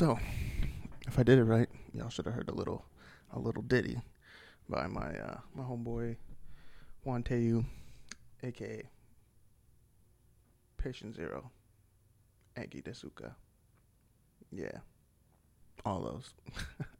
So, 0.00 0.18
if 1.06 1.18
I 1.18 1.22
did 1.22 1.38
it 1.38 1.44
right, 1.44 1.68
y'all 1.92 2.08
should 2.08 2.24
have 2.24 2.32
heard 2.32 2.48
a 2.48 2.54
little, 2.54 2.86
a 3.34 3.38
little 3.38 3.60
ditty 3.60 4.00
by 4.66 4.86
my 4.86 5.10
uh, 5.10 5.40
my 5.54 5.62
homeboy 5.62 6.16
WanTaeWu, 7.06 7.66
aka 8.42 8.88
Patient 10.78 11.14
Zero, 11.14 11.50
Anki 12.56 12.82
Desuka. 12.82 13.34
Yeah, 14.50 14.78
all 15.84 16.00
those. 16.00 16.32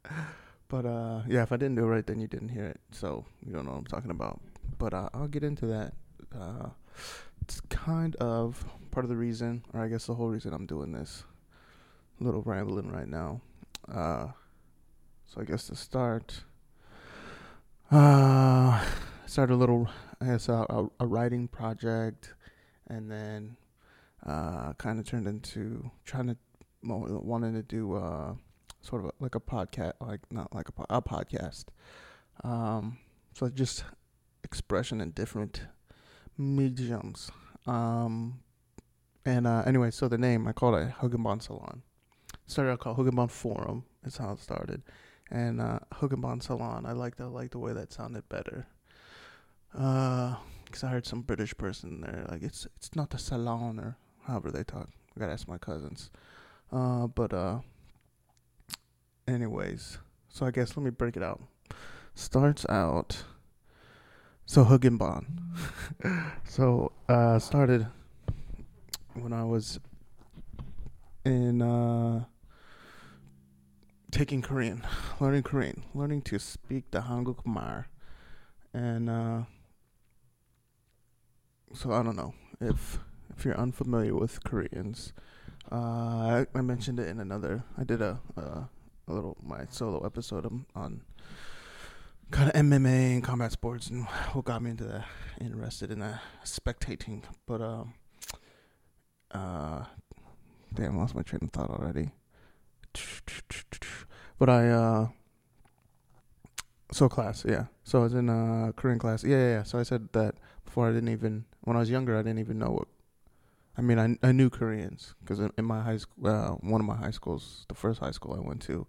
but 0.67 0.85
uh, 0.85 1.23
yeah, 1.27 1.41
if 1.41 1.51
I 1.51 1.57
didn't 1.57 1.77
do 1.77 1.85
it 1.85 1.87
right, 1.87 2.05
then 2.05 2.19
you 2.19 2.27
didn't 2.27 2.49
hear 2.49 2.65
it, 2.65 2.81
so 2.91 3.25
you 3.43 3.51
don't 3.51 3.65
know 3.65 3.71
what 3.71 3.79
I'm 3.79 3.85
talking 3.85 4.11
about. 4.11 4.39
But 4.77 4.93
uh, 4.93 5.09
I'll 5.11 5.27
get 5.27 5.43
into 5.43 5.65
that. 5.65 5.93
Uh, 6.39 6.69
it's 7.41 7.61
kind 7.61 8.15
of 8.17 8.63
part 8.91 9.05
of 9.05 9.09
the 9.09 9.17
reason, 9.17 9.65
or 9.73 9.83
I 9.83 9.87
guess 9.87 10.05
the 10.05 10.13
whole 10.13 10.29
reason 10.29 10.53
I'm 10.53 10.67
doing 10.67 10.91
this. 10.91 11.23
Little 12.21 12.43
rambling 12.43 12.91
right 12.91 13.07
now. 13.07 13.41
Uh, 13.91 14.27
so 15.25 15.41
I 15.41 15.43
guess 15.43 15.65
to 15.67 15.75
start, 15.75 16.43
uh, 17.89 18.85
start 19.25 19.49
a 19.49 19.55
little, 19.55 19.89
I 20.21 20.25
guess 20.27 20.47
a, 20.47 20.65
a, 20.69 20.87
a 20.99 21.07
writing 21.07 21.47
project, 21.47 22.35
and 22.87 23.09
then 23.09 23.57
uh, 24.23 24.73
kind 24.73 24.99
of 24.99 25.07
turned 25.07 25.27
into 25.27 25.89
trying 26.05 26.27
to 26.27 26.37
wanting 26.83 27.55
to 27.55 27.63
do 27.63 27.95
uh, 27.95 28.35
sort 28.81 29.03
of 29.03 29.09
a, 29.09 29.13
like 29.19 29.33
a 29.33 29.39
podcast, 29.39 29.93
like 29.99 30.19
not 30.29 30.53
like 30.53 30.67
a, 30.69 30.97
a 30.97 31.01
podcast. 31.01 31.65
Um, 32.43 32.99
so 33.33 33.49
just 33.49 33.83
expression 34.43 35.01
in 35.01 35.09
different 35.09 35.63
mediums. 36.37 37.31
Um, 37.65 38.41
and 39.25 39.47
uh, 39.47 39.63
anyway, 39.65 39.89
so 39.89 40.07
the 40.07 40.19
name 40.19 40.47
I 40.47 40.51
called 40.51 40.75
it 40.75 40.93
Hoogkin 41.01 41.23
Ban 41.23 41.39
Salon. 41.39 41.81
Started 42.51 42.71
out 42.71 42.79
called 42.81 42.97
Hoogkin 42.97 43.15
Ban 43.15 43.29
Forum. 43.29 43.85
That's 44.03 44.17
how 44.17 44.33
it 44.33 44.39
started, 44.41 44.81
and 45.29 45.61
uh, 45.61 45.79
Hoogkin 45.93 46.21
Ban 46.21 46.41
Salon. 46.41 46.85
I 46.85 46.91
liked 46.91 47.21
I 47.21 47.27
liked 47.27 47.53
the 47.53 47.59
way 47.59 47.71
that 47.71 47.93
sounded 47.93 48.27
better. 48.27 48.67
Uh, 49.73 50.35
cause 50.69 50.83
I 50.83 50.89
heard 50.89 51.05
some 51.05 51.21
British 51.21 51.55
person 51.55 52.01
there 52.01 52.25
like 52.29 52.43
it's 52.43 52.67
it's 52.75 52.93
not 52.93 53.13
a 53.13 53.17
salon 53.17 53.79
or 53.79 53.95
however 54.23 54.51
they 54.51 54.65
talk. 54.65 54.89
I 55.15 55.19
gotta 55.21 55.31
ask 55.31 55.47
my 55.47 55.57
cousins. 55.57 56.11
Uh, 56.73 57.07
but 57.07 57.33
uh, 57.33 57.59
anyways, 59.29 59.99
so 60.27 60.45
I 60.45 60.51
guess 60.51 60.75
let 60.75 60.83
me 60.83 60.89
break 60.89 61.15
it 61.15 61.23
out. 61.23 61.41
Starts 62.15 62.65
out 62.67 63.23
so 64.45 64.65
Hoogkin 64.65 64.97
Ban. 64.99 66.33
so 66.43 66.91
uh 67.07 67.39
started 67.39 67.87
when 69.13 69.31
I 69.31 69.45
was 69.45 69.79
in 71.23 71.61
uh 71.61 72.25
taking 74.11 74.41
Korean, 74.41 74.83
learning 75.19 75.43
Korean, 75.43 75.83
learning 75.93 76.21
to 76.23 76.39
speak 76.39 76.91
the 76.91 77.01
Hanguk 77.01 77.45
Mar. 77.45 77.87
And 78.73 79.09
uh 79.09 79.43
so 81.73 81.91
I 81.93 82.03
don't 82.03 82.15
know 82.17 82.33
if 82.59 82.99
if 83.35 83.45
you're 83.45 83.57
unfamiliar 83.57 84.13
with 84.15 84.43
Koreans. 84.43 85.13
Uh 85.71 86.45
I, 86.53 86.61
mentioned 86.61 86.99
it 86.99 87.07
in 87.07 87.19
another 87.19 87.63
I 87.77 87.83
did 87.83 88.01
a 88.01 88.19
uh, 88.37 88.63
a 89.07 89.13
little 89.13 89.37
my 89.41 89.65
solo 89.69 90.05
episode 90.05 90.45
on, 90.45 90.65
on 90.75 91.01
kind 92.31 92.49
of 92.49 92.55
MMA 92.55 93.13
and 93.13 93.23
combat 93.23 93.51
sports, 93.51 93.89
and 93.89 94.05
what 94.33 94.45
got 94.45 94.61
me 94.61 94.71
into 94.71 94.85
that, 94.85 95.05
interested 95.39 95.91
in 95.91 95.99
that, 95.99 96.21
spectating. 96.45 97.23
But 97.45 97.61
um, 97.61 97.93
uh, 99.31 99.83
damn, 100.73 100.97
I 100.97 101.01
lost 101.01 101.13
my 101.13 101.21
train 101.21 101.41
of 101.43 101.51
thought 101.51 101.69
already. 101.69 102.11
But 104.41 104.49
I 104.49 104.69
uh, 104.69 105.07
so 106.91 107.07
class, 107.07 107.45
yeah. 107.47 107.65
So 107.83 107.99
I 107.99 108.01
was 108.01 108.15
in 108.15 108.27
a 108.27 108.73
Korean 108.75 108.97
class, 108.97 109.23
yeah, 109.23 109.37
yeah. 109.37 109.49
yeah. 109.49 109.63
So 109.63 109.77
I 109.77 109.83
said 109.83 110.09
that 110.13 110.33
before. 110.65 110.89
I 110.89 110.93
didn't 110.93 111.09
even 111.09 111.45
when 111.59 111.77
I 111.77 111.79
was 111.79 111.91
younger, 111.91 112.17
I 112.17 112.23
didn't 112.23 112.39
even 112.39 112.57
know 112.57 112.71
what. 112.71 112.87
I 113.77 113.81
mean, 113.81 113.99
I 113.99 114.27
I 114.27 114.31
knew 114.31 114.49
Koreans 114.49 115.13
because 115.19 115.39
in, 115.39 115.51
in 115.59 115.65
my 115.65 115.83
high 115.83 115.97
school, 115.97 116.27
uh, 116.27 116.53
one 116.53 116.81
of 116.81 116.87
my 116.87 116.95
high 116.95 117.11
schools, 117.11 117.67
the 117.69 117.75
first 117.75 117.99
high 117.99 118.09
school 118.09 118.33
I 118.33 118.39
went 118.39 118.63
to, 118.63 118.87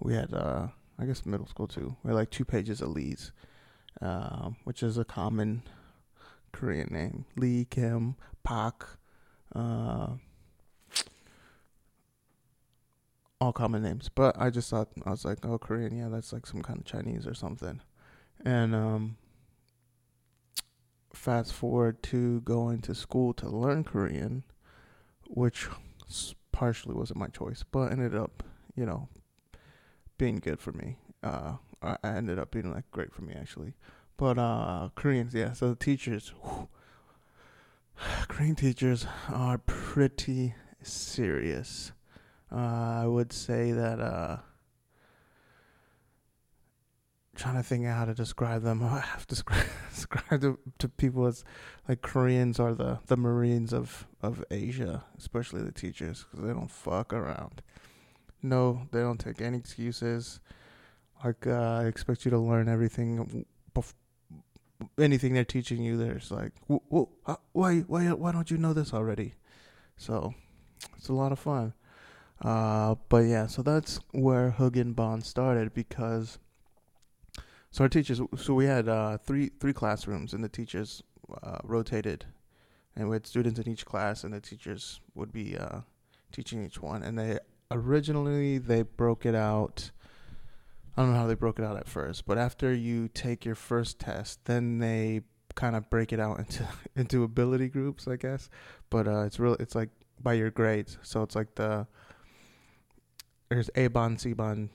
we 0.00 0.14
had 0.14 0.32
uh 0.32 0.68
I 0.98 1.04
guess 1.04 1.26
middle 1.26 1.46
school 1.46 1.68
too. 1.68 1.94
We 2.02 2.08
had 2.08 2.16
like 2.16 2.30
two 2.30 2.46
pages 2.46 2.80
of 2.80 2.88
Lee's, 2.88 3.32
uh, 4.00 4.48
which 4.64 4.82
is 4.82 4.96
a 4.96 5.04
common 5.04 5.60
Korean 6.52 6.88
name. 6.90 7.26
Lee, 7.36 7.66
Kim, 7.68 8.16
Pak, 8.44 8.82
uh, 9.54 10.12
all 13.40 13.52
common 13.52 13.82
names. 13.82 14.08
But 14.14 14.36
I 14.38 14.50
just 14.50 14.70
thought 14.70 14.88
I 15.04 15.10
was 15.10 15.24
like, 15.24 15.44
oh, 15.44 15.58
Korean, 15.58 15.96
yeah, 15.96 16.08
that's 16.08 16.32
like 16.32 16.46
some 16.46 16.62
kind 16.62 16.78
of 16.78 16.84
Chinese 16.84 17.26
or 17.26 17.34
something. 17.34 17.80
And 18.44 18.74
um, 18.74 19.16
fast 21.12 21.52
forward 21.52 22.02
to 22.04 22.40
going 22.42 22.80
to 22.82 22.94
school 22.94 23.32
to 23.34 23.48
learn 23.48 23.84
Korean, 23.84 24.44
which 25.26 25.68
partially 26.52 26.94
wasn't 26.94 27.18
my 27.18 27.28
choice, 27.28 27.64
but 27.70 27.92
ended 27.92 28.14
up, 28.14 28.42
you 28.74 28.86
know, 28.86 29.08
being 30.18 30.38
good 30.38 30.60
for 30.60 30.72
me. 30.72 30.98
Uh, 31.22 31.56
I 31.82 31.96
ended 32.04 32.38
up 32.38 32.50
being 32.50 32.72
like 32.72 32.90
great 32.90 33.12
for 33.12 33.22
me 33.22 33.34
actually. 33.34 33.74
But 34.16 34.38
uh, 34.38 34.88
Koreans, 34.94 35.34
yeah. 35.34 35.52
So 35.52 35.70
the 35.70 35.76
teachers, 35.76 36.32
whew, 36.42 36.68
Korean 38.28 38.54
teachers 38.54 39.06
are 39.28 39.58
pretty 39.58 40.54
serious. 40.82 41.92
Uh, 42.50 43.02
I 43.02 43.06
would 43.06 43.32
say 43.32 43.72
that. 43.72 44.00
Uh, 44.00 44.38
trying 47.36 47.56
to 47.56 47.62
think 47.62 47.86
how 47.86 48.04
to 48.04 48.14
describe 48.14 48.62
them. 48.62 48.82
I 48.82 49.00
have 49.00 49.26
to 49.26 49.34
describe, 49.90 50.40
to, 50.40 50.58
to 50.78 50.88
people 50.88 51.26
as 51.26 51.44
like 51.88 52.02
Koreans 52.02 52.58
are 52.58 52.74
the, 52.74 52.98
the 53.06 53.16
Marines 53.16 53.72
of, 53.72 54.06
of 54.22 54.44
Asia, 54.50 55.04
especially 55.18 55.62
the 55.62 55.72
teachers, 55.72 56.24
because 56.24 56.44
they 56.44 56.52
don't 56.52 56.70
fuck 56.70 57.12
around. 57.12 57.62
No, 58.42 58.88
they 58.92 59.00
don't 59.00 59.20
take 59.20 59.40
any 59.40 59.58
excuses. 59.58 60.40
Like 61.24 61.46
uh, 61.46 61.80
I 61.82 61.86
expect 61.86 62.24
you 62.24 62.30
to 62.30 62.38
learn 62.38 62.68
everything. 62.68 63.44
Bef- 63.74 63.94
anything 64.98 65.34
they're 65.34 65.44
teaching 65.44 65.82
you, 65.82 65.96
there's 65.96 66.30
like, 66.30 66.52
why, 66.66 67.78
why, 67.80 68.12
why 68.12 68.32
don't 68.32 68.50
you 68.50 68.58
know 68.58 68.72
this 68.72 68.92
already? 68.92 69.34
So 69.96 70.34
it's 70.96 71.08
a 71.08 71.14
lot 71.14 71.32
of 71.32 71.38
fun. 71.38 71.72
Uh, 72.42 72.96
but 73.08 73.24
yeah, 73.24 73.46
so 73.46 73.62
that's 73.62 73.98
where 74.12 74.54
Hoogkin 74.58 74.94
Ban 74.94 75.22
started 75.22 75.72
because 75.72 76.38
so 77.76 77.84
our 77.84 77.88
teachers, 77.88 78.20
so 78.36 78.54
we 78.54 78.64
had 78.64 78.88
uh, 78.88 79.18
three 79.18 79.50
three 79.60 79.74
classrooms, 79.74 80.32
and 80.32 80.42
the 80.42 80.48
teachers 80.48 81.02
uh, 81.42 81.58
rotated, 81.62 82.24
and 82.96 83.08
we 83.08 83.16
had 83.16 83.26
students 83.26 83.60
in 83.60 83.68
each 83.68 83.84
class, 83.84 84.24
and 84.24 84.32
the 84.32 84.40
teachers 84.40 85.00
would 85.14 85.30
be 85.30 85.58
uh, 85.58 85.80
teaching 86.32 86.64
each 86.64 86.80
one, 86.80 87.02
and 87.02 87.18
they 87.18 87.38
originally 87.70 88.56
they 88.56 88.80
broke 88.80 89.26
it 89.26 89.34
out. 89.34 89.90
I 90.96 91.02
don't 91.02 91.12
know 91.12 91.18
how 91.18 91.26
they 91.26 91.34
broke 91.34 91.58
it 91.58 91.66
out 91.66 91.76
at 91.76 91.86
first, 91.86 92.24
but 92.24 92.38
after 92.38 92.72
you 92.72 93.08
take 93.08 93.44
your 93.44 93.54
first 93.54 93.98
test, 93.98 94.46
then 94.46 94.78
they 94.78 95.20
kind 95.54 95.76
of 95.76 95.90
break 95.90 96.14
it 96.14 96.20
out 96.20 96.38
into 96.38 96.66
into 96.96 97.24
ability 97.24 97.68
groups, 97.68 98.08
I 98.08 98.16
guess. 98.16 98.48
But 98.88 99.06
uh, 99.06 99.24
it's 99.24 99.38
really 99.38 99.56
it's 99.60 99.74
like 99.74 99.90
by 100.22 100.32
your 100.32 100.50
grades, 100.50 100.96
so 101.02 101.22
it's 101.22 101.34
like 101.34 101.56
the 101.56 101.86
there's 103.48 103.70
A 103.74 103.88
bon, 103.88 104.18
C 104.18 104.32
bon, 104.32 104.70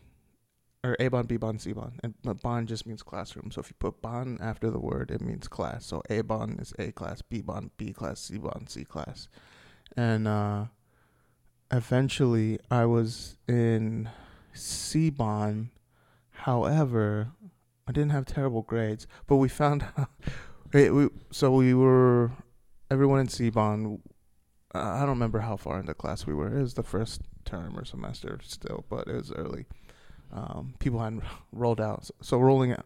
or 0.84 0.96
A 1.00 1.10
bon, 1.10 1.26
B 1.26 1.38
bon, 1.38 1.60
C 1.60 1.74
bon, 1.74 2.00
and 2.04 2.14
bon 2.42 2.66
just 2.66 2.86
means 2.86 3.04
classroom. 3.04 3.52
So 3.52 3.62
if 3.62 3.70
you 3.70 3.76
put 3.78 4.02
bon 4.02 4.38
after 4.42 4.70
the 4.70 4.80
word, 4.80 5.12
it 5.12 5.22
means 5.22 5.48
class. 5.48 5.86
So 5.86 6.02
A 6.10 6.22
bon 6.22 6.58
is 6.60 6.74
A 6.80 6.92
class, 6.92 7.22
B 7.22 7.42
bon, 7.42 7.72
B 7.78 7.94
class, 7.94 8.20
C 8.20 8.38
bon, 8.38 8.68
C 8.68 8.84
class, 8.84 9.28
and 9.96 10.28
uh, 10.28 10.66
eventually 11.72 12.60
I 12.70 12.86
was 12.86 13.38
in 13.48 14.10
CBON. 14.56 15.70
However, 16.32 17.32
I 17.88 17.92
didn't 17.92 18.12
have 18.12 18.26
terrible 18.26 18.62
grades, 18.62 19.06
but 19.28 19.36
we 19.36 19.50
found 19.50 19.86
out. 19.98 20.10
we, 20.74 21.10
so 21.32 21.52
we 21.52 21.74
were 21.74 22.32
everyone 22.90 23.20
in 23.20 23.28
CBON. 23.28 24.00
Uh, 24.74 24.80
I 24.80 25.00
don't 25.02 25.10
remember 25.10 25.40
how 25.40 25.58
far 25.58 25.80
into 25.80 25.94
class 25.94 26.26
we 26.26 26.34
were. 26.34 26.58
It 26.58 26.62
was 26.62 26.74
the 26.74 26.84
first 26.84 27.22
term 27.46 27.78
or 27.78 27.86
semester 27.86 28.40
still, 28.44 28.86
but 28.90 29.08
it 29.08 29.16
was 29.16 29.32
early. 29.32 29.66
Um, 30.32 30.76
people 30.80 31.00
hadn't 31.00 31.24
rolled 31.52 31.82
out. 31.82 32.06
So, 32.06 32.14
so 32.22 32.38
rolling 32.40 32.72
out. 32.72 32.86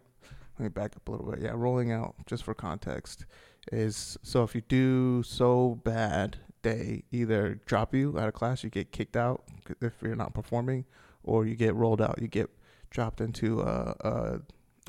Let 0.58 0.64
me 0.64 0.70
back 0.70 0.96
up 0.96 1.08
a 1.08 1.12
little 1.12 1.32
bit. 1.32 1.42
Yeah, 1.42 1.52
rolling 1.54 1.92
out 1.92 2.16
just 2.26 2.44
for 2.44 2.54
context 2.54 3.26
is 3.72 4.18
so 4.24 4.44
if 4.44 4.56
you 4.56 4.62
do 4.62 5.24
so 5.24 5.82
bad 5.84 6.38
they 6.66 7.04
either 7.12 7.60
drop 7.68 7.94
you 7.94 8.18
out 8.18 8.28
of 8.28 8.34
class, 8.34 8.64
you 8.64 8.72
get 8.72 8.92
kicked 8.92 9.16
out 9.16 9.44
if 9.82 9.94
you're 10.02 10.16
not 10.16 10.34
performing, 10.34 10.84
or 11.24 11.46
you 11.46 11.56
get 11.56 11.76
rolled 11.76 12.02
out. 12.02 12.20
You 12.20 12.28
get 12.28 12.50
dropped 12.90 13.22
into 13.22 13.62
a 13.62 13.96
a, 14.00 14.40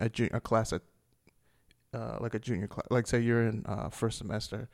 a, 0.01 0.09
jun- 0.09 0.31
a 0.33 0.41
class 0.41 0.73
at 0.73 0.81
uh, 1.93 2.17
like 2.21 2.35
a 2.35 2.39
junior 2.39 2.67
class. 2.67 2.87
Like 2.91 3.07
say 3.07 3.21
you're 3.21 3.47
in 3.47 3.65
uh, 3.67 3.91
first 3.91 4.19
semester, 4.19 4.71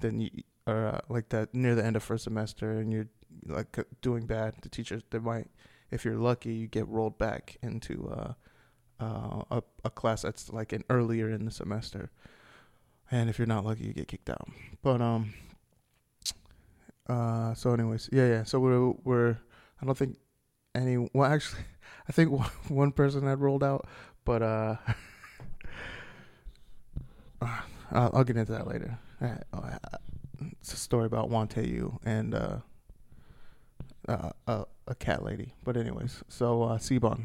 then 0.00 0.20
you 0.20 0.30
or 0.66 0.88
uh, 0.88 1.00
like 1.08 1.30
that 1.30 1.54
near 1.54 1.74
the 1.74 1.84
end 1.84 1.96
of 1.96 2.02
first 2.02 2.24
semester, 2.24 2.72
and 2.78 2.92
you're 2.92 3.08
like 3.46 3.78
doing 4.00 4.26
bad. 4.26 4.54
The 4.62 4.68
teachers 4.68 5.02
they 5.10 5.18
might 5.18 5.48
if 5.92 6.06
you're 6.06 6.16
lucky, 6.16 6.54
you 6.54 6.66
get 6.66 6.88
rolled 6.88 7.18
back 7.18 7.58
into 7.62 8.10
uh, 8.10 8.32
uh, 8.98 9.42
a 9.50 9.62
a 9.84 9.90
class 9.90 10.22
that's 10.22 10.50
like 10.50 10.72
an 10.72 10.82
earlier 10.88 11.30
in 11.30 11.44
the 11.44 11.50
semester, 11.50 12.10
and 13.10 13.28
if 13.28 13.38
you're 13.38 13.46
not 13.46 13.64
lucky, 13.64 13.84
you 13.84 13.92
get 13.92 14.08
kicked 14.08 14.30
out. 14.30 14.48
But 14.82 15.00
um, 15.00 15.34
uh, 17.08 17.54
so 17.54 17.74
anyways, 17.74 18.08
yeah, 18.10 18.26
yeah. 18.26 18.44
So 18.44 18.58
we're 18.58 18.92
we're 19.04 19.38
I 19.80 19.86
don't 19.86 19.96
think 19.96 20.16
any 20.74 20.96
well 21.12 21.30
actually 21.30 21.62
I 22.08 22.12
think 22.12 22.30
one, 22.68 22.92
person 22.92 23.26
had 23.26 23.40
rolled 23.40 23.62
out, 23.62 23.86
but 24.24 24.42
uh, 24.42 24.76
I'll, 27.42 27.60
I'll 28.14 28.24
get 28.24 28.38
into 28.38 28.52
that 28.52 28.66
later. 28.66 28.98
Uh, 29.20 29.78
it's 30.60 30.72
a 30.72 30.76
story 30.76 31.06
about 31.06 31.30
WanTaeWu 31.30 31.98
and 32.04 32.34
uh, 32.34 32.56
uh, 34.08 34.30
a, 34.46 34.64
a 34.86 34.94
cat 34.94 35.24
lady. 35.24 35.54
But 35.64 35.76
anyways, 35.76 36.22
so 36.28 36.62
uh. 36.62 36.78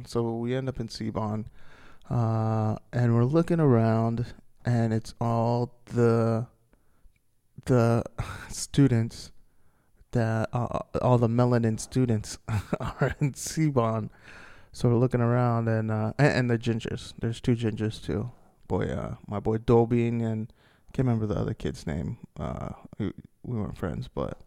So 0.05 0.35
we 0.35 0.55
end 0.55 0.69
up 0.69 0.79
in 0.79 0.89
C 0.89 1.09
bon, 1.09 1.47
uh, 2.09 2.77
and 2.93 3.15
we're 3.15 3.25
looking 3.25 3.59
around, 3.59 4.33
and 4.65 4.93
it's 4.93 5.13
all 5.19 5.73
the 5.85 6.47
the 7.65 8.03
students 8.49 9.31
that 10.11 10.49
uh, 10.53 10.79
all 11.01 11.17
the 11.17 11.27
melanin 11.27 11.79
students 11.79 12.37
are 12.79 13.15
in 13.19 13.33
C 13.33 13.69
bon. 13.69 14.09
So 14.71 14.89
we're 14.89 14.95
looking 14.95 15.21
around, 15.21 15.67
and 15.67 15.91
uh, 15.91 16.13
and, 16.17 16.33
and 16.33 16.49
the 16.49 16.57
gingers. 16.57 17.13
There's 17.19 17.41
two 17.41 17.55
gingers 17.55 18.03
too. 18.03 18.31
Boy, 18.67 18.85
uh, 18.85 19.15
my 19.27 19.39
boy 19.39 19.57
Dobin 19.57 20.21
and 20.21 20.51
can't 20.97 21.07
remember 21.07 21.27
the 21.27 21.39
other 21.39 21.53
kid's 21.53 21.85
name. 21.85 22.17
Uh, 22.39 22.69
we, 22.97 23.11
we 23.43 23.57
weren't 23.57 23.77
friends, 23.77 24.07
but 24.07 24.41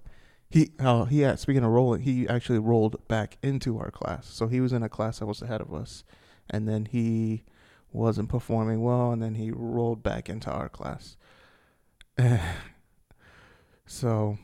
he 0.50 0.72
oh 0.80 1.04
he 1.04 1.20
had 1.20 1.38
speaking 1.38 1.62
of 1.62 1.70
rolling, 1.70 2.02
he 2.02 2.28
actually 2.28 2.58
rolled 2.58 3.06
back 3.06 3.38
into 3.42 3.78
our 3.78 3.90
class. 3.90 4.26
So 4.26 4.48
he 4.48 4.60
was 4.60 4.72
in 4.72 4.82
a 4.82 4.88
class 4.88 5.20
that 5.20 5.26
was 5.26 5.40
ahead 5.40 5.60
of 5.60 5.72
us, 5.72 6.02
and 6.50 6.68
then 6.68 6.86
he 6.86 7.44
wasn't 7.92 8.28
performing 8.28 8.82
well, 8.82 9.12
and 9.12 9.22
then 9.22 9.36
he 9.36 9.52
rolled 9.52 10.02
back 10.02 10.28
into 10.28 10.50
our 10.50 10.68
class. 10.68 11.16
so 13.86 14.38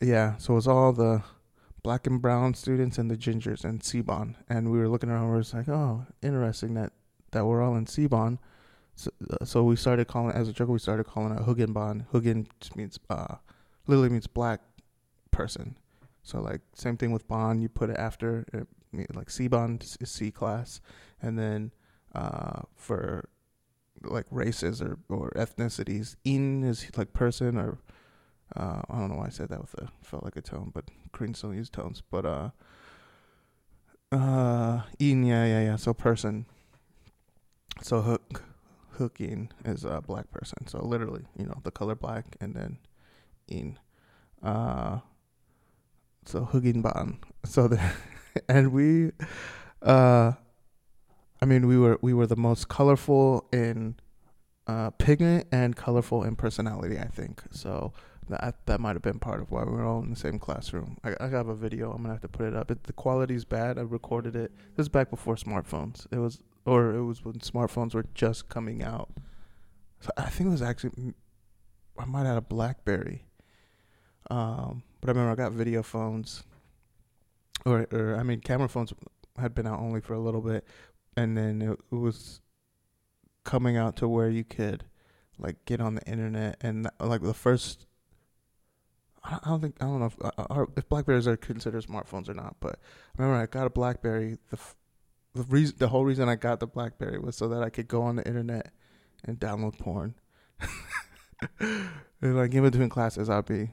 yeah, 0.00 0.36
so 0.36 0.52
it 0.52 0.56
was 0.56 0.68
all 0.68 0.92
the 0.92 1.22
black 1.82 2.06
and 2.06 2.22
brown 2.22 2.54
students 2.54 2.96
and 2.96 3.10
the 3.10 3.16
gingers 3.16 3.64
and 3.64 3.82
C 3.82 4.00
bon, 4.00 4.36
and 4.48 4.70
we 4.70 4.78
were 4.78 4.88
looking 4.88 5.10
around. 5.10 5.30
We 5.30 5.38
was 5.38 5.52
like, 5.52 5.68
oh, 5.68 6.06
interesting 6.22 6.74
that 6.74 6.92
that 7.32 7.44
we're 7.44 7.60
all 7.60 7.74
in 7.74 7.88
C 7.88 8.06
bon. 8.06 8.38
So, 8.94 9.10
uh, 9.30 9.44
so 9.44 9.64
we 9.64 9.74
started 9.74 10.06
calling 10.06 10.34
as 10.34 10.48
a 10.48 10.52
joke. 10.52 10.68
We 10.68 10.78
started 10.78 11.06
calling 11.06 11.36
it 11.36 11.42
Hugenbon. 11.42 12.06
Hoogkin 12.12 12.46
just 12.60 12.76
means 12.76 13.00
uh, 13.10 13.34
literally 13.88 14.10
means 14.10 14.28
black 14.28 14.60
person. 15.36 15.76
So 16.22 16.40
like 16.40 16.62
same 16.74 16.96
thing 16.96 17.12
with 17.12 17.28
bond, 17.28 17.62
You 17.62 17.68
put 17.68 17.90
it 17.90 17.98
after 17.98 18.44
it, 18.52 18.66
like 19.14 19.30
C 19.30 19.48
bon 19.48 19.78
is 19.82 20.10
C 20.10 20.30
class, 20.30 20.80
and 21.22 21.38
then 21.38 21.72
uh, 22.14 22.62
for 22.74 23.28
like 24.02 24.26
races 24.30 24.82
or 24.82 24.98
or 25.08 25.30
ethnicities, 25.36 26.16
In 26.24 26.64
is 26.64 26.90
like 26.96 27.12
person 27.12 27.56
or 27.58 27.78
uh, 28.54 28.82
I 28.88 28.98
don't 28.98 29.10
know 29.10 29.16
why 29.16 29.26
I 29.26 29.30
said 29.30 29.48
that 29.50 29.60
with 29.60 29.74
a 29.74 29.88
felt 30.02 30.24
like 30.24 30.36
a 30.36 30.42
tone, 30.42 30.70
but 30.74 30.84
Koreans 31.12 31.42
don't 31.42 31.56
use 31.56 31.70
tones. 31.70 32.02
But 32.10 32.24
uh, 32.26 32.50
uh, 34.12 34.82
in 34.98 35.24
yeah 35.24 35.44
yeah 35.44 35.62
yeah. 35.62 35.76
So 35.76 35.92
person. 35.94 36.46
So 37.82 38.00
hook, 38.00 38.42
hooking 38.92 39.50
is 39.64 39.84
a 39.84 40.00
black 40.00 40.30
person. 40.30 40.66
So 40.66 40.82
literally, 40.82 41.26
you 41.36 41.44
know, 41.44 41.60
the 41.62 41.70
color 41.70 41.94
black, 41.94 42.36
and 42.40 42.54
then 42.54 42.78
in. 43.48 43.78
Uh, 44.42 45.00
so 46.26 46.48
ban. 46.52 47.18
So 47.44 47.68
the 47.68 47.80
and 48.48 48.72
we, 48.72 49.12
uh, 49.82 50.32
I 51.40 51.44
mean, 51.44 51.66
we 51.66 51.78
were 51.78 51.98
we 52.02 52.12
were 52.12 52.26
the 52.26 52.36
most 52.36 52.68
colorful 52.68 53.46
in 53.52 53.96
uh, 54.66 54.90
pigment 54.90 55.46
and 55.52 55.76
colorful 55.76 56.22
in 56.24 56.36
personality. 56.36 56.98
I 56.98 57.06
think 57.06 57.42
so 57.50 57.92
that 58.28 58.66
that 58.66 58.80
might 58.80 58.94
have 58.94 59.02
been 59.02 59.18
part 59.18 59.40
of 59.40 59.50
why 59.50 59.64
we 59.64 59.72
were 59.72 59.84
all 59.84 60.02
in 60.02 60.10
the 60.10 60.16
same 60.16 60.38
classroom. 60.38 60.98
I, 61.04 61.14
I 61.20 61.28
have 61.28 61.48
a 61.48 61.54
video. 61.54 61.92
I'm 61.92 62.02
gonna 62.02 62.14
have 62.14 62.22
to 62.22 62.28
put 62.28 62.46
it 62.46 62.56
up. 62.56 62.70
It, 62.70 62.84
the 62.84 62.92
quality's 62.92 63.44
bad. 63.44 63.78
I 63.78 63.82
recorded 63.82 64.34
it. 64.34 64.52
This 64.76 64.84
is 64.84 64.88
back 64.88 65.10
before 65.10 65.36
smartphones. 65.36 66.06
It 66.10 66.18
was, 66.18 66.42
or 66.64 66.94
it 66.94 67.04
was 67.04 67.24
when 67.24 67.34
smartphones 67.34 67.94
were 67.94 68.06
just 68.14 68.48
coming 68.48 68.82
out. 68.82 69.10
So 70.00 70.10
I 70.16 70.28
think 70.28 70.48
it 70.48 70.52
was 70.52 70.62
actually, 70.62 71.14
I 71.98 72.04
might 72.04 72.20
have 72.20 72.28
had 72.28 72.36
a 72.38 72.42
BlackBerry. 72.42 73.24
Um, 74.30 74.82
but 75.06 75.16
I 75.16 75.20
remember 75.20 75.40
I 75.40 75.44
got 75.44 75.52
video 75.52 75.82
phones, 75.82 76.42
or 77.64 77.86
or 77.92 78.16
I 78.16 78.24
mean, 78.24 78.40
camera 78.40 78.68
phones 78.68 78.92
had 79.38 79.54
been 79.54 79.66
out 79.66 79.78
only 79.78 80.00
for 80.00 80.14
a 80.14 80.18
little 80.18 80.40
bit, 80.40 80.66
and 81.16 81.36
then 81.36 81.62
it, 81.62 81.78
it 81.92 81.94
was 81.94 82.40
coming 83.44 83.76
out 83.76 83.94
to 83.96 84.08
where 84.08 84.28
you 84.28 84.42
could 84.42 84.84
like 85.38 85.64
get 85.64 85.80
on 85.80 85.94
the 85.94 86.02
internet 86.02 86.56
and 86.62 86.88
like 86.98 87.22
the 87.22 87.34
first 87.34 87.86
I 89.22 89.38
don't 89.44 89.60
think 89.60 89.76
I 89.80 89.84
don't 89.84 90.00
know 90.00 90.06
if, 90.06 90.16
uh, 90.20 90.30
uh 90.50 90.66
if 90.76 90.88
Blackberries 90.88 91.28
are 91.28 91.36
considered 91.36 91.84
smartphones 91.84 92.28
or 92.28 92.34
not. 92.34 92.56
But 92.58 92.80
I 93.18 93.22
remember 93.22 93.42
I 93.42 93.46
got 93.46 93.66
a 93.66 93.70
BlackBerry. 93.70 94.38
The 94.50 94.58
the 95.34 95.42
reason 95.44 95.76
the 95.78 95.88
whole 95.88 96.04
reason 96.04 96.28
I 96.28 96.36
got 96.36 96.60
the 96.60 96.66
BlackBerry 96.66 97.18
was 97.18 97.36
so 97.36 97.48
that 97.48 97.62
I 97.62 97.70
could 97.70 97.86
go 97.86 98.02
on 98.02 98.16
the 98.16 98.26
internet 98.26 98.72
and 99.24 99.38
download 99.38 99.78
porn. 99.78 100.14
and 101.60 102.36
like 102.36 102.54
in 102.54 102.62
between 102.62 102.88
classes, 102.88 103.28
I'd 103.28 103.46
be 103.46 103.70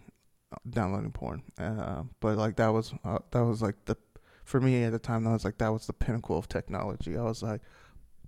downloading 0.70 1.12
porn. 1.12 1.44
Uh, 1.58 2.04
but 2.20 2.38
like 2.38 2.56
that 2.58 2.70
was 2.70 2.94
uh, 3.04 3.20
that 3.32 3.44
was 3.44 3.62
like 3.62 3.76
the 3.86 3.98
for 4.44 4.60
me 4.60 4.84
at 4.84 4.92
the 4.92 5.00
time 5.00 5.24
that 5.24 5.32
was 5.32 5.46
like 5.46 5.58
that 5.58 5.72
was 5.72 5.88
the 5.88 5.94
pinnacle 5.94 6.38
of 6.38 6.48
technology. 6.48 7.18
I 7.18 7.24
was 7.24 7.44
like 7.44 7.62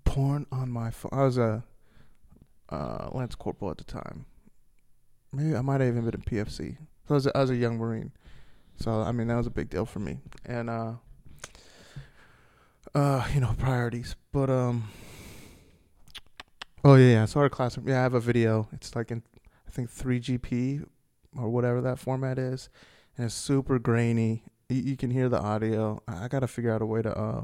porn 0.04 0.45
on 0.51 0.69
my 0.69 0.92
phone. 0.92 1.12
I 1.13 1.24
was 1.24 1.38
a 1.38 1.63
uh, 2.69 3.10
Lance 3.12 3.36
Corporal 3.36 3.72
at 3.72 3.77
the 3.77 3.83
time. 3.83 4.25
Maybe 5.31 5.56
I 5.56 5.62
might 5.62 5.81
have 5.81 5.89
even 5.89 6.06
been 6.06 6.16
in 6.16 6.22
PFC. 6.22 6.77
So 7.07 7.12
I 7.12 7.13
was, 7.13 7.27
a, 7.27 7.38
I 7.38 7.42
was 7.42 7.50
a 7.50 7.56
young 7.56 7.77
Marine. 7.77 8.12
So 8.77 9.01
I 9.01 9.12
mean 9.12 9.27
that 9.27 9.36
was 9.36 9.48
a 9.48 9.51
big 9.51 9.69
deal 9.69 9.86
for 9.86 10.00
me. 10.00 10.19
And 10.45 10.69
uh 10.69 10.94
uh, 12.94 13.27
you 13.33 13.42
know, 13.42 13.54
priorities. 13.57 14.16
But 14.31 14.50
um 14.50 14.89
Oh 16.83 16.95
yeah, 16.95 17.13
yeah. 17.13 17.25
So 17.25 17.39
our 17.39 17.50
classroom 17.50 17.88
yeah, 17.88 18.00
I 18.00 18.04
have 18.04 18.13
a 18.13 18.19
video. 18.19 18.69
It's 18.72 18.95
like 18.95 19.12
in 19.12 19.24
I 19.68 19.72
think 19.72 19.89
three 19.89 20.19
GP 20.19 20.86
or 21.37 21.49
whatever 21.49 21.81
that 21.81 21.99
format 21.99 22.37
is. 22.37 22.69
And 23.17 23.25
it's 23.25 23.35
super 23.35 23.79
grainy. 23.79 24.43
You, 24.69 24.81
you 24.81 24.98
can 24.98 25.12
hear 25.12 25.29
the 25.29 25.39
audio. 25.39 26.01
I, 26.07 26.25
I 26.25 26.27
gotta 26.27 26.48
figure 26.48 26.74
out 26.74 26.81
a 26.81 26.86
way 26.86 27.01
to 27.01 27.17
uh 27.17 27.43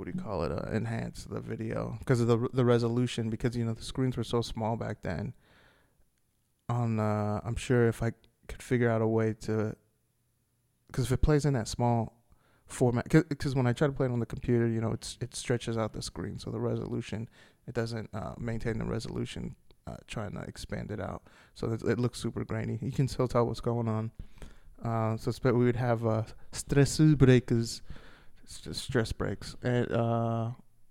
what 0.00 0.06
do 0.06 0.12
you 0.16 0.22
call 0.22 0.44
it? 0.44 0.50
Uh, 0.50 0.66
enhance 0.72 1.24
the 1.24 1.40
video 1.40 1.96
because 1.98 2.20
of 2.22 2.26
the 2.26 2.48
the 2.54 2.64
resolution. 2.64 3.28
Because 3.28 3.54
you 3.54 3.64
know 3.64 3.74
the 3.74 3.82
screens 3.82 4.16
were 4.16 4.24
so 4.24 4.40
small 4.40 4.76
back 4.76 5.02
then. 5.02 5.34
On 6.70 6.98
uh, 6.98 7.40
I'm 7.44 7.56
sure 7.56 7.86
if 7.86 8.02
I 8.02 8.12
could 8.48 8.62
figure 8.62 8.90
out 8.90 9.02
a 9.02 9.06
way 9.06 9.34
to, 9.42 9.76
because 10.86 11.06
if 11.06 11.12
it 11.12 11.20
plays 11.22 11.44
in 11.44 11.52
that 11.54 11.68
small 11.68 12.14
format, 12.66 13.08
because 13.10 13.54
when 13.54 13.66
I 13.66 13.72
try 13.72 13.88
to 13.88 13.92
play 13.92 14.06
it 14.06 14.12
on 14.12 14.20
the 14.20 14.26
computer, 14.26 14.66
you 14.66 14.80
know, 14.80 14.92
it's 14.92 15.18
it 15.20 15.34
stretches 15.34 15.76
out 15.76 15.92
the 15.92 16.00
screen, 16.00 16.38
so 16.38 16.50
the 16.50 16.60
resolution 16.60 17.28
it 17.66 17.74
doesn't 17.74 18.08
uh, 18.14 18.34
maintain 18.38 18.78
the 18.78 18.84
resolution. 18.84 19.54
Uh, 19.90 19.96
trying 20.06 20.32
to 20.32 20.40
expand 20.40 20.90
it 20.90 21.00
out, 21.00 21.22
so 21.54 21.72
it, 21.72 21.82
it 21.82 21.98
looks 21.98 22.20
super 22.20 22.44
grainy. 22.44 22.78
You 22.80 22.92
can 22.92 23.08
still 23.08 23.26
tell 23.26 23.46
what's 23.46 23.60
going 23.60 23.88
on. 23.88 24.12
Uh, 24.84 25.16
so 25.16 25.32
we 25.44 25.64
would 25.64 25.76
have 25.76 26.06
uh, 26.06 26.22
stress 26.52 26.98
breakers, 26.98 27.82
stress 28.46 29.12
breaks, 29.12 29.56
and 29.62 29.90
uh, 29.92 30.50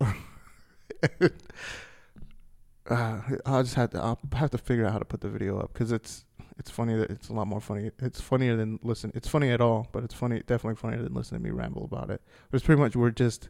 uh, 2.90 3.20
I'll 3.46 3.62
just 3.62 3.74
have 3.74 3.90
to 3.90 4.00
I'll 4.00 4.18
have 4.34 4.50
to 4.50 4.58
figure 4.58 4.84
out 4.86 4.92
how 4.92 4.98
to 4.98 5.04
put 5.04 5.20
the 5.20 5.28
video 5.28 5.58
up 5.58 5.72
because 5.72 5.92
it's 5.92 6.24
it's 6.58 6.70
funny 6.70 6.94
that 6.94 7.10
it's 7.10 7.30
a 7.30 7.32
lot 7.32 7.46
more 7.46 7.60
funny. 7.60 7.90
It's 8.00 8.20
funnier 8.20 8.54
than 8.54 8.78
listen. 8.82 9.12
It's 9.14 9.28
funny 9.28 9.50
at 9.50 9.60
all, 9.60 9.88
but 9.92 10.04
it's 10.04 10.14
funny, 10.14 10.40
definitely 10.40 10.76
funnier 10.76 11.02
than 11.02 11.14
listening 11.14 11.42
to 11.42 11.44
me 11.48 11.50
ramble 11.50 11.84
about 11.84 12.10
it. 12.10 12.20
But 12.50 12.56
it's 12.56 12.66
pretty 12.66 12.80
much 12.80 12.94
we're 12.94 13.10
just. 13.10 13.48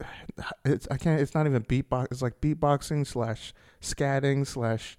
It's 0.64 0.88
I 0.90 0.96
can't. 0.96 1.20
It's 1.20 1.34
not 1.34 1.46
even 1.46 1.62
beatbox. 1.62 2.08
It's 2.10 2.22
like 2.22 2.40
beatboxing 2.40 3.06
slash 3.06 3.52
scatting 3.80 4.46
slash, 4.46 4.96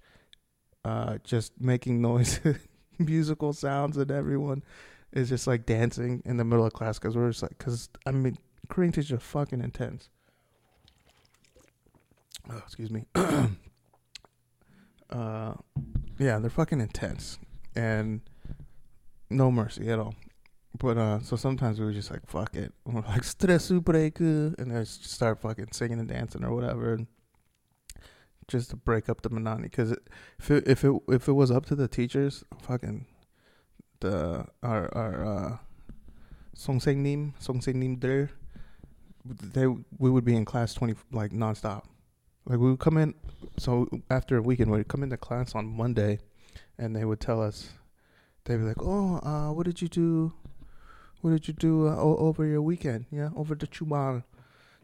uh, 0.84 1.18
just 1.24 1.60
making 1.60 2.00
noise, 2.00 2.40
musical 2.98 3.52
sounds, 3.52 3.96
and 3.96 4.10
everyone 4.10 4.62
is 5.12 5.28
just 5.28 5.46
like 5.46 5.66
dancing 5.66 6.22
in 6.24 6.36
the 6.36 6.44
middle 6.44 6.64
of 6.64 6.72
class 6.72 6.98
because 6.98 7.16
we're 7.16 7.30
just 7.30 7.42
like 7.42 7.56
because 7.58 7.88
I 8.06 8.12
mean 8.12 8.38
Korean 8.68 8.92
teachers 8.92 9.12
are 9.12 9.18
fucking 9.18 9.60
intense. 9.60 10.08
Oh, 12.50 12.58
excuse 12.58 12.90
me. 12.90 13.04
uh, 15.10 15.54
yeah, 16.18 16.38
they're 16.38 16.50
fucking 16.50 16.80
intense 16.80 17.38
and 17.74 18.20
no 19.30 19.50
mercy 19.50 19.88
at 19.90 19.98
all. 19.98 20.14
But 20.78 20.98
uh, 20.98 21.20
so 21.20 21.36
sometimes 21.36 21.78
we 21.78 21.86
were 21.86 21.92
just 21.92 22.10
like, 22.10 22.26
fuck 22.26 22.54
it, 22.54 22.72
we're 22.84 23.02
like 23.02 23.24
stress 23.24 23.70
break, 23.70 24.20
and 24.20 24.56
then 24.56 24.84
just 24.84 25.10
start 25.10 25.40
fucking 25.40 25.68
singing 25.72 25.98
and 25.98 26.08
dancing 26.08 26.44
or 26.44 26.54
whatever, 26.54 26.94
and 26.94 27.06
just 28.48 28.70
to 28.70 28.76
break 28.76 29.08
up 29.08 29.22
the 29.22 29.30
monotony. 29.30 29.68
Because 29.68 29.92
if 30.38 30.50
it, 30.50 30.66
if 30.66 30.84
it 30.84 30.92
if 31.08 31.28
it 31.28 31.32
was 31.32 31.50
up 31.50 31.66
to 31.66 31.74
the 31.74 31.88
teachers, 31.88 32.44
fucking 32.62 33.06
the 34.00 34.46
our 34.62 34.94
our 34.94 35.24
uh, 35.24 35.56
Songsaengnim, 36.56 37.34
Songsaengnim들, 37.42 38.30
they 39.24 39.66
we 39.66 40.10
would 40.10 40.24
be 40.24 40.36
in 40.36 40.44
class 40.44 40.74
twenty 40.74 40.94
like 41.12 41.32
nonstop. 41.32 41.84
Like 42.44 42.58
we 42.58 42.70
would 42.70 42.80
come 42.80 42.96
in, 42.96 43.14
so 43.58 43.88
after 44.10 44.36
a 44.36 44.42
weekend 44.42 44.70
we'd 44.70 44.88
come 44.88 45.02
into 45.02 45.16
class 45.16 45.54
on 45.54 45.66
Monday, 45.66 46.20
and 46.78 46.94
they 46.94 47.04
would 47.04 47.20
tell 47.20 47.42
us, 47.42 47.70
they'd 48.44 48.58
be 48.58 48.62
like, 48.62 48.82
"Oh, 48.82 49.16
uh, 49.22 49.52
what 49.52 49.66
did 49.66 49.82
you 49.82 49.88
do? 49.88 50.32
What 51.26 51.32
did 51.32 51.48
you 51.48 51.54
do 51.54 51.88
uh, 51.88 51.96
o- 51.96 52.18
over 52.18 52.46
your 52.46 52.62
weekend? 52.62 53.06
Yeah, 53.10 53.30
over 53.34 53.56
the 53.56 53.66
Chumal. 53.66 54.22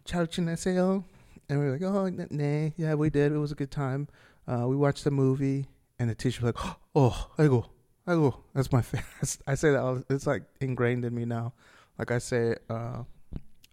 Chalchineseo, 0.05 1.05
And 1.49 1.61
we 1.61 1.67
were 1.67 1.73
like, 1.75 1.83
oh, 1.83 2.07
n- 2.07 2.75
Yeah, 2.77 2.95
we 2.95 3.11
did. 3.11 3.31
It 3.31 3.39
was 3.39 3.53
a 3.53 3.55
good 3.55 3.71
time. 3.71 4.09
Uh, 4.49 4.67
we 4.67 4.75
watched 4.75 5.07
a 5.07 5.13
movie. 5.13 5.67
And 6.01 6.11
the 6.11 6.17
teacher 6.17 6.45
was 6.45 6.53
like, 6.57 6.77
oh, 6.97 7.31
I 7.39 7.47
go. 7.47 7.67
I 8.09 8.15
go. 8.15 8.41
That's 8.55 8.73
my. 8.73 8.83
I 9.47 9.55
say 9.55 9.71
that. 9.71 9.79
All, 9.79 10.03
it's 10.11 10.27
like 10.27 10.43
ingrained 10.61 11.05
in 11.05 11.15
me 11.15 11.25
now. 11.27 11.53
Like 11.97 12.11
I 12.11 12.19
say, 12.19 12.57
uh, 12.69 13.05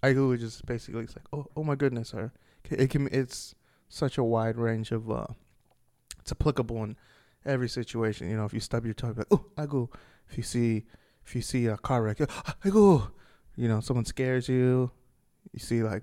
I 0.03 0.13
go 0.13 0.29
is 0.33 0.41
just 0.41 0.63
basically 0.67 1.05
it's 1.05 1.15
like, 1.15 1.25
oh, 1.33 1.47
oh 1.57 1.63
my 1.63 1.73
goodness, 1.73 2.09
sir. 2.09 2.31
it 2.69 2.91
can. 2.91 3.09
It's 3.11 3.55
such 3.87 4.19
a 4.19 4.23
wide 4.23 4.57
range 4.57 4.91
of. 4.91 5.09
Uh, 5.09 5.25
it's 6.19 6.31
applicable 6.31 6.83
in 6.83 6.97
every 7.47 7.67
situation. 7.67 8.29
You 8.29 8.37
know, 8.37 8.45
if 8.45 8.53
you 8.53 8.59
stub 8.59 8.85
your 8.85 8.93
toe, 8.93 9.15
like, 9.17 9.25
oh, 9.31 9.45
I 9.57 9.65
go. 9.65 9.89
If 10.29 10.37
you 10.37 10.43
see 10.43 10.85
if 11.29 11.35
you 11.35 11.43
see 11.43 11.67
a 11.67 11.77
car 11.77 12.01
wreck, 12.01 12.17
ah, 12.27 12.55
I 12.65 12.69
go, 12.69 13.11
you 13.55 13.67
know, 13.67 13.81
someone 13.81 14.05
scares 14.05 14.49
you. 14.49 14.89
You 15.53 15.59
see 15.59 15.83
like, 15.83 16.01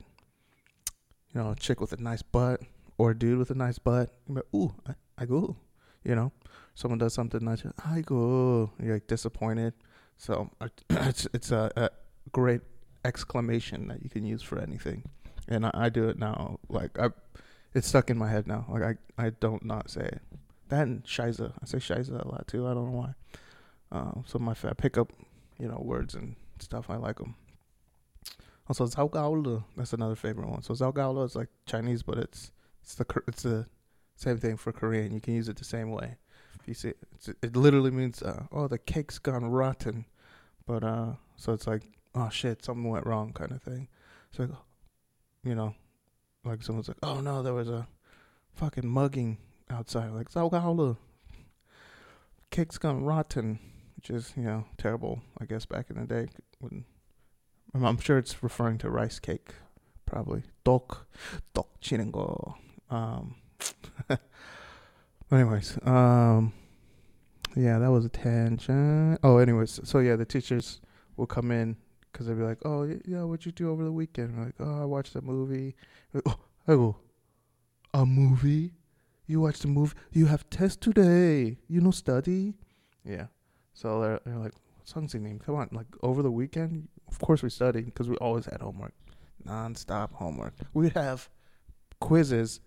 you 1.34 1.40
know, 1.40 1.50
a 1.50 1.56
chick 1.56 1.80
with 1.80 1.92
a 1.92 2.00
nice 2.00 2.22
butt 2.22 2.60
or 2.96 3.10
a 3.10 3.18
dude 3.18 3.36
with 3.36 3.50
a 3.50 3.56
nice 3.56 3.76
butt. 3.76 4.10
You're 4.28 4.36
like, 4.36 4.54
ooh, 4.54 4.72
I, 4.86 4.94
I 5.18 5.24
go, 5.24 5.56
you 6.04 6.14
know, 6.14 6.30
someone 6.76 6.98
does 6.98 7.12
something 7.12 7.44
nice. 7.44 7.64
I 7.84 8.02
go, 8.02 8.70
you're 8.80 8.94
like 8.94 9.08
disappointed. 9.08 9.74
So 10.16 10.48
it's 10.90 11.26
it's 11.34 11.50
a, 11.50 11.72
a, 11.74 11.90
great 12.30 12.60
exclamation 13.04 13.88
that 13.88 14.04
you 14.04 14.10
can 14.10 14.24
use 14.24 14.42
for 14.42 14.60
anything, 14.60 15.02
and 15.48 15.66
I, 15.66 15.70
I 15.74 15.88
do 15.88 16.08
it 16.08 16.18
now. 16.20 16.60
Like 16.68 16.96
I, 17.00 17.10
it's 17.74 17.88
stuck 17.88 18.10
in 18.10 18.16
my 18.16 18.30
head 18.30 18.46
now. 18.46 18.64
Like 18.68 18.98
I 19.18 19.26
I 19.26 19.30
don't 19.30 19.64
not 19.64 19.90
say 19.90 20.02
it. 20.02 20.22
That 20.68 20.86
and 20.86 21.02
Shiza. 21.02 21.52
I 21.60 21.66
say 21.66 21.78
Shiza 21.78 22.24
a 22.24 22.28
lot 22.28 22.46
too. 22.46 22.66
I 22.68 22.74
don't 22.74 22.92
know 22.92 22.98
why. 22.98 23.14
Um, 23.92 24.24
so 24.26 24.38
my 24.38 24.52
I 24.64 24.72
pick 24.74 24.98
up, 24.98 25.12
you 25.58 25.68
know, 25.68 25.80
words 25.80 26.14
and 26.14 26.36
stuff. 26.58 26.90
I 26.90 26.96
like 26.96 27.18
them. 27.18 27.34
Also, 28.68 28.86
Zhaogaolu. 28.86 29.64
That's 29.76 29.92
another 29.92 30.16
favorite 30.16 30.48
one. 30.48 30.62
So 30.62 30.74
Zhaogaolu 30.74 31.24
is 31.24 31.36
like 31.36 31.48
Chinese, 31.66 32.02
but 32.02 32.18
it's 32.18 32.50
it's 32.82 32.94
the 32.94 33.06
it's 33.28 33.42
the 33.42 33.66
same 34.16 34.38
thing 34.38 34.56
for 34.56 34.72
Korean. 34.72 35.12
You 35.12 35.20
can 35.20 35.34
use 35.34 35.48
it 35.48 35.56
the 35.56 35.64
same 35.64 35.90
way. 35.90 36.16
If 36.60 36.66
you 36.66 36.74
see 36.74 36.88
it, 36.88 36.98
it 37.42 37.56
literally 37.56 37.90
means 37.90 38.22
uh, 38.22 38.44
oh 38.50 38.66
the 38.66 38.78
cake's 38.78 39.18
gone 39.18 39.44
rotten, 39.46 40.06
but 40.66 40.82
uh 40.82 41.12
so 41.36 41.52
it's 41.52 41.66
like 41.66 41.82
oh 42.14 42.28
shit 42.30 42.64
something 42.64 42.88
went 42.88 43.06
wrong 43.06 43.32
kind 43.32 43.52
of 43.52 43.62
thing. 43.62 43.88
So 44.32 44.48
you 45.44 45.54
know, 45.54 45.74
like 46.44 46.62
someone's 46.62 46.88
like 46.88 46.98
oh 47.02 47.20
no 47.20 47.42
there 47.42 47.54
was 47.54 47.68
a 47.68 47.86
fucking 48.54 48.88
mugging 48.88 49.38
outside 49.70 50.10
like 50.10 50.30
Zhaogaolu. 50.30 50.96
Cake's 52.50 52.78
gone 52.78 53.04
rotten, 53.04 53.58
which 53.96 54.10
is 54.10 54.32
you 54.36 54.44
know 54.44 54.64
terrible. 54.78 55.22
I 55.40 55.44
guess 55.44 55.66
back 55.66 55.90
in 55.90 55.96
the 55.98 56.06
day, 56.06 56.28
when 56.60 56.84
I'm 57.74 57.98
sure 57.98 58.18
it's 58.18 58.42
referring 58.42 58.78
to 58.78 58.90
rice 58.90 59.18
cake, 59.18 59.54
probably 60.04 60.42
tok 60.64 61.06
tok 61.54 61.80
chiringo. 61.80 62.54
Um, 62.90 63.36
anyways, 65.32 65.78
um, 65.84 66.52
yeah, 67.54 67.78
that 67.78 67.90
was 67.90 68.04
a 68.04 68.08
tangent. 68.08 69.18
Oh, 69.22 69.38
anyways, 69.38 69.80
so 69.84 69.98
yeah, 69.98 70.16
the 70.16 70.24
teachers 70.24 70.80
will 71.16 71.26
come 71.26 71.50
in 71.50 71.76
because 72.12 72.26
they'd 72.26 72.34
be 72.38 72.42
like, 72.42 72.64
"Oh, 72.64 72.84
yeah, 73.04 73.24
what'd 73.24 73.46
you 73.46 73.52
do 73.52 73.70
over 73.70 73.84
the 73.84 73.92
weekend?" 73.92 74.38
like, 74.38 74.54
"Oh, 74.60 74.82
I 74.82 74.84
watched 74.84 75.14
a 75.16 75.22
movie." 75.22 75.74
Like, 76.12 76.22
oh, 76.26 76.38
I 76.68 76.72
go, 76.72 76.96
"A 77.92 78.06
movie? 78.06 78.72
You 79.26 79.40
watched 79.40 79.64
a 79.64 79.68
movie? 79.68 79.94
You 80.12 80.26
have 80.26 80.48
test 80.50 80.80
today? 80.80 81.58
You 81.68 81.80
no 81.80 81.90
study?" 81.90 82.54
Yeah. 83.04 83.26
So 83.76 84.00
they're, 84.00 84.20
they're 84.24 84.38
like, 84.38 84.54
"Song's 84.84 85.14
name? 85.14 85.38
Come 85.38 85.54
on, 85.54 85.68
like 85.70 85.86
over 86.02 86.22
the 86.22 86.30
weekend? 86.30 86.88
Of 87.08 87.18
course 87.18 87.42
we 87.42 87.50
studied 87.50 87.84
because 87.84 88.08
we 88.08 88.16
always 88.16 88.46
had 88.46 88.62
homework, 88.62 88.94
non-stop 89.44 90.14
homework. 90.14 90.54
We'd 90.72 90.94
have 90.94 91.28
quizzes." 92.00 92.60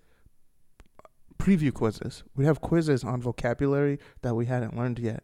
preview 1.39 1.73
quizzes. 1.73 2.23
We'd 2.35 2.45
have 2.45 2.59
quizzes 2.61 3.03
on 3.03 3.21
vocabulary 3.21 3.97
that 4.21 4.35
we 4.35 4.45
hadn't 4.45 4.77
learned 4.77 4.99
yet. 4.99 5.23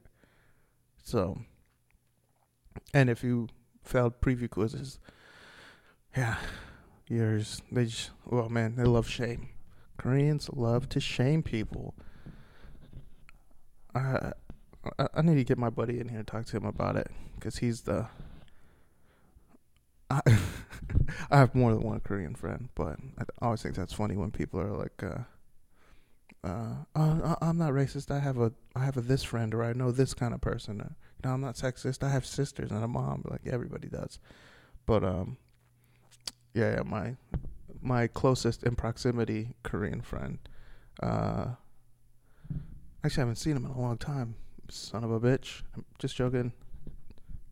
So, 1.04 1.42
and 2.94 3.10
if 3.10 3.22
you 3.22 3.50
failed 3.84 4.22
preview 4.22 4.50
quizzes, 4.50 4.98
yeah, 6.15 6.38
yours 7.08 7.62
they 7.70 7.86
just 7.86 8.12
well, 8.25 8.50
man, 8.50 8.75
they 8.77 8.86
love 8.86 9.08
shame. 9.10 9.50
Koreans 9.98 10.50
love 10.54 10.89
to 10.89 11.00
shame 11.00 11.44
people. 11.44 11.94
I 13.94 14.32
I, 15.00 15.08
I 15.15 15.22
need 15.22 15.36
to 15.36 15.44
get 15.44 15.58
my 15.58 15.70
buddy 15.70 16.00
in 16.00 16.10
here 16.10 16.20
and 16.20 16.27
talk 16.27 16.46
to 16.48 16.58
him 16.58 16.65
about 16.65 16.96
it 16.96 17.10
because 17.36 17.58
he's 17.58 17.82
the. 17.82 18.08
I, 20.10 20.22
I 21.32 21.38
have 21.38 21.56
more 21.56 21.74
than 21.74 21.82
one 21.82 22.00
Korean 22.00 22.36
friend, 22.36 22.70
but 22.75 22.98
I 23.18 23.46
always 23.46 23.62
think 23.62 23.75
that's 23.75 23.94
funny 23.94 24.15
when 24.15 24.32
people 24.32 24.60
are 24.60 24.72
like. 24.72 25.04
uh 25.04 25.24
uh, 26.46 26.75
oh, 26.96 27.36
I'm 27.42 27.58
not 27.58 27.72
racist. 27.72 28.12
I 28.12 28.20
have 28.20 28.39
a 28.39 28.51
I 28.75 28.86
have 28.86 28.98
a 28.98 29.01
this 29.01 29.24
friend, 29.24 29.54
or 29.54 29.63
I 29.63 29.74
know 29.74 29.92
this 29.92 30.13
kind 30.13 30.34
of 30.34 30.42
person. 30.42 30.80
Or, 30.80 30.96
you 31.24 31.27
know, 31.27 31.34
I'm 31.34 31.42
not 31.42 31.56
sexist. 31.56 32.04
I 32.04 32.10
have 32.10 32.25
sisters 32.25 32.70
and 32.70 32.84
a 32.84 32.88
mom, 32.88 33.24
like 33.27 33.42
everybody 33.48 33.88
does. 33.88 34.20
But 34.86 35.04
um, 35.04 35.38
yeah, 36.54 36.75
yeah 36.75 36.84
my 36.84 37.15
my 37.82 38.08
closest 38.08 38.63
in 38.63 38.75
proximity 38.75 39.56
Korean 39.63 40.01
friend. 40.01 40.38
Uh, 41.01 41.56
actually, 43.04 43.22
I 43.22 43.25
haven't 43.25 43.38
seen 43.38 43.56
him 43.58 43.65
in 43.65 43.72
a 43.72 43.82
long 43.82 43.98
time. 43.98 44.36
Son 44.70 45.04
of 45.04 45.12
a 45.12 45.20
bitch. 45.20 45.62
I'm 45.76 45.86
just 46.00 46.16
joking. 46.16 46.54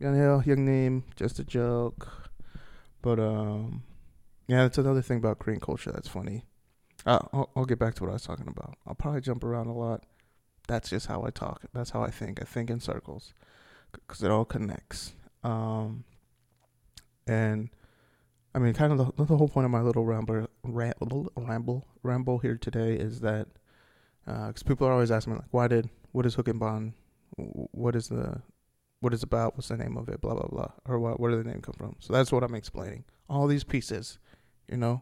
Yanhil, 0.01 0.45
young 0.45 0.65
name, 0.65 1.03
just 1.15 1.39
a 1.39 1.43
joke. 1.43 2.29
But 3.01 3.19
um, 3.19 3.83
yeah, 4.47 4.63
that's 4.63 4.77
another 4.77 5.01
thing 5.01 5.17
about 5.17 5.39
Korean 5.39 5.59
culture 5.59 5.91
that's 5.91 6.07
funny. 6.07 6.45
Uh, 7.05 7.19
I'll, 7.31 7.49
I'll 7.55 7.65
get 7.65 7.79
back 7.79 7.95
to 7.95 8.03
what 8.03 8.09
I 8.09 8.13
was 8.13 8.23
talking 8.23 8.47
about. 8.47 8.75
I'll 8.87 8.95
probably 8.95 9.21
jump 9.21 9.43
around 9.43 9.67
a 9.67 9.73
lot. 9.73 10.03
That's 10.67 10.89
just 10.89 11.07
how 11.07 11.23
I 11.25 11.29
talk. 11.29 11.63
That's 11.73 11.89
how 11.91 12.03
I 12.03 12.09
think. 12.09 12.41
I 12.41 12.45
think 12.45 12.69
in 12.69 12.79
circles 12.79 13.33
because 13.91 14.23
it 14.23 14.31
all 14.31 14.45
connects. 14.45 15.13
Um, 15.43 16.05
and 17.27 17.69
I 18.55 18.59
mean, 18.59 18.73
kind 18.73 18.91
of 18.93 19.15
the, 19.15 19.23
the 19.23 19.37
whole 19.37 19.49
point 19.49 19.65
of 19.65 19.71
my 19.71 19.81
little 19.81 20.05
ramble, 20.05 20.47
ramble, 20.63 21.31
ramble, 21.35 21.85
ramble 22.01 22.39
here 22.39 22.57
today 22.57 22.93
is 22.93 23.19
that 23.21 23.47
because 24.25 24.63
people 24.63 24.87
are 24.87 24.93
always 24.93 25.11
asking 25.11 25.33
me 25.33 25.39
like, 25.39 25.47
why 25.51 25.67
did 25.67 25.89
what 26.11 26.25
is 26.25 26.35
Hoogkin 26.35 26.59
Ban? 26.59 26.93
What 27.37 27.95
is 27.95 28.09
the 28.09 28.41
what 28.99 29.13
is 29.13 29.23
about? 29.23 29.55
What's 29.55 29.67
the 29.67 29.77
name 29.77 29.97
of 29.97 30.07
it? 30.09 30.21
Blah 30.21 30.33
blah 30.33 30.47
blah. 30.47 30.71
Or 30.85 30.99
what? 30.99 31.19
Where 31.19 31.31
did 31.31 31.45
the 31.45 31.49
name 31.49 31.61
come 31.61 31.75
from? 31.77 31.95
So 31.99 32.13
that's 32.13 32.31
what 32.31 32.43
I'm 32.43 32.55
explaining. 32.55 33.03
All 33.29 33.47
these 33.47 33.63
pieces, 33.63 34.19
you 34.69 34.77
know. 34.77 35.01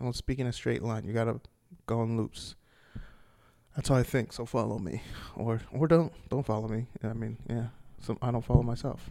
I 0.00 0.04
don't 0.04 0.16
speak 0.16 0.38
in 0.38 0.46
a 0.46 0.52
straight 0.52 0.82
line. 0.82 1.04
You 1.04 1.12
gotta 1.12 1.40
go 1.86 2.02
in 2.02 2.16
loops. 2.16 2.54
That's 3.76 3.88
how 3.88 3.96
I 3.96 4.02
think. 4.02 4.32
So 4.32 4.46
follow 4.46 4.78
me, 4.78 5.02
or 5.36 5.60
or 5.72 5.86
don't 5.86 6.12
don't 6.28 6.46
follow 6.46 6.68
me. 6.68 6.86
I 7.02 7.12
mean, 7.12 7.36
yeah. 7.48 7.66
So 8.00 8.16
I 8.22 8.30
don't 8.30 8.44
follow 8.44 8.62
myself. 8.62 9.10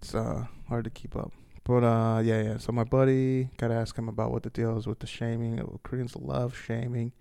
It's 0.00 0.14
uh 0.14 0.46
hard 0.68 0.84
to 0.84 0.90
keep 0.90 1.16
up. 1.16 1.32
But 1.64 1.84
uh 1.84 2.20
yeah 2.24 2.42
yeah. 2.42 2.58
So 2.58 2.72
my 2.72 2.84
buddy 2.84 3.50
gotta 3.56 3.74
ask 3.74 3.96
him 3.96 4.08
about 4.08 4.30
what 4.30 4.42
the 4.42 4.50
deal 4.50 4.76
is 4.78 4.86
with 4.86 5.00
the 5.00 5.06
shaming. 5.06 5.60
Koreans 5.82 6.16
love 6.16 6.56
shaming. 6.56 7.12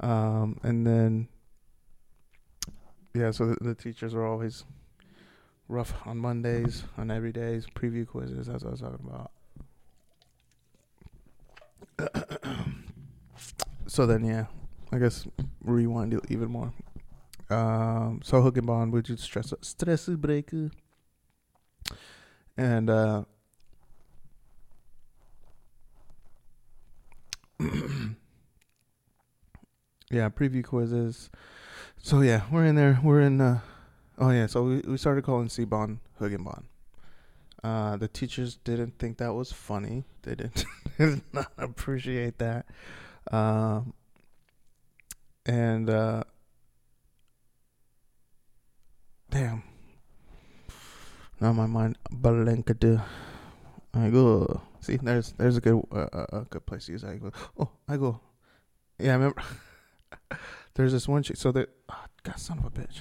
Um 0.00 0.58
and 0.62 0.86
then 0.86 1.28
yeah. 3.16 3.30
So 3.30 3.46
the, 3.46 3.56
the 3.60 3.74
teachers 3.74 4.14
are 4.14 4.24
always 4.24 4.64
rough 5.68 5.94
on 6.06 6.18
Mondays, 6.18 6.84
on 6.96 7.10
every 7.10 7.32
days, 7.32 7.66
preview 7.74 8.06
quizzes. 8.06 8.46
That's 8.46 8.62
what 8.62 8.68
I 8.68 8.72
was 8.72 8.80
talking 8.80 9.06
about. 9.08 9.30
so 13.86 14.06
then 14.06 14.24
yeah, 14.24 14.46
I 14.92 14.98
guess 14.98 15.26
rewind 15.62 16.14
it 16.14 16.20
even 16.28 16.50
more. 16.50 16.72
Um, 17.48 18.20
so 18.24 18.42
Hoogkin 18.42 18.66
Ban, 18.66 18.90
would 18.90 19.08
you 19.08 19.16
stress 19.16 19.54
stress 19.60 20.08
breaker? 20.08 20.70
And 22.56 22.90
uh, 22.90 23.24
yeah, 30.10 30.28
preview 30.28 30.64
quizzes. 30.64 31.30
So 32.02 32.20
yeah, 32.20 32.42
we're 32.50 32.64
in 32.64 32.76
there. 32.76 33.00
We're 33.02 33.20
in. 33.20 33.40
Uh, 33.40 33.60
oh 34.18 34.30
yeah, 34.30 34.46
so 34.46 34.62
we 34.62 34.76
we 34.86 34.96
started 34.96 35.24
calling 35.24 35.48
and 36.34 36.44
bond. 36.44 36.66
Uh, 37.64 37.96
the 37.96 38.08
teachers 38.08 38.56
didn't 38.62 38.98
think 38.98 39.18
that 39.18 39.34
was 39.34 39.50
funny. 39.50 40.04
They 40.22 40.36
didn't, 40.36 40.64
did 40.98 41.22
not 41.32 41.50
appreciate 41.58 42.38
that. 42.38 42.66
Um, 43.32 43.92
and 45.44 45.90
uh, 45.90 46.22
damn, 49.30 49.62
now 51.40 51.52
my 51.52 51.66
mind 51.66 51.98
Balankadu. 52.12 53.02
I 53.94 54.10
go. 54.10 54.60
See, 54.80 54.96
there's 54.96 55.32
there's 55.32 55.56
a 55.56 55.60
good 55.60 55.82
uh, 55.90 56.26
a 56.32 56.46
good 56.50 56.66
place 56.66 56.86
to 56.86 56.92
use 56.92 57.02
I 57.04 57.16
go. 57.16 57.32
Oh, 57.58 57.70
I 57.88 57.96
go. 57.96 58.20
Yeah, 58.98 59.12
I 59.12 59.14
remember. 59.14 59.42
there's 60.76 60.92
this 60.92 61.08
one 61.08 61.22
chick. 61.22 61.36
So 61.36 61.52
that, 61.52 61.70
oh, 61.88 62.04
God, 62.22 62.38
son 62.38 62.58
of 62.58 62.66
a 62.66 62.70
bitch. 62.70 63.00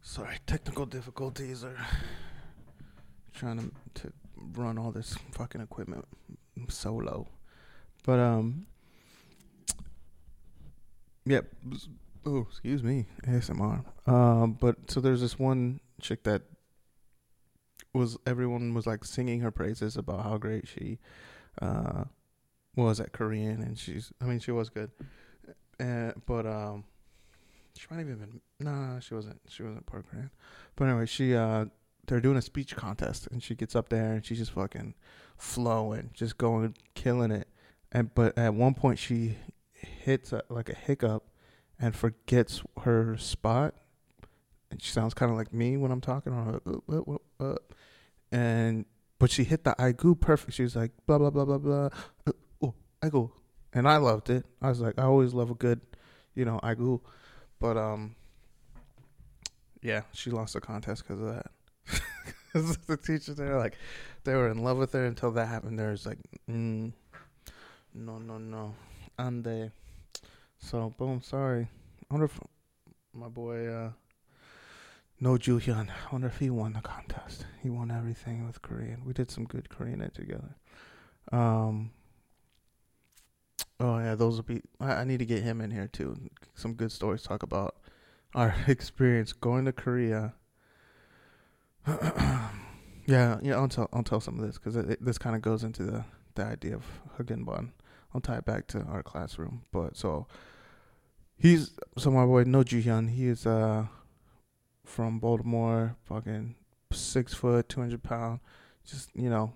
Sorry, 0.00 0.38
technical 0.46 0.86
difficulties 0.86 1.62
are 1.62 1.76
trying 3.34 3.58
to, 3.58 4.02
to 4.02 4.12
run 4.54 4.78
all 4.78 4.92
this 4.92 5.16
fucking 5.32 5.60
equipment 5.60 6.06
solo. 6.68 7.28
But 8.04 8.20
um 8.20 8.66
Yep. 11.26 11.52
Yeah, 11.68 11.78
oh, 12.24 12.46
excuse 12.48 12.82
me. 12.82 13.06
ASMR. 13.26 13.84
Um 14.06 14.52
but 14.58 14.90
so 14.90 15.00
there's 15.00 15.20
this 15.20 15.38
one 15.38 15.80
chick 16.00 16.22
that 16.22 16.42
was 17.96 18.16
everyone 18.26 18.74
was 18.74 18.86
like 18.86 19.04
singing 19.04 19.40
her 19.40 19.50
praises 19.50 19.96
about 19.96 20.22
how 20.22 20.38
great 20.38 20.68
she 20.68 20.98
uh 21.60 22.04
was 22.76 23.00
at 23.00 23.12
Korean 23.12 23.62
and 23.62 23.78
she's 23.78 24.12
I 24.20 24.24
mean 24.26 24.38
she 24.38 24.52
was 24.52 24.68
good. 24.68 24.90
Uh, 25.80 26.12
but 26.26 26.46
um 26.46 26.84
she 27.76 27.86
might 27.90 27.98
have 27.98 28.08
even 28.08 28.18
been 28.18 28.40
nah, 28.60 29.00
she 29.00 29.14
wasn't 29.14 29.40
she 29.48 29.62
wasn't 29.62 29.86
part 29.86 30.08
Korean. 30.08 30.30
But 30.76 30.88
anyway, 30.88 31.06
she 31.06 31.34
uh 31.34 31.66
they're 32.06 32.20
doing 32.20 32.36
a 32.36 32.42
speech 32.42 32.76
contest 32.76 33.28
and 33.30 33.42
she 33.42 33.54
gets 33.54 33.74
up 33.74 33.88
there 33.88 34.12
and 34.12 34.24
she's 34.24 34.38
just 34.38 34.52
fucking 34.52 34.94
flowing, 35.36 36.10
just 36.14 36.38
going 36.38 36.74
killing 36.94 37.30
it. 37.30 37.48
And 37.92 38.14
but 38.14 38.36
at 38.38 38.54
one 38.54 38.74
point 38.74 38.98
she 38.98 39.36
hits 39.72 40.32
a, 40.32 40.42
like 40.48 40.68
a 40.68 40.74
hiccup 40.74 41.28
and 41.78 41.94
forgets 41.94 42.62
her 42.82 43.16
spot. 43.16 43.74
And 44.70 44.82
she 44.82 44.90
sounds 44.90 45.14
kind 45.14 45.30
of 45.30 45.36
like 45.36 45.52
me 45.52 45.76
when 45.76 45.90
I'm 45.90 46.00
talking. 46.00 46.32
Or, 46.32 46.60
uh, 46.66 47.16
and 48.32 48.84
but 49.18 49.30
she 49.30 49.44
hit 49.44 49.64
the 49.64 49.74
aigu 49.78 50.18
perfect. 50.18 50.54
She 50.54 50.62
was 50.62 50.76
like 50.76 50.92
blah 51.06 51.18
blah 51.18 51.30
blah 51.30 51.44
blah 51.44 51.58
blah. 51.58 51.88
Uh, 52.26 52.32
oh, 52.62 52.74
aigu, 53.02 53.30
and 53.72 53.88
I 53.88 53.96
loved 53.96 54.30
it. 54.30 54.44
I 54.60 54.68
was 54.68 54.80
like, 54.80 54.98
I 54.98 55.04
always 55.04 55.34
love 55.34 55.50
a 55.50 55.54
good, 55.54 55.80
you 56.34 56.44
know, 56.44 56.60
aigu. 56.62 57.00
But 57.58 57.76
um, 57.76 58.16
yeah, 59.82 60.02
she 60.12 60.30
lost 60.30 60.54
the 60.54 60.60
contest 60.60 61.04
because 61.06 61.20
of 61.20 61.34
that. 61.34 61.46
the 62.86 62.96
teachers 62.96 63.36
they 63.36 63.44
were 63.44 63.58
like, 63.58 63.76
they 64.24 64.34
were 64.34 64.50
in 64.50 64.62
love 64.62 64.78
with 64.78 64.92
her 64.92 65.04
until 65.06 65.30
that 65.32 65.46
happened. 65.46 65.78
There 65.78 65.90
was 65.90 66.06
like, 66.06 66.18
mm, 66.50 66.92
no, 67.94 68.18
no, 68.18 68.38
no, 68.38 68.74
and 69.18 69.44
they, 69.44 69.70
so 70.58 70.92
boom, 70.98 71.22
sorry. 71.22 71.68
I 72.10 72.14
wonder 72.14 72.26
if 72.26 72.38
my 73.14 73.28
boy, 73.28 73.66
uh, 73.66 73.90
No 75.18 75.32
Juhyun, 75.32 75.88
I 75.88 76.12
wonder 76.12 76.26
if 76.26 76.38
he 76.38 76.50
won 76.50 76.74
the 76.74 76.80
contest. 76.80 77.46
He 77.62 77.70
won 77.70 77.90
everything 77.90 78.46
with 78.46 78.60
Korean. 78.60 79.02
We 79.04 79.12
did 79.12 79.30
some 79.30 79.44
good 79.44 79.68
Korean 79.68 80.08
together. 80.14 80.56
Um. 81.32 81.90
Oh 83.80 83.98
yeah, 83.98 84.14
those 84.14 84.36
will 84.36 84.42
be. 84.42 84.62
I, 84.80 84.92
I 84.92 85.04
need 85.04 85.18
to 85.18 85.26
get 85.26 85.42
him 85.42 85.60
in 85.60 85.70
here 85.70 85.88
too. 85.88 86.16
Some 86.54 86.74
good 86.74 86.92
stories. 86.92 87.22
Talk 87.22 87.42
about 87.42 87.76
our 88.34 88.54
experience 88.66 89.32
going 89.32 89.64
to 89.64 89.72
Korea 89.72 90.34
yeah, 93.06 93.38
yeah. 93.42 93.54
I'll 93.54 93.68
tell 93.68 93.88
I'll 93.92 94.02
tell 94.02 94.20
some 94.20 94.40
of 94.40 94.46
this 94.46 94.58
because 94.58 94.74
this 95.00 95.18
kind 95.18 95.36
of 95.36 95.42
goes 95.42 95.62
into 95.62 95.84
the 95.84 96.04
the 96.34 96.44
idea 96.44 96.74
of 96.74 96.84
Hoogkin 97.16 97.46
Ban. 97.46 97.72
I'll 98.12 98.20
tie 98.20 98.38
it 98.38 98.44
back 98.44 98.66
to 98.68 98.82
our 98.82 99.02
classroom. 99.02 99.62
But 99.72 99.96
so 99.96 100.26
he's 101.38 101.72
so 101.96 102.10
my 102.10 102.24
boy 102.24 102.42
No 102.44 102.64
Jihyun. 102.64 103.10
He 103.10 103.28
is 103.28 103.46
uh 103.46 103.86
from 104.86 105.18
Baltimore, 105.18 105.96
fucking 106.04 106.54
six 106.92 107.34
foot, 107.34 107.68
two 107.68 107.80
hundred 107.80 108.02
pound, 108.02 108.40
just 108.84 109.10
you 109.14 109.28
know, 109.28 109.52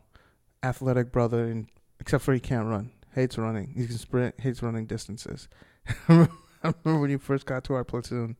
athletic 0.62 1.12
brother. 1.12 1.44
And 1.44 1.68
except 1.98 2.24
for 2.24 2.34
he 2.34 2.40
can't 2.40 2.68
run, 2.68 2.90
hates 3.14 3.38
running. 3.38 3.72
He 3.76 3.86
can 3.86 3.96
sprint, 3.96 4.40
hates 4.40 4.62
running 4.62 4.86
distances. 4.86 5.48
I 6.08 6.28
remember 6.62 7.00
when 7.00 7.10
you 7.10 7.18
first 7.18 7.46
got 7.46 7.64
to 7.64 7.74
our 7.74 7.84
platoon, 7.84 8.36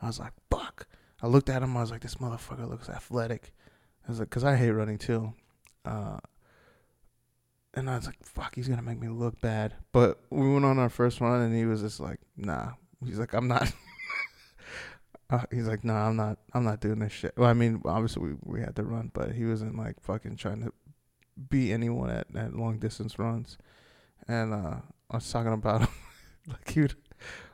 I 0.00 0.06
was 0.06 0.18
like, 0.18 0.32
fuck. 0.50 0.86
I 1.22 1.28
looked 1.28 1.48
at 1.48 1.62
him. 1.62 1.76
I 1.76 1.80
was 1.80 1.90
like, 1.90 2.00
this 2.00 2.16
motherfucker 2.16 2.68
looks 2.68 2.88
athletic. 2.88 3.52
I 4.06 4.10
was 4.10 4.18
like, 4.18 4.30
cause 4.30 4.44
I 4.44 4.56
hate 4.56 4.70
running 4.72 4.98
too. 4.98 5.32
Uh, 5.84 6.18
and 7.74 7.88
I 7.88 7.96
was 7.96 8.06
like, 8.06 8.22
fuck, 8.22 8.54
he's 8.54 8.68
gonna 8.68 8.82
make 8.82 9.00
me 9.00 9.08
look 9.08 9.40
bad. 9.40 9.74
But 9.92 10.20
we 10.30 10.52
went 10.52 10.64
on 10.64 10.78
our 10.78 10.88
first 10.88 11.20
run, 11.20 11.40
and 11.40 11.54
he 11.56 11.64
was 11.64 11.80
just 11.80 12.00
like, 12.00 12.20
nah. 12.36 12.72
He's 13.04 13.18
like, 13.18 13.32
I'm 13.32 13.48
not. 13.48 13.72
uh, 15.32 15.44
he's 15.50 15.66
like, 15.66 15.82
nah, 15.82 16.08
I'm 16.08 16.16
not. 16.16 16.38
I'm 16.52 16.64
not 16.64 16.80
doing 16.80 16.98
this 16.98 17.12
shit. 17.12 17.32
Well, 17.38 17.48
I 17.48 17.54
mean, 17.54 17.80
obviously 17.86 18.22
we 18.22 18.36
we 18.42 18.60
had 18.60 18.76
to 18.76 18.84
run, 18.84 19.10
but 19.14 19.32
he 19.32 19.46
wasn't 19.46 19.78
like 19.78 19.96
fucking 20.00 20.36
trying 20.36 20.62
to 20.62 20.72
beat 21.48 21.72
anyone 21.72 22.10
at, 22.10 22.26
at 22.36 22.54
long 22.54 22.78
distance 22.78 23.18
runs. 23.18 23.56
And 24.28 24.52
uh, 24.52 24.76
I 25.10 25.16
was 25.16 25.32
talking 25.32 25.54
about 25.54 25.80
him, 25.80 25.88
like 26.48 26.70
he 26.70 26.82
would, 26.82 26.94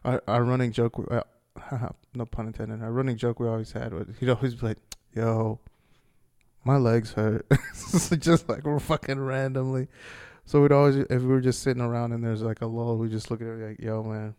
our, 0.05 0.21
our 0.27 0.43
running 0.43 0.73
joke. 0.73 1.07
Uh, 1.09 1.23
no 2.14 2.27
pun 2.27 2.49
intended. 2.49 2.83
Our 2.83 2.91
running 2.91 3.17
joke 3.17 3.38
we 3.38 3.47
always 3.47 3.71
had 3.71 3.95
was 3.95 4.09
he'd 4.19 4.29
always 4.29 4.57
be 4.57 4.67
like, 4.67 4.79
"Yo, 5.14 5.61
my 6.64 6.79
legs 6.79 7.12
hurt," 7.12 7.47
just 8.19 8.49
like 8.49 8.64
we're 8.64 8.81
fucking 8.81 9.21
randomly. 9.21 9.87
So 10.47 10.62
we'd 10.62 10.73
always, 10.73 10.97
if 10.97 11.23
we 11.23 11.29
were 11.29 11.41
just 11.41 11.62
sitting 11.62 11.83
around 11.83 12.12
and 12.12 12.25
there's 12.25 12.43
like 12.43 12.61
a 12.61 12.67
lull, 12.67 12.97
we 12.97 13.09
just 13.09 13.31
look 13.31 13.41
at 13.41 13.47
it 13.47 13.69
like, 13.69 13.81
"Yo, 13.81 14.03
man, 14.03 14.35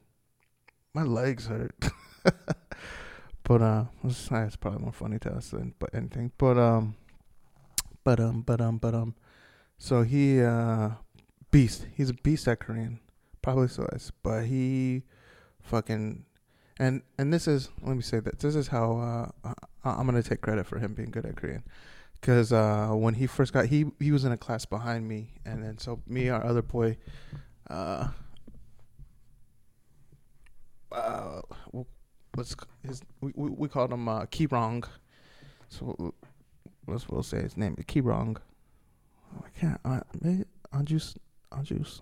my 0.93 1.04
legs 1.04 1.47
hurt." 1.47 1.73
But 3.49 3.63
uh, 3.63 3.85
it's, 4.03 4.29
it's 4.31 4.55
probably 4.55 4.79
more 4.79 4.93
funny 4.93 5.17
to 5.17 5.31
us 5.31 5.49
than 5.49 5.73
but 5.79 5.89
anything. 5.91 6.31
But 6.38 6.59
um, 6.59 6.95
but 8.03 8.19
um, 8.19 8.43
but 8.43 8.62
um, 8.62 8.77
but 8.77 8.93
um, 8.93 9.15
so 9.79 10.03
he 10.03 10.39
uh, 10.39 10.91
beast. 11.49 11.88
He's 11.95 12.12
a 12.12 12.13
beast 12.13 12.47
at 12.47 12.59
Korean, 12.59 12.99
probably 13.41 13.67
so 13.67 13.89
is, 13.91 14.12
but 14.21 14.43
he 14.43 15.01
fucking 15.63 16.25
and 16.77 17.01
and 17.17 17.33
this 17.33 17.47
is 17.47 17.69
let 17.81 17.95
me 17.95 18.03
say 18.03 18.19
that 18.19 18.38
this 18.38 18.53
is 18.53 18.67
how 18.67 19.31
uh, 19.43 19.53
I'm 19.83 20.05
gonna 20.05 20.21
take 20.21 20.41
credit 20.41 20.67
for 20.67 20.77
him 20.77 20.93
being 20.93 21.09
good 21.09 21.25
at 21.25 21.35
Korean, 21.35 21.63
because 22.21 22.53
uh, 22.53 22.89
when 22.89 23.15
he 23.15 23.25
first 23.25 23.51
got 23.51 23.65
he 23.65 23.88
he 23.99 24.12
was 24.12 24.25
in 24.25 24.31
a 24.31 24.38
class 24.38 24.65
behind 24.65 25.07
me, 25.07 25.39
and 25.43 25.63
then 25.63 25.79
so 25.79 26.03
me 26.05 26.29
our 26.29 26.45
other 26.45 26.62
boy, 26.62 26.97
uh, 27.67 28.09
uh 30.91 31.41
what's 32.36 32.56
his 32.86 33.02
we 33.22 33.32
we, 33.36 33.50
we 33.50 33.68
called 33.68 33.92
him 33.92 34.08
uh, 34.08 34.26
Kirong, 34.26 34.86
so 35.68 36.13
let's 36.88 37.08
we'll 37.10 37.24
say 37.24 37.42
his 37.42 37.58
name 37.58 37.76
Kirong. 37.76 38.38
Oh, 39.36 39.46
I 39.46 39.60
can't. 39.60 39.80
Uh, 39.86 40.02
maybe 40.22 40.46
Anjus 40.74 41.18
Anjus 41.52 42.02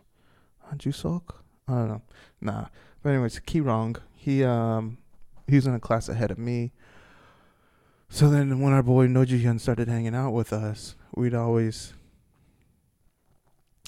Anjusok. 0.72 1.36
I 1.68 1.74
don't 1.74 1.88
know. 1.90 2.02
Nah. 2.42 2.66
But 3.02 3.10
anyways, 3.12 3.40
Kirong 3.40 3.98
he 4.16 4.44
um 4.44 4.98
he 5.48 5.56
was 5.56 5.68
in 5.68 5.74
a 5.74 5.80
class 5.80 6.10
ahead 6.10 6.32
of 6.32 6.38
me. 6.38 6.72
So 8.10 8.30
then 8.30 8.62
when 8.62 8.74
our 8.74 8.84
boy 8.84 9.08
Nojihyun 9.08 9.60
started 9.60 9.88
hanging 9.90 10.16
out 10.16 10.32
with 10.32 10.54
us, 10.54 10.96
we'd 11.16 11.34
always 11.34 11.94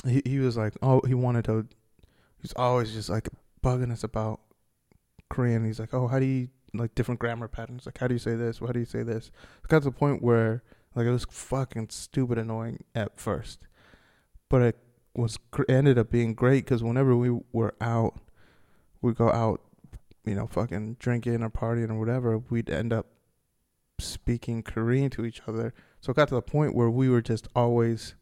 he 0.05 0.21
he 0.25 0.39
was 0.39 0.55
like 0.57 0.73
oh 0.81 1.01
he 1.05 1.13
wanted 1.13 1.45
to 1.45 1.67
he's 2.41 2.53
always 2.53 2.93
just 2.93 3.09
like 3.09 3.27
bugging 3.63 3.91
us 3.91 4.03
about 4.03 4.39
Korean. 5.29 5.65
He's 5.65 5.79
like, 5.79 5.93
Oh, 5.93 6.07
how 6.07 6.19
do 6.19 6.25
you 6.25 6.49
like 6.73 6.95
different 6.95 7.19
grammar 7.19 7.47
patterns? 7.47 7.85
Like 7.85 7.97
how 7.97 8.07
do 8.07 8.15
you 8.15 8.19
say 8.19 8.35
this? 8.35 8.59
How 8.59 8.67
do 8.67 8.79
you 8.79 8.85
say 8.85 9.03
this? 9.03 9.31
It 9.63 9.67
got 9.67 9.79
to 9.79 9.85
the 9.85 9.91
point 9.91 10.21
where 10.21 10.63
like 10.95 11.05
it 11.05 11.11
was 11.11 11.25
fucking 11.29 11.89
stupid 11.89 12.37
annoying 12.37 12.83
at 12.95 13.19
first. 13.19 13.67
But 14.49 14.61
it 14.61 14.77
was 15.15 15.37
ended 15.67 15.97
up 15.97 16.09
being 16.09 16.33
great 16.33 16.65
because 16.65 16.83
whenever 16.83 17.15
we 17.15 17.39
were 17.51 17.75
out, 17.81 18.19
we 19.01 19.13
go 19.13 19.29
out 19.29 19.61
you 20.29 20.35
know, 20.35 20.47
fucking 20.47 20.97
drinking 20.99 21.41
or 21.41 21.49
partying 21.49 21.89
or 21.89 21.97
whatever, 21.97 22.37
we'd 22.37 22.69
end 22.69 22.93
up 22.93 23.07
speaking 23.99 24.61
Korean 24.61 25.09
to 25.11 25.25
each 25.25 25.41
other. 25.47 25.73
So 26.01 26.11
it 26.11 26.15
got 26.15 26.27
to 26.29 26.35
the 26.35 26.41
point 26.41 26.75
where 26.75 26.89
we 26.89 27.09
were 27.09 27.21
just 27.21 27.47
always 27.55 28.13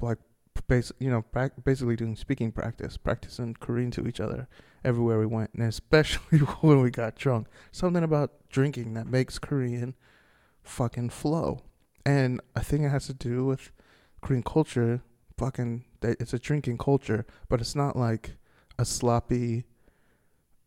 like, 0.00 0.18
base, 0.70 0.92
you 0.98 1.10
know, 1.10 1.24
basically 1.64 1.96
doing 1.96 2.16
speaking 2.16 2.52
practice, 2.52 2.96
practicing 2.96 3.54
Korean 3.54 3.90
to 3.90 4.06
each 4.06 4.20
other 4.20 4.48
everywhere 4.84 5.18
we 5.18 5.26
went, 5.26 5.52
and 5.52 5.64
especially 5.64 6.38
when 6.62 6.80
we 6.80 6.90
got 6.90 7.16
drunk. 7.16 7.48
Something 7.72 8.04
about 8.04 8.48
drinking 8.48 8.94
that 8.94 9.06
makes 9.06 9.38
Korean 9.38 9.94
fucking 10.62 11.10
flow, 11.10 11.60
and 12.06 12.40
I 12.56 12.60
think 12.60 12.84
it 12.84 12.88
has 12.88 13.06
to 13.08 13.14
do 13.14 13.44
with 13.44 13.72
Korean 14.22 14.42
culture. 14.42 15.02
Fucking, 15.36 15.84
it's 16.02 16.34
a 16.34 16.38
drinking 16.38 16.78
culture, 16.78 17.26
but 17.48 17.60
it's 17.60 17.74
not 17.74 17.96
like 17.96 18.36
a 18.78 18.84
sloppy 18.84 19.64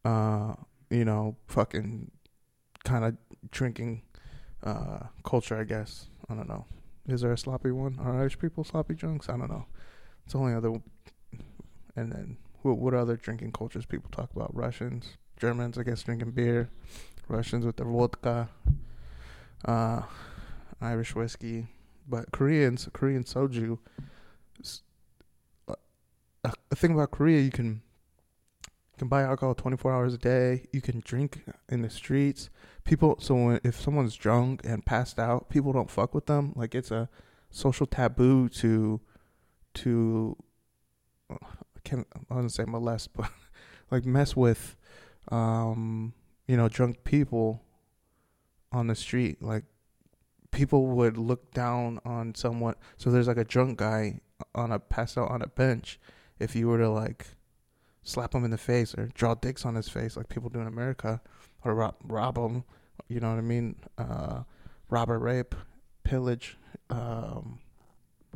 uh, 0.03 0.55
you 0.89 1.05
know, 1.05 1.35
fucking 1.47 2.11
kind 2.83 3.05
of 3.05 3.17
drinking 3.51 4.03
uh, 4.63 4.99
culture, 5.23 5.57
I 5.57 5.63
guess. 5.63 6.07
I 6.29 6.35
don't 6.35 6.47
know. 6.49 6.65
Is 7.07 7.21
there 7.21 7.33
a 7.33 7.37
sloppy 7.37 7.71
one? 7.71 7.99
Are 7.99 8.17
Irish 8.19 8.39
people 8.39 8.63
sloppy 8.63 8.93
drunks? 8.93 9.29
I 9.29 9.37
don't 9.37 9.49
know. 9.49 9.65
It's 10.25 10.35
only 10.35 10.53
other. 10.53 10.73
And 11.95 12.11
then 12.11 12.37
what, 12.61 12.77
what 12.77 12.93
other 12.93 13.15
drinking 13.15 13.51
cultures 13.51 13.85
people 13.85 14.09
talk 14.11 14.31
about? 14.35 14.55
Russians, 14.55 15.17
Germans, 15.37 15.77
I 15.77 15.83
guess, 15.83 16.03
drinking 16.03 16.31
beer. 16.31 16.69
Russians 17.27 17.65
with 17.65 17.77
their 17.77 17.87
vodka. 17.87 18.49
Uh, 19.65 20.01
Irish 20.81 21.15
whiskey, 21.15 21.67
but 22.07 22.31
Koreans, 22.31 22.89
Korean 22.91 23.23
soju. 23.23 23.79
Uh, 25.67 26.51
the 26.69 26.75
thing 26.75 26.91
about 26.91 27.11
Korea, 27.11 27.39
you 27.39 27.51
can 27.51 27.81
you 28.65 28.97
can 28.97 29.07
buy 29.07 29.23
alcohol 29.23 29.55
24 29.55 29.93
hours 29.93 30.13
a 30.13 30.17
day. 30.17 30.67
You 30.71 30.81
can 30.81 31.01
drink 31.05 31.43
in 31.69 31.81
the 31.81 31.89
streets. 31.89 32.49
People, 32.83 33.15
so 33.19 33.35
when, 33.35 33.59
if 33.63 33.79
someone's 33.79 34.15
drunk 34.15 34.61
and 34.65 34.85
passed 34.85 35.17
out, 35.17 35.49
people 35.49 35.71
don't 35.71 35.89
fuck 35.89 36.13
with 36.13 36.25
them. 36.25 36.53
Like 36.55 36.75
it's 36.75 36.91
a 36.91 37.09
social 37.49 37.87
taboo 37.87 38.49
to 38.49 38.99
to 39.75 40.37
I 41.31 41.35
can't 41.83 42.07
I 42.29 42.33
wouldn't 42.33 42.51
say 42.51 42.65
molest, 42.65 43.13
but 43.13 43.29
like 43.91 44.05
mess 44.05 44.35
with 44.35 44.75
um 45.31 46.13
you 46.47 46.57
know 46.57 46.67
drunk 46.67 47.03
people 47.03 47.61
on 48.71 48.87
the 48.87 48.95
street. 48.95 49.41
Like 49.41 49.63
people 50.51 50.87
would 50.87 51.17
look 51.17 51.53
down 51.53 51.99
on 52.05 52.35
someone. 52.35 52.75
So 52.97 53.09
there's 53.09 53.27
like 53.27 53.37
a 53.37 53.43
drunk 53.43 53.79
guy 53.79 54.19
on 54.55 54.71
a 54.71 54.79
pass 54.79 55.17
out 55.17 55.29
on 55.29 55.41
a 55.41 55.47
bench. 55.47 55.99
If 56.39 56.55
you 56.55 56.67
were 56.67 56.79
to 56.79 56.89
like 56.89 57.27
slap 58.03 58.33
him 58.33 58.43
in 58.43 58.51
the 58.51 58.57
face 58.57 58.93
or 58.95 59.09
draw 59.13 59.35
dicks 59.35 59.65
on 59.65 59.75
his 59.75 59.89
face, 59.89 60.17
like 60.17 60.29
people 60.29 60.49
do 60.49 60.59
in 60.59 60.67
America, 60.67 61.21
or 61.63 61.73
rob, 61.73 61.95
rob 62.03 62.37
him, 62.37 62.63
you 63.07 63.19
know 63.19 63.29
what 63.29 63.37
I 63.37 63.41
mean? 63.41 63.75
Uh, 63.97 64.43
robber, 64.89 65.19
rape, 65.19 65.55
pillage, 66.03 66.57
um, 66.89 67.59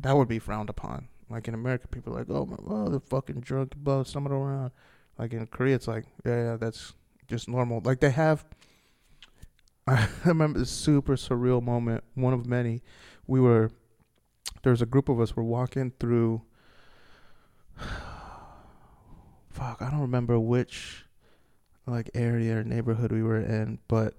that 0.00 0.16
would 0.16 0.28
be 0.28 0.38
frowned 0.38 0.70
upon. 0.70 1.08
Like 1.30 1.48
in 1.48 1.54
America, 1.54 1.88
people 1.88 2.14
are 2.14 2.20
like, 2.20 2.30
oh, 2.30 2.46
my, 2.46 2.56
oh, 2.66 2.88
the 2.88 3.00
fucking 3.00 3.40
drunk, 3.40 3.74
blah, 3.76 4.02
someone 4.02 4.32
around. 4.32 4.70
Like 5.18 5.32
in 5.32 5.46
Korea, 5.46 5.74
it's 5.74 5.88
like, 5.88 6.04
yeah, 6.24 6.36
yeah, 6.36 6.56
that's 6.56 6.94
just 7.26 7.48
normal. 7.48 7.80
Like 7.84 8.00
they 8.00 8.10
have 8.10 8.44
I 9.86 10.08
remember 10.24 10.58
this 10.58 10.70
super 10.70 11.16
surreal 11.16 11.62
moment, 11.62 12.04
one 12.14 12.34
of 12.34 12.46
many. 12.46 12.82
We 13.26 13.40
were 13.40 13.70
there 14.62 14.70
was 14.72 14.82
a 14.82 14.86
group 14.86 15.08
of 15.08 15.20
us 15.20 15.36
were 15.36 15.44
walking 15.44 15.92
through 15.98 16.42
fuck, 19.50 19.80
I 19.80 19.90
don't 19.90 20.00
remember 20.00 20.38
which 20.38 21.04
like 21.86 22.10
area 22.14 22.58
or 22.58 22.64
neighborhood 22.64 23.12
we 23.12 23.22
were 23.22 23.40
in, 23.40 23.78
but 23.88 24.14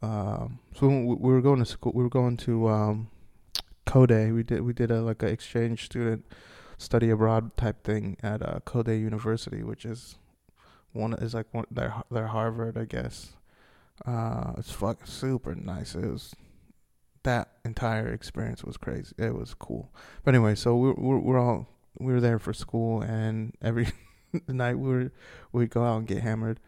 um 0.00 0.60
so 0.74 0.88
we 0.88 1.16
were 1.16 1.42
going 1.42 1.58
to 1.58 1.64
school 1.64 1.92
we 1.94 2.02
were 2.02 2.08
going 2.08 2.36
to 2.38 2.68
um 2.68 3.08
Kodae. 3.88 4.34
We 4.34 4.42
did 4.42 4.60
we 4.60 4.72
did 4.72 4.90
a 4.90 5.00
like 5.00 5.22
an 5.22 5.30
exchange 5.30 5.86
student 5.86 6.26
study 6.76 7.10
abroad 7.10 7.56
type 7.56 7.82
thing 7.82 8.16
at 8.22 8.42
uh, 8.42 8.60
Kodae 8.66 9.00
University, 9.00 9.62
which 9.62 9.84
is 9.84 10.16
one 10.92 11.14
is 11.14 11.34
like 11.34 11.46
one 11.52 11.64
their 11.70 12.02
their 12.10 12.26
Harvard, 12.26 12.76
I 12.76 12.84
guess. 12.84 13.32
Uh, 14.06 14.52
it's 14.58 14.70
fucking 14.70 15.06
super 15.06 15.54
nice. 15.54 15.94
It 15.94 16.04
was 16.04 16.34
that 17.24 17.48
entire 17.64 18.08
experience 18.08 18.62
was 18.62 18.76
crazy. 18.76 19.14
It 19.18 19.34
was 19.34 19.54
cool. 19.54 19.92
But 20.22 20.34
anyway, 20.34 20.54
so 20.54 20.76
we're 20.76 20.94
we're, 20.94 21.18
we're 21.18 21.38
all 21.38 21.66
we 21.98 22.12
were 22.12 22.20
there 22.20 22.38
for 22.38 22.52
school, 22.52 23.00
and 23.00 23.54
every 23.62 23.88
night 24.48 24.78
we 24.78 24.88
were 24.88 25.12
we 25.50 25.66
go 25.66 25.82
out 25.82 25.96
and 25.96 26.06
get 26.06 26.22
hammered, 26.22 26.60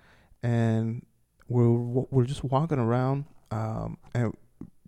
and 0.42 1.04
we're 1.48 1.70
we're 2.10 2.24
just 2.24 2.44
walking 2.44 2.78
around, 2.78 3.26
um, 3.50 3.98
and 4.14 4.34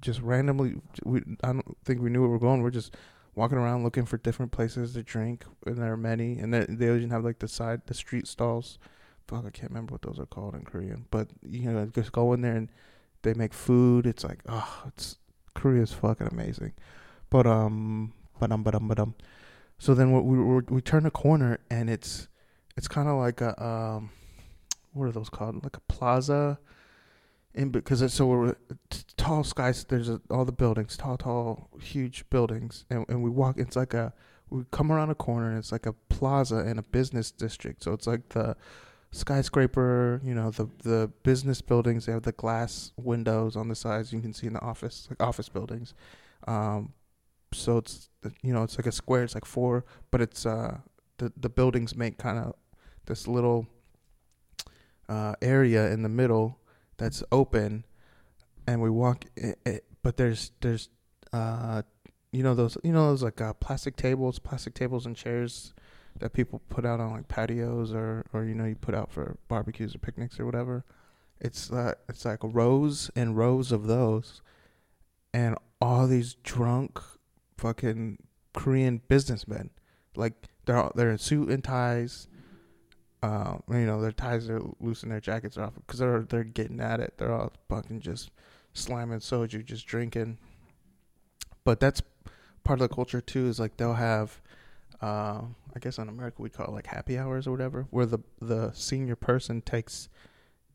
just 0.02 0.20
randomly 0.20 0.74
we 1.04 1.22
I 1.42 1.52
don't 1.52 1.76
think 1.84 2.02
we 2.02 2.10
knew 2.10 2.20
where 2.20 2.28
we 2.28 2.34
we're 2.34 2.40
going. 2.40 2.62
We're 2.62 2.70
just 2.70 2.94
walking 3.34 3.56
around 3.56 3.82
looking 3.82 4.04
for 4.04 4.18
different 4.18 4.52
places 4.52 4.92
to 4.92 5.02
drink, 5.02 5.44
and 5.64 5.78
there 5.78 5.92
are 5.92 5.96
many, 5.96 6.38
and 6.38 6.52
they 6.52 6.66
they 6.68 6.94
even 6.94 7.10
have 7.10 7.24
like 7.24 7.38
the 7.38 7.48
side 7.48 7.82
the 7.86 7.94
street 7.94 8.26
stalls 8.26 8.78
fuck, 9.32 9.46
I 9.46 9.50
can't 9.50 9.70
remember 9.70 9.92
what 9.92 10.02
those 10.02 10.18
are 10.18 10.26
called 10.26 10.54
in 10.54 10.64
Korean, 10.64 11.06
but 11.10 11.28
you 11.42 11.70
know, 11.70 11.86
just 11.86 12.12
go 12.12 12.32
in 12.32 12.42
there 12.42 12.56
and 12.56 12.68
they 13.22 13.34
make 13.34 13.54
food. 13.54 14.06
It's 14.06 14.24
like, 14.24 14.40
oh, 14.48 14.82
it's 14.88 15.16
Korea's 15.54 15.92
fucking 15.92 16.28
amazing. 16.28 16.72
But 17.30 17.46
um, 17.46 18.12
but 18.38 18.52
um, 18.52 18.62
but 18.62 18.74
um, 18.74 18.88
but 18.88 18.98
um. 18.98 19.14
So 19.78 19.94
then 19.94 20.12
we 20.12 20.20
we 20.20 20.62
we 20.68 20.80
turn 20.80 21.06
a 21.06 21.10
corner 21.10 21.58
and 21.70 21.90
it's 21.90 22.28
it's 22.76 22.88
kind 22.88 23.08
of 23.08 23.16
like 23.16 23.40
a 23.40 23.60
um, 23.62 24.10
what 24.92 25.06
are 25.06 25.12
those 25.12 25.28
called? 25.28 25.62
Like 25.62 25.76
a 25.76 25.92
plaza. 25.92 26.58
In 27.54 27.68
because 27.68 28.00
it's 28.00 28.14
so 28.14 28.54
tall 29.18 29.44
skies. 29.44 29.84
There's 29.84 30.08
a, 30.08 30.20
all 30.30 30.44
the 30.44 30.52
buildings, 30.52 30.96
tall, 30.96 31.18
tall, 31.18 31.68
huge 31.80 32.28
buildings, 32.30 32.84
and 32.88 33.04
and 33.08 33.22
we 33.22 33.30
walk. 33.30 33.58
It's 33.58 33.76
like 33.76 33.92
a 33.92 34.14
we 34.48 34.64
come 34.70 34.92
around 34.92 35.10
a 35.10 35.14
corner 35.14 35.50
and 35.50 35.58
it's 35.58 35.72
like 35.72 35.86
a 35.86 35.92
plaza 35.92 36.66
in 36.66 36.78
a 36.78 36.82
business 36.82 37.30
district. 37.30 37.82
So 37.82 37.92
it's 37.92 38.06
like 38.06 38.28
the 38.30 38.56
skyscraper, 39.10 40.20
you 40.24 40.34
know, 40.34 40.50
the 40.50 40.68
the 40.82 41.10
business 41.22 41.60
buildings, 41.60 42.06
they 42.06 42.12
have 42.12 42.22
the 42.22 42.32
glass 42.32 42.92
windows 42.96 43.56
on 43.56 43.68
the 43.68 43.74
sides 43.74 44.12
you 44.12 44.20
can 44.20 44.32
see 44.32 44.46
in 44.46 44.54
the 44.54 44.60
office, 44.60 45.06
like 45.10 45.22
office 45.22 45.48
buildings. 45.48 45.94
Um, 46.46 46.92
so 47.52 47.78
it's 47.78 48.08
you 48.42 48.52
know, 48.52 48.62
it's 48.62 48.78
like 48.78 48.86
a 48.86 48.92
square, 48.92 49.24
it's 49.24 49.34
like 49.34 49.44
four, 49.44 49.84
but 50.10 50.20
it's 50.20 50.46
uh 50.46 50.78
the 51.18 51.32
the 51.36 51.48
buildings 51.48 51.96
make 51.96 52.18
kind 52.18 52.38
of 52.38 52.54
this 53.06 53.26
little 53.26 53.66
uh 55.08 55.34
area 55.42 55.90
in 55.92 56.02
the 56.02 56.08
middle 56.08 56.58
that's 57.02 57.22
open 57.32 57.84
and 58.66 58.80
we 58.80 58.88
walk 58.88 59.24
it, 59.36 59.58
it, 59.66 59.84
but 60.02 60.16
there's 60.16 60.52
there's 60.60 60.88
uh 61.32 61.82
you 62.30 62.42
know 62.42 62.54
those 62.54 62.78
you 62.84 62.92
know 62.92 63.08
those 63.08 63.22
like 63.22 63.40
uh, 63.40 63.52
plastic 63.54 63.96
tables, 63.96 64.38
plastic 64.38 64.74
tables 64.74 65.04
and 65.04 65.16
chairs 65.16 65.74
that 66.20 66.32
people 66.32 66.62
put 66.68 66.86
out 66.86 67.00
on 67.00 67.12
like 67.12 67.28
patios 67.28 67.92
or 67.92 68.24
or 68.32 68.44
you 68.44 68.54
know 68.54 68.64
you 68.64 68.74
put 68.74 68.94
out 68.94 69.10
for 69.10 69.36
barbecues 69.48 69.94
or 69.94 69.98
picnics 69.98 70.38
or 70.38 70.46
whatever. 70.46 70.84
It's 71.40 71.70
uh, 71.72 71.94
it's 72.08 72.24
like 72.24 72.38
rows 72.42 73.10
and 73.16 73.36
rows 73.36 73.72
of 73.72 73.86
those, 73.88 74.40
and 75.34 75.56
all 75.80 76.06
these 76.06 76.34
drunk, 76.42 77.00
fucking 77.58 78.18
Korean 78.54 79.02
businessmen, 79.08 79.70
like 80.14 80.34
they're 80.64 80.76
all, 80.76 80.92
they're 80.94 81.10
in 81.10 81.18
suit 81.18 81.48
and 81.48 81.64
ties. 81.64 82.28
Uh, 83.22 83.58
you 83.70 83.86
know 83.86 84.00
their 84.00 84.10
ties 84.10 84.50
are 84.50 84.60
loose 84.80 85.04
and 85.04 85.12
their 85.12 85.20
jackets 85.20 85.56
are 85.56 85.64
off 85.64 85.74
because 85.74 86.00
they're 86.00 86.22
they're 86.22 86.44
getting 86.44 86.80
at 86.80 87.00
it. 87.00 87.14
They're 87.16 87.32
all 87.32 87.52
fucking 87.68 88.00
just 88.00 88.30
slamming 88.72 89.20
soju, 89.20 89.64
just 89.64 89.86
drinking. 89.86 90.38
But 91.64 91.78
that's 91.78 92.02
part 92.64 92.80
of 92.80 92.88
the 92.88 92.94
culture 92.94 93.20
too. 93.20 93.46
Is 93.46 93.60
like 93.60 93.76
they'll 93.76 93.94
have 93.94 94.40
uh, 95.00 95.42
I 95.74 95.78
guess 95.80 95.98
in 95.98 96.08
America 96.08 96.42
we 96.42 96.50
call 96.50 96.66
it 96.66 96.72
like 96.72 96.86
happy 96.86 97.18
hours 97.18 97.46
or 97.46 97.50
whatever, 97.50 97.86
where 97.90 98.06
the 98.06 98.20
the 98.40 98.72
senior 98.72 99.16
person 99.16 99.60
takes 99.60 100.08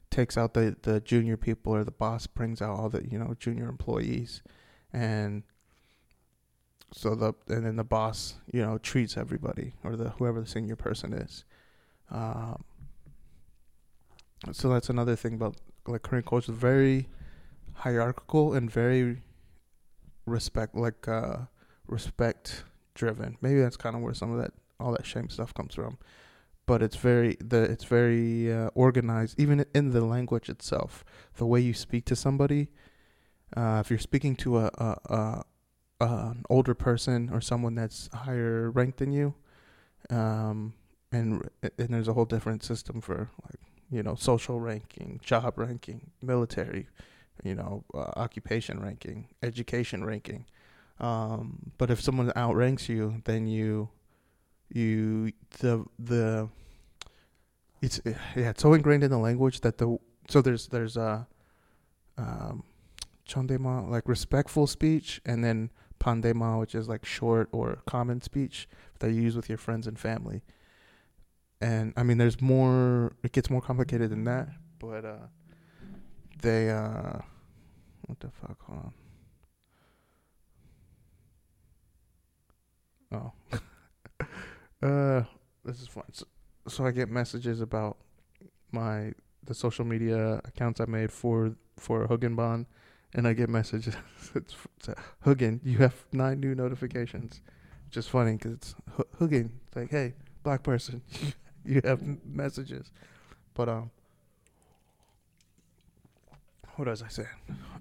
takes 0.10 0.38
out 0.38 0.54
the 0.54 0.76
the 0.82 1.00
junior 1.00 1.38
people 1.38 1.74
or 1.74 1.84
the 1.84 1.92
boss 1.92 2.28
brings 2.28 2.62
out 2.62 2.78
all 2.78 2.90
the 2.90 3.06
you 3.10 3.18
know 3.18 3.36
junior 3.40 3.70
employees, 3.70 4.42
and 4.92 5.44
so 6.94 7.16
the 7.16 7.34
and 7.48 7.66
then 7.66 7.76
the 7.78 7.84
boss 7.84 8.36
you 8.52 8.62
know 8.62 8.78
treats 8.78 9.18
everybody 9.18 9.74
or 9.84 9.96
the 9.96 10.10
whoever 10.12 10.42
the 10.42 10.48
senior 10.48 10.76
person 10.76 11.14
is. 11.14 11.46
Um, 12.10 12.64
so 14.52 14.70
that's 14.70 14.90
another 14.90 15.16
thing 15.16 15.34
about 15.34 15.56
like 15.88 16.04
Korean 16.04 16.24
culture, 16.24 16.52
very 16.52 17.08
hierarchical 17.74 18.54
and 18.54 18.72
very 18.72 19.22
respect 20.26 20.76
like 20.76 21.08
uh 21.08 21.38
respect 21.88 22.64
driven. 22.96 23.38
Maybe 23.42 23.60
that's 23.60 23.78
kind 23.78 23.96
of 23.96 24.02
where 24.02 24.14
some 24.14 24.32
of 24.32 24.40
that 24.42 24.54
all 24.80 24.92
that 24.92 25.06
shame 25.06 25.30
stuff 25.30 25.54
comes 25.54 25.76
from. 25.76 25.98
But 26.66 26.84
it's 26.84 26.98
very 26.98 27.38
the 27.40 27.64
it's 27.64 27.86
very 27.86 28.52
uh, 28.52 28.70
organized, 28.76 29.40
even 29.40 29.66
in 29.74 29.92
the 29.92 30.04
language 30.04 30.50
itself. 30.50 31.06
The 31.36 31.46
way 31.46 31.62
you 31.62 31.74
speak 31.74 32.04
to 32.06 32.16
somebody, 32.16 32.68
uh, 33.56 33.82
if 33.84 33.90
you're 33.90 34.00
speaking 34.00 34.36
to 34.38 34.58
a, 34.58 34.66
a, 34.66 35.14
a, 35.14 35.44
an 36.02 36.44
older 36.50 36.74
person 36.74 37.30
or 37.32 37.40
someone 37.40 37.76
that's 37.76 38.10
higher 38.14 38.70
ranked 38.70 38.98
than 38.98 39.14
you, 39.14 39.36
um, 40.10 40.74
and 41.12 41.50
and 41.62 41.90
there's 41.90 42.08
a 42.08 42.14
whole 42.14 42.26
different 42.26 42.64
system 42.64 43.02
for 43.02 43.30
like 43.44 43.60
you 43.90 44.04
know 44.04 44.16
social 44.16 44.60
ranking, 44.60 45.20
job 45.24 45.58
ranking, 45.58 46.12
military, 46.22 46.88
you 47.44 47.56
know 47.56 47.84
uh, 47.94 48.12
occupation 48.16 48.80
ranking, 48.80 49.28
education 49.44 50.04
ranking. 50.04 50.46
Um, 51.00 51.72
but 51.78 51.92
if 51.92 52.02
someone 52.02 52.32
outranks 52.36 52.90
you, 52.90 53.22
then 53.26 53.48
you, 53.48 53.90
you 54.70 55.32
the 55.60 55.86
the, 56.00 56.50
it's 57.82 58.02
yeah, 58.06 58.16
it's 58.36 58.62
so 58.62 58.74
ingrained 58.74 59.04
in 59.04 59.12
the 59.12 59.18
language 59.18 59.62
that 59.62 59.78
the 59.78 59.98
so 60.28 60.42
there's 60.42 60.68
there's 60.68 60.98
a, 60.98 61.28
um, 62.18 62.64
chondema 63.28 63.90
like 63.90 64.08
respectful 64.08 64.68
speech, 64.68 65.22
and 65.26 65.44
then 65.44 65.70
pandema, 66.00 66.58
which 66.58 66.76
is 66.76 66.90
like 66.90 67.06
short 67.06 67.48
or 67.52 67.80
common 67.86 68.22
speech 68.22 68.68
that 69.00 69.12
you 69.12 69.22
use 69.22 69.36
with 69.36 69.50
your 69.50 69.58
friends 69.58 69.88
and 69.88 70.00
family. 70.00 70.42
And 71.60 71.94
I 71.98 72.04
mean, 72.04 72.18
there's 72.18 72.40
more. 72.42 73.14
It 73.24 73.32
gets 73.32 73.50
more 73.50 73.62
complicated 73.62 74.12
than 74.12 74.26
that, 74.26 74.50
but 74.80 75.06
uh, 75.06 75.28
they 76.42 76.70
uh, 76.70 77.20
what 78.06 78.20
the 78.20 78.30
fuck? 78.30 78.58
Hold 78.64 78.80
on. 78.80 78.94
Oh. 83.12 83.32
uh, 84.88 85.24
this 85.64 85.82
is 85.82 85.88
fun. 85.88 86.04
So, 86.12 86.26
so 86.68 86.86
I 86.86 86.92
get 86.92 87.10
messages 87.10 87.62
about 87.62 87.98
my 88.72 89.14
the 89.44 89.54
social 89.54 89.86
media 89.86 90.42
accounts 90.46 90.80
I 90.80 90.86
made 90.86 91.12
for 91.12 91.56
for 91.78 92.08
Hoogkin 92.08 92.36
Ban, 92.36 92.66
and 93.14 93.28
I 93.28 93.34
get 93.34 93.50
messages. 93.50 93.96
it's, 94.36 94.56
it's 94.78 94.90
Hugen, 95.26 95.60
you 95.64 95.78
have 95.80 96.06
nine 96.12 96.40
new 96.40 96.56
notifications. 96.56 97.42
Just 97.90 98.10
funny 98.10 98.34
because 98.34 98.52
it's 98.54 98.76
Hugen. 99.20 99.52
It's 99.68 99.76
like, 99.76 99.90
hey, 99.90 100.14
black 100.44 100.64
person, 100.64 101.02
have 101.84 102.02
messages. 102.26 102.92
But 103.54 103.70
um, 103.70 103.92
what 106.76 106.88
was 106.88 107.02
I 107.02 107.08
saying? 107.08 107.28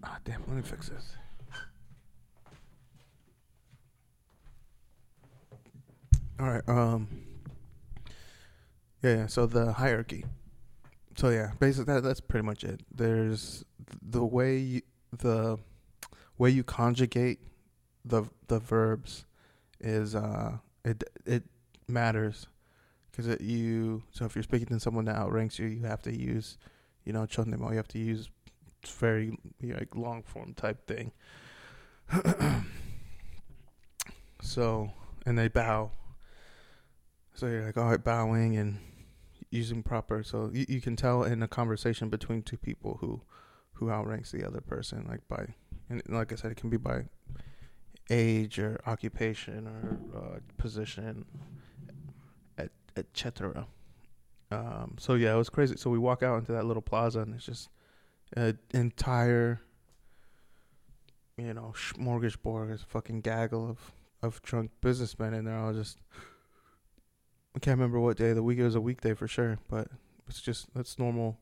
Ah, 0.02 0.18
damn. 0.24 0.42
Let 0.46 0.56
me 0.56 0.62
fix 0.62 0.88
this. 0.88 1.16
All 6.40 6.46
right. 6.46 6.68
Um. 6.68 7.08
Yeah. 9.02 9.16
yeah 9.16 9.26
so 9.26 9.46
the 9.46 9.72
hierarchy. 9.72 10.24
So 11.16 11.30
yeah, 11.30 11.52
basically 11.58 11.94
that 11.94 12.02
that's 12.02 12.20
pretty 12.20 12.44
much 12.44 12.62
it. 12.62 12.82
There's 12.94 13.64
the 14.02 14.24
way 14.24 14.58
you, 14.58 14.82
the 15.16 15.58
way 16.36 16.50
you 16.50 16.62
conjugate 16.62 17.40
the 18.04 18.24
the 18.48 18.58
verbs 18.58 19.24
is 19.80 20.14
uh 20.14 20.58
it 20.84 21.04
it 21.24 21.44
matters 21.88 22.46
because 23.16 23.40
you 23.40 24.02
so 24.10 24.24
if 24.24 24.34
you're 24.34 24.42
speaking 24.42 24.66
to 24.68 24.80
someone 24.80 25.06
that 25.06 25.16
outranks 25.16 25.58
you, 25.58 25.66
you 25.66 25.86
have 25.86 26.02
to 26.02 26.14
use 26.14 26.58
you 27.04 27.12
know 27.12 27.22
chondemo. 27.22 27.70
You 27.70 27.76
have 27.76 27.88
to 27.88 27.98
use 27.98 28.28
very 28.86 29.38
like 29.62 29.94
long 29.96 30.22
form 30.22 30.54
type 30.54 30.86
thing. 30.86 31.12
so 34.42 34.90
and 35.24 35.38
they 35.38 35.48
bow. 35.48 35.90
So 37.34 37.46
you're 37.46 37.66
like, 37.66 37.76
all 37.76 37.90
right, 37.90 38.02
bowing 38.02 38.56
and 38.56 38.78
using 39.50 39.82
proper. 39.82 40.22
So 40.22 40.50
you, 40.52 40.64
you 40.68 40.80
can 40.80 40.96
tell 40.96 41.22
in 41.24 41.42
a 41.42 41.48
conversation 41.48 42.08
between 42.08 42.42
two 42.42 42.56
people 42.56 42.98
who 43.00 43.22
who 43.74 43.90
outranks 43.90 44.30
the 44.30 44.46
other 44.46 44.60
person, 44.60 45.06
like 45.08 45.26
by 45.28 45.54
and 45.88 46.02
like 46.08 46.32
I 46.32 46.36
said, 46.36 46.52
it 46.52 46.56
can 46.56 46.70
be 46.70 46.76
by 46.76 47.04
age 48.10 48.58
or 48.58 48.80
occupation 48.86 49.66
or 49.66 49.98
uh, 50.16 50.38
position, 50.58 51.24
etc. 52.96 53.66
Um, 54.50 54.96
so 54.98 55.14
yeah, 55.14 55.34
it 55.34 55.38
was 55.38 55.50
crazy. 55.50 55.76
So 55.76 55.90
we 55.90 55.98
walk 55.98 56.22
out 56.22 56.38
into 56.38 56.52
that 56.52 56.64
little 56.64 56.82
plaza, 56.82 57.20
and 57.20 57.34
it's 57.34 57.46
just 57.46 57.68
an 58.34 58.58
entire, 58.72 59.60
you 61.36 61.54
know, 61.54 61.74
smorgasbord, 61.76 62.68
this 62.68 62.82
fucking 62.82 63.20
gaggle 63.20 63.68
of 63.68 63.92
of 64.22 64.40
drunk 64.42 64.70
businessmen 64.80 65.34
in 65.34 65.44
there. 65.44 65.56
I 65.56 65.68
was 65.68 65.76
just 65.76 65.98
I 67.54 67.58
can't 67.58 67.78
remember 67.78 68.00
what 68.00 68.16
day 68.16 68.30
of 68.30 68.36
the 68.36 68.42
week. 68.42 68.58
It 68.58 68.64
was 68.64 68.74
a 68.74 68.80
weekday 68.80 69.14
for 69.14 69.26
sure, 69.26 69.58
but 69.68 69.88
it's 70.28 70.40
just 70.40 70.72
that's 70.74 70.98
normal 70.98 71.38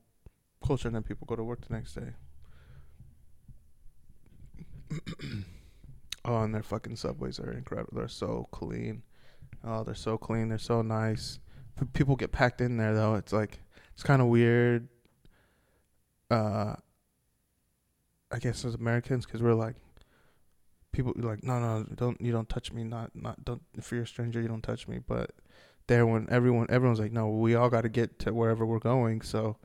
culture, 0.64 0.88
and 0.88 0.94
then 0.94 1.02
people 1.02 1.26
go 1.26 1.36
to 1.36 1.44
work 1.44 1.66
the 1.66 1.74
next 1.74 1.94
day. 1.94 2.12
oh, 6.24 6.42
and 6.42 6.54
their 6.54 6.62
fucking 6.62 6.96
subways 6.96 7.38
are 7.40 7.52
incredible. 7.52 7.92
They're 7.94 8.08
so 8.08 8.48
clean. 8.50 9.02
Oh, 9.64 9.82
they're 9.82 9.94
so 9.94 10.16
clean. 10.16 10.48
They're 10.48 10.58
so 10.58 10.82
nice. 10.82 11.38
P- 11.78 11.86
people 11.92 12.16
get 12.16 12.32
packed 12.32 12.60
in 12.60 12.76
there 12.76 12.94
though. 12.94 13.14
It's 13.14 13.32
like 13.32 13.60
it's 13.92 14.02
kind 14.02 14.22
of 14.22 14.28
weird. 14.28 14.88
Uh, 16.30 16.74
I 18.32 18.38
guess 18.38 18.64
as 18.64 18.74
Americans, 18.74 19.26
because 19.26 19.42
we're 19.42 19.54
like 19.54 19.76
people 20.92 21.12
like 21.16 21.42
no 21.42 21.58
no 21.58 21.84
don't 21.94 22.20
you 22.20 22.30
don't 22.30 22.48
touch 22.48 22.72
me 22.72 22.84
not 22.84 23.10
not 23.16 23.44
don't 23.44 23.60
if 23.76 23.90
you're 23.90 24.02
a 24.02 24.06
stranger 24.06 24.40
you 24.40 24.46
don't 24.46 24.62
touch 24.62 24.86
me 24.86 25.00
but 25.04 25.32
there 25.86 26.06
when 26.06 26.26
everyone 26.30 26.66
everyone's 26.70 27.00
like, 27.00 27.12
no, 27.12 27.28
we 27.28 27.54
all 27.54 27.68
got 27.68 27.82
to 27.82 27.88
get 27.88 28.18
to 28.20 28.32
wherever 28.32 28.64
we're 28.64 28.78
going. 28.78 29.20
So, 29.20 29.56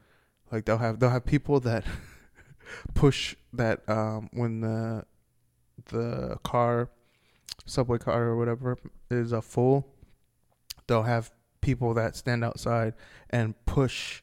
like 0.51 0.65
they'll 0.65 0.77
have 0.77 0.99
they'll 0.99 1.09
have 1.09 1.25
people 1.25 1.59
that 1.61 1.85
push 2.93 3.35
that 3.53 3.87
um, 3.87 4.29
when 4.33 4.61
the 4.61 5.03
the 5.85 6.37
car, 6.43 6.89
subway 7.65 7.97
car 7.97 8.23
or 8.23 8.37
whatever 8.37 8.77
is 9.09 9.31
a 9.31 9.41
full, 9.41 9.87
they'll 10.87 11.03
have 11.03 11.31
people 11.61 11.93
that 11.93 12.15
stand 12.15 12.43
outside 12.43 12.93
and 13.29 13.53
push 13.65 14.21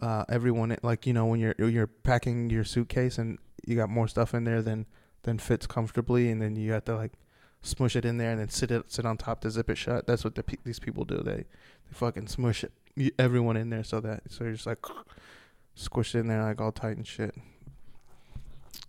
uh, 0.00 0.24
everyone. 0.28 0.72
In, 0.72 0.78
like 0.82 1.06
you 1.06 1.12
know 1.12 1.26
when 1.26 1.40
you're 1.40 1.54
you're 1.58 1.86
packing 1.86 2.50
your 2.50 2.64
suitcase 2.64 3.18
and 3.18 3.38
you 3.66 3.76
got 3.76 3.90
more 3.90 4.08
stuff 4.08 4.34
in 4.34 4.44
there 4.44 4.62
than 4.62 4.86
than 5.22 5.38
fits 5.38 5.66
comfortably, 5.66 6.30
and 6.30 6.40
then 6.40 6.56
you 6.56 6.72
have 6.72 6.84
to 6.86 6.96
like 6.96 7.12
smush 7.62 7.94
it 7.94 8.06
in 8.06 8.16
there 8.16 8.30
and 8.30 8.40
then 8.40 8.48
sit 8.48 8.70
it 8.70 8.90
sit 8.90 9.04
on 9.04 9.16
top 9.16 9.40
to 9.42 9.50
zip 9.50 9.68
it 9.70 9.76
shut. 9.76 10.06
That's 10.06 10.24
what 10.24 10.34
the, 10.34 10.44
these 10.64 10.78
people 10.78 11.04
do. 11.04 11.18
They 11.18 11.44
they 11.44 11.92
fucking 11.92 12.28
smush 12.28 12.64
it, 12.64 13.14
everyone 13.18 13.56
in 13.56 13.70
there 13.70 13.84
so 13.84 14.00
that 14.00 14.22
so 14.28 14.44
you're 14.44 14.54
just 14.54 14.66
like 14.66 14.82
squished 15.76 16.14
in 16.14 16.28
there 16.28 16.42
like 16.42 16.60
all 16.60 16.72
tight 16.72 16.96
and 16.96 17.06
shit. 17.06 17.34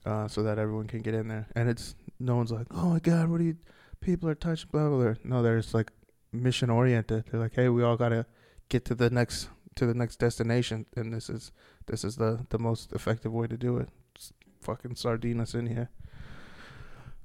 Uh, 0.04 0.28
so 0.28 0.42
that 0.42 0.58
everyone 0.58 0.88
can 0.88 1.02
get 1.02 1.14
in 1.14 1.28
there, 1.28 1.48
and 1.56 1.70
it's 1.70 1.94
no 2.20 2.36
one's 2.36 2.52
like, 2.52 2.66
oh 2.72 2.90
my 2.90 3.00
god, 3.00 3.30
what 3.30 3.40
are 3.40 3.44
you? 3.44 3.56
People 4.00 4.28
are 4.30 4.36
touching 4.36 4.70
blah 4.72 4.90
blah. 4.90 4.98
blah. 4.98 5.14
No, 5.24 5.44
they're 5.44 5.60
just 5.60 5.76
like 5.76 5.92
mission 6.32 6.70
oriented. 6.70 7.26
They're 7.30 7.40
like, 7.40 7.56
hey, 7.56 7.70
we 7.70 7.84
all 7.84 7.98
gotta 7.98 8.26
get 8.70 8.86
to 8.86 8.96
the 8.96 9.10
next 9.10 9.50
to 9.76 9.86
the 9.86 9.94
next 9.94 10.18
destination, 10.18 10.86
and 10.96 11.14
this 11.14 11.30
is 11.30 11.52
this 11.88 12.04
is 12.04 12.16
the 12.18 12.46
the 12.50 12.60
most 12.60 12.92
effective 12.94 13.32
way 13.32 13.48
to 13.48 13.58
do 13.58 13.78
it. 13.78 13.90
Fucking 14.62 14.96
sardine 14.96 15.40
us 15.40 15.54
in 15.54 15.68
here. 15.68 15.90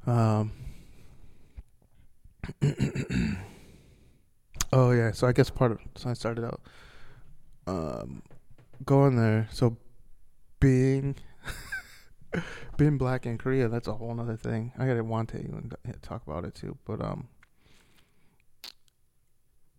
Um, 0.07 0.53
oh 4.73 4.93
yeah, 4.93 5.13
so 5.13 5.27
I 5.27 5.33
guess 5.33 5.51
part 5.51 5.73
of 5.73 5.79
so 5.97 6.11
I 6.11 6.13
started 6.15 6.45
out 6.45 6.61
um 7.67 8.23
going 8.85 9.17
there. 9.17 9.49
So 9.53 9.77
being 10.61 11.17
being 12.77 12.99
black 12.99 13.27
in 13.27 13.39
Korea, 13.39 13.69
that's 13.69 13.89
a 13.89 13.95
whole 13.95 14.19
other 14.21 14.37
thing. 14.37 14.73
I 14.79 14.87
gotta 14.87 15.05
want 15.05 15.31
to 15.31 15.39
even 15.39 15.73
talk 16.03 16.27
about 16.27 16.45
it 16.45 16.55
too, 16.55 16.79
but 16.85 17.01
um. 17.01 17.29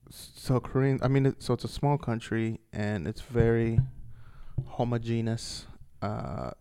So 0.10 0.60
Korean, 0.60 1.00
I 1.04 1.08
mean, 1.08 1.26
it, 1.26 1.44
so 1.44 1.54
it's 1.54 1.64
a 1.64 1.70
small 1.70 1.98
country 1.98 2.60
and 2.72 3.08
it's 3.08 3.22
very 3.22 3.80
homogeneous, 4.66 5.66
uh, 6.02 6.52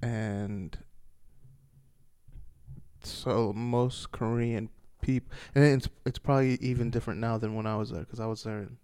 and 0.00 0.76
so 3.02 3.52
most 3.52 4.12
Korean 4.12 4.70
people, 5.02 5.30
and 5.54 5.64
it's 5.64 5.88
it's 6.06 6.18
probably 6.18 6.54
even 6.60 6.90
different 6.90 7.20
now 7.20 7.36
than 7.36 7.54
when 7.54 7.66
I 7.66 7.76
was 7.76 7.90
there 7.90 8.00
because 8.00 8.20
I 8.20 8.26
was 8.26 8.42
there 8.42 8.60
in, 8.60 8.78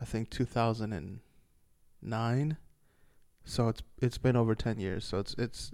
I 0.00 0.04
think, 0.04 0.30
two 0.30 0.46
thousand 0.46 0.92
and 0.92 1.20
nine. 2.00 2.56
So 3.44 3.68
it's 3.68 3.82
it's 4.00 4.18
been 4.18 4.36
over 4.36 4.54
ten 4.54 4.80
years. 4.80 5.04
So 5.04 5.18
it's 5.18 5.34
it's 5.38 5.70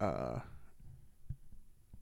uh 0.00 0.38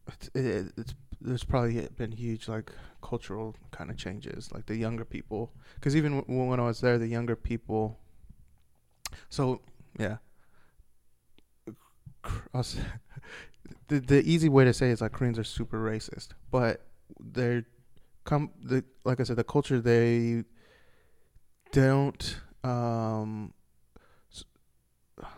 it's 0.08 0.30
it, 0.34 0.72
it's 0.76 0.94
there's 1.20 1.44
probably 1.44 1.86
been 1.96 2.12
huge 2.12 2.48
like 2.48 2.72
cultural 3.02 3.54
kind 3.70 3.90
of 3.90 3.96
changes 3.96 4.50
like 4.52 4.66
the 4.66 4.76
younger 4.76 5.04
people 5.04 5.52
because 5.74 5.94
even 5.94 6.20
w- 6.20 6.48
when 6.50 6.60
I 6.60 6.64
was 6.64 6.80
there 6.80 6.98
the 6.98 7.08
younger 7.08 7.36
people 7.36 7.98
so 9.28 9.60
yeah. 9.98 10.16
The 13.88 14.00
the 14.00 14.22
easy 14.22 14.48
way 14.48 14.64
to 14.64 14.72
say 14.72 14.90
is 14.90 15.00
like 15.00 15.12
Koreans 15.12 15.38
are 15.38 15.44
super 15.44 15.78
racist, 15.78 16.28
but 16.50 16.86
they're 17.18 17.64
come 18.24 18.50
the 18.62 18.84
like 19.04 19.20
I 19.20 19.24
said 19.24 19.36
the 19.36 19.44
culture 19.44 19.80
they 19.80 20.44
don't 21.72 22.40
um 22.64 23.52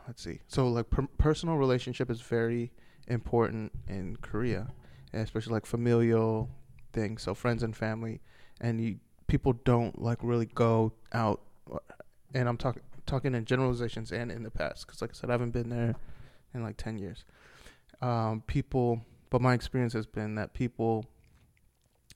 let's 0.07 0.23
see. 0.23 0.41
So 0.49 0.69
like 0.69 0.91
per- 0.91 1.09
personal 1.19 1.57
relationship 1.57 2.11
is 2.11 2.21
very 2.21 2.73
important 3.09 3.73
in 3.89 4.17
Korea 4.17 4.69
especially 5.13 5.53
like 5.53 5.67
familial 5.67 6.49
things 6.93 7.23
so 7.23 7.35
friends 7.35 7.63
and 7.63 7.77
family 7.77 8.21
and 8.61 8.81
you 8.81 8.99
people 9.27 9.53
don't 9.65 10.01
like 10.01 10.19
really 10.23 10.47
go 10.47 10.93
out 11.13 11.41
and 12.35 12.49
I'm 12.49 12.57
talking 12.57 12.83
talking 13.07 13.35
in 13.35 13.45
generalizations 13.45 14.13
and 14.13 14.31
in 14.31 14.43
the 14.43 14.51
past 14.51 14.87
because 14.87 15.01
like 15.01 15.11
I 15.11 15.15
said 15.15 15.31
I 15.31 15.33
haven't 15.33 15.51
been 15.51 15.71
there 15.71 15.95
in 16.55 16.63
like 16.63 16.77
10 16.77 16.99
years 16.99 17.25
um, 18.03 18.43
people, 18.47 19.01
but 19.31 19.41
my 19.41 19.55
experience 19.55 19.93
has 19.93 20.07
been 20.07 20.35
that 20.35 20.53
people, 20.53 21.07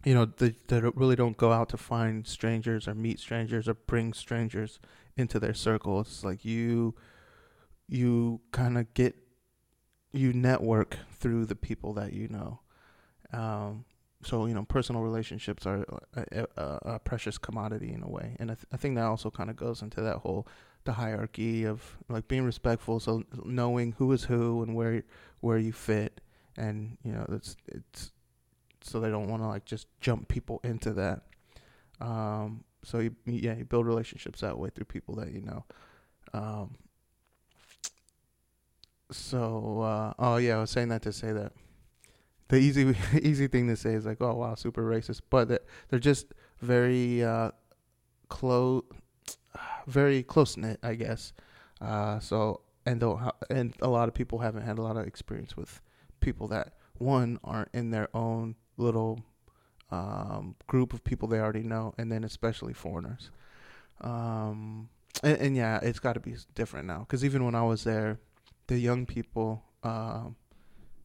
you 0.04 0.14
know, 0.14 0.24
they, 0.24 0.54
they 0.66 0.80
really 0.80 1.16
don't 1.16 1.36
go 1.36 1.52
out 1.52 1.68
to 1.70 1.76
find 1.76 2.26
strangers 2.26 2.88
or 2.88 2.94
meet 2.94 3.20
strangers 3.20 3.68
or 3.68 3.74
bring 3.74 4.12
strangers 4.12 4.80
into 5.16 5.38
their 5.38 5.54
circle. 5.54 6.00
It's 6.00 6.24
like 6.24 6.44
you, 6.44 6.94
you 7.88 8.40
kind 8.50 8.76
of 8.76 8.92
get, 8.94 9.14
you 10.12 10.32
network 10.32 10.98
through 11.12 11.46
the 11.46 11.56
people 11.56 11.92
that 11.94 12.12
you 12.12 12.28
know. 12.28 12.60
Um, 13.32 13.84
so 14.22 14.46
you 14.46 14.54
know, 14.54 14.64
personal 14.64 15.02
relationships 15.02 15.66
are 15.66 15.84
a, 16.14 16.46
a, 16.56 16.78
a, 16.84 16.98
precious 16.98 17.38
commodity 17.38 17.92
in 17.92 18.02
a 18.02 18.08
way, 18.08 18.36
and 18.40 18.50
I, 18.50 18.54
th- 18.54 18.66
I 18.72 18.76
think 18.76 18.96
that 18.96 19.04
also 19.04 19.30
kind 19.30 19.50
of 19.50 19.56
goes 19.56 19.82
into 19.82 20.00
that 20.00 20.18
whole 20.18 20.46
the 20.84 20.92
hierarchy 20.92 21.64
of 21.64 21.96
like 22.08 22.26
being 22.28 22.44
respectful, 22.44 22.98
so 22.98 23.24
knowing 23.44 23.92
who 23.98 24.10
is 24.12 24.24
who 24.24 24.62
and 24.62 24.74
where 24.74 25.02
where 25.40 25.58
you 25.58 25.72
fit, 25.72 26.20
and 26.56 26.96
you 27.04 27.12
know 27.12 27.26
it's 27.30 27.56
it's 27.68 28.12
so 28.82 29.00
they 29.00 29.10
don't 29.10 29.28
want 29.28 29.42
to 29.42 29.48
like 29.48 29.64
just 29.64 29.86
jump 30.00 30.28
people 30.28 30.60
into 30.64 30.92
that. 30.94 31.22
Um, 32.00 32.64
so 32.82 33.00
you 33.00 33.14
yeah 33.26 33.56
you 33.56 33.64
build 33.64 33.86
relationships 33.86 34.40
that 34.40 34.58
way 34.58 34.70
through 34.70 34.86
people 34.86 35.16
that 35.16 35.32
you 35.32 35.42
know. 35.42 35.64
Um, 36.32 36.76
so 39.10 39.80
uh, 39.82 40.14
oh 40.18 40.36
yeah, 40.36 40.56
I 40.56 40.60
was 40.60 40.70
saying 40.70 40.88
that 40.88 41.02
to 41.02 41.12
say 41.12 41.32
that 41.32 41.52
the 42.48 42.56
easy 42.56 42.94
easy 43.22 43.48
thing 43.48 43.68
to 43.68 43.76
say 43.76 43.94
is 43.94 44.06
like 44.06 44.20
oh 44.20 44.34
wow 44.34 44.54
super 44.54 44.82
racist, 44.82 45.20
but 45.30 45.48
they're, 45.48 45.98
just 45.98 46.32
very 46.60 47.24
uh, 47.24 47.50
close, 48.28 48.82
very 49.86 50.22
close 50.22 50.56
knit, 50.56 50.78
I 50.82 50.94
guess. 50.94 51.32
Uh, 51.80 52.18
so 52.20 52.60
and 52.84 53.00
don't 53.00 53.18
ha- 53.18 53.36
and 53.50 53.74
a 53.80 53.88
lot 53.88 54.08
of 54.08 54.14
people 54.14 54.38
haven't 54.38 54.62
had 54.62 54.78
a 54.78 54.82
lot 54.82 54.96
of 54.96 55.06
experience 55.06 55.56
with 55.56 55.80
people 56.20 56.48
that 56.48 56.74
one 56.98 57.38
aren't 57.44 57.68
in 57.72 57.90
their 57.90 58.08
own 58.14 58.54
little 58.76 59.20
um, 59.90 60.54
group 60.66 60.92
of 60.92 61.04
people 61.04 61.28
they 61.28 61.38
already 61.38 61.62
know, 61.62 61.94
and 61.98 62.10
then 62.10 62.24
especially 62.24 62.72
foreigners. 62.72 63.30
Um, 64.00 64.88
and, 65.22 65.38
and 65.38 65.56
yeah, 65.56 65.80
it's 65.82 65.98
got 65.98 66.14
to 66.14 66.20
be 66.20 66.36
different 66.54 66.86
now 66.86 67.00
because 67.00 67.24
even 67.24 67.44
when 67.44 67.54
I 67.54 67.62
was 67.62 67.84
there, 67.84 68.18
the 68.68 68.78
young 68.78 69.04
people. 69.06 69.62
Um, 69.82 70.36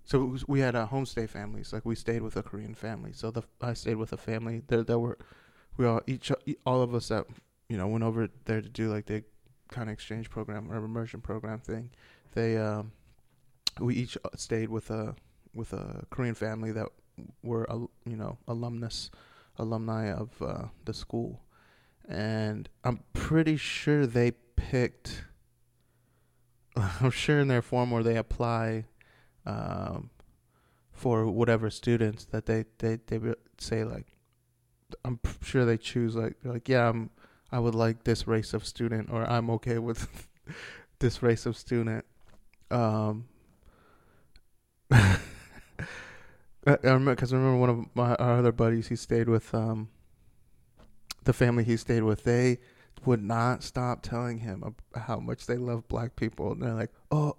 so 0.06 0.26
was, 0.26 0.48
we 0.48 0.60
had 0.60 0.76
a 0.76 0.90
homestay 0.92 1.30
families. 1.30 1.74
Like 1.74 1.86
we 1.86 1.96
stayed 1.96 2.22
with 2.22 2.36
a 2.36 2.44
Korean 2.44 2.76
family. 2.76 3.12
So 3.14 3.32
the 3.32 3.44
I 3.62 3.74
stayed 3.74 3.96
with 3.96 4.14
a 4.14 4.18
family. 4.18 4.62
There, 4.68 4.84
there 4.84 5.00
were 5.00 5.18
we 5.78 5.86
all 5.86 6.02
each 6.08 6.32
all 6.66 6.82
of 6.82 6.94
us 6.94 7.10
that 7.10 7.26
you 7.70 7.78
know 7.78 7.88
went 7.88 8.04
over 8.04 8.30
there 8.46 8.62
to 8.62 8.70
do 8.70 8.90
like 8.90 9.06
the 9.06 9.24
kind 9.70 9.90
of 9.90 9.94
exchange 9.94 10.30
program 10.30 10.72
or 10.72 10.78
immersion 10.78 11.22
program 11.22 11.60
thing. 11.60 11.92
They 12.34 12.58
um, 12.58 12.92
we 13.80 13.96
each 13.96 14.18
stayed 14.36 14.70
with 14.70 14.90
a 14.90 15.16
with 15.54 15.74
a 15.74 16.06
Korean 16.10 16.36
family 16.36 16.72
that 16.72 16.88
were 17.44 17.68
you 18.06 18.16
know 18.16 18.38
alumnus 18.48 19.12
alumni 19.58 20.12
of 20.12 20.30
uh, 20.42 20.66
the 20.86 20.94
school, 20.94 21.42
and 22.08 22.68
I'm 22.84 23.02
pretty 23.14 23.58
sure 23.58 24.06
they 24.06 24.32
picked. 24.56 25.24
I'm 26.76 27.12
sure 27.12 27.40
in 27.40 27.48
their 27.48 27.62
form 27.62 27.92
where 27.92 28.04
they 28.04 28.18
apply 28.18 28.86
um, 29.45 30.10
for 30.91 31.25
whatever 31.27 31.69
students 31.69 32.25
that 32.25 32.45
they 32.45 32.65
they 32.77 32.99
they 33.08 33.19
say 33.58 33.84
like 33.84 34.06
I'm 35.04 35.19
sure 35.41 35.65
they 35.65 35.77
choose 35.77 36.15
like 36.15 36.36
like 36.43 36.69
yeah 36.69 36.89
I'm 36.89 37.10
I 37.51 37.60
would 37.60 37.75
like 37.75 38.04
this 38.04 38.27
race 38.27 38.54
of 38.54 38.65
student 38.65 39.10
or 39.12 39.30
I'm 39.30 39.49
okay 39.51 39.77
with 39.77 40.27
this 40.99 41.21
race 41.23 41.45
of 41.45 41.58
student. 41.58 42.06
Um 42.69 43.25
I, 44.91 45.17
remember 46.84 47.15
because 47.15 47.34
I 47.34 47.38
remember 47.38 47.58
one 47.58 47.69
of 47.69 47.86
my 47.95 48.15
our 48.15 48.38
other 48.38 48.51
buddies 48.51 48.88
he 48.88 48.95
stayed 48.95 49.27
with 49.27 49.54
um 49.54 49.89
the 51.23 51.34
family 51.34 51.63
he 51.63 51.77
stayed 51.77 52.04
with 52.04 52.23
they 52.23 52.60
would 53.06 53.23
not 53.23 53.63
stop 53.63 54.04
telling 54.04 54.39
him 54.39 54.75
how 54.95 55.19
much 55.19 55.47
they 55.47 55.58
love 55.58 55.88
black 55.88 56.15
people 56.15 56.51
and 56.51 56.62
they're 56.62 56.73
like 56.73 56.91
oh 57.12 57.36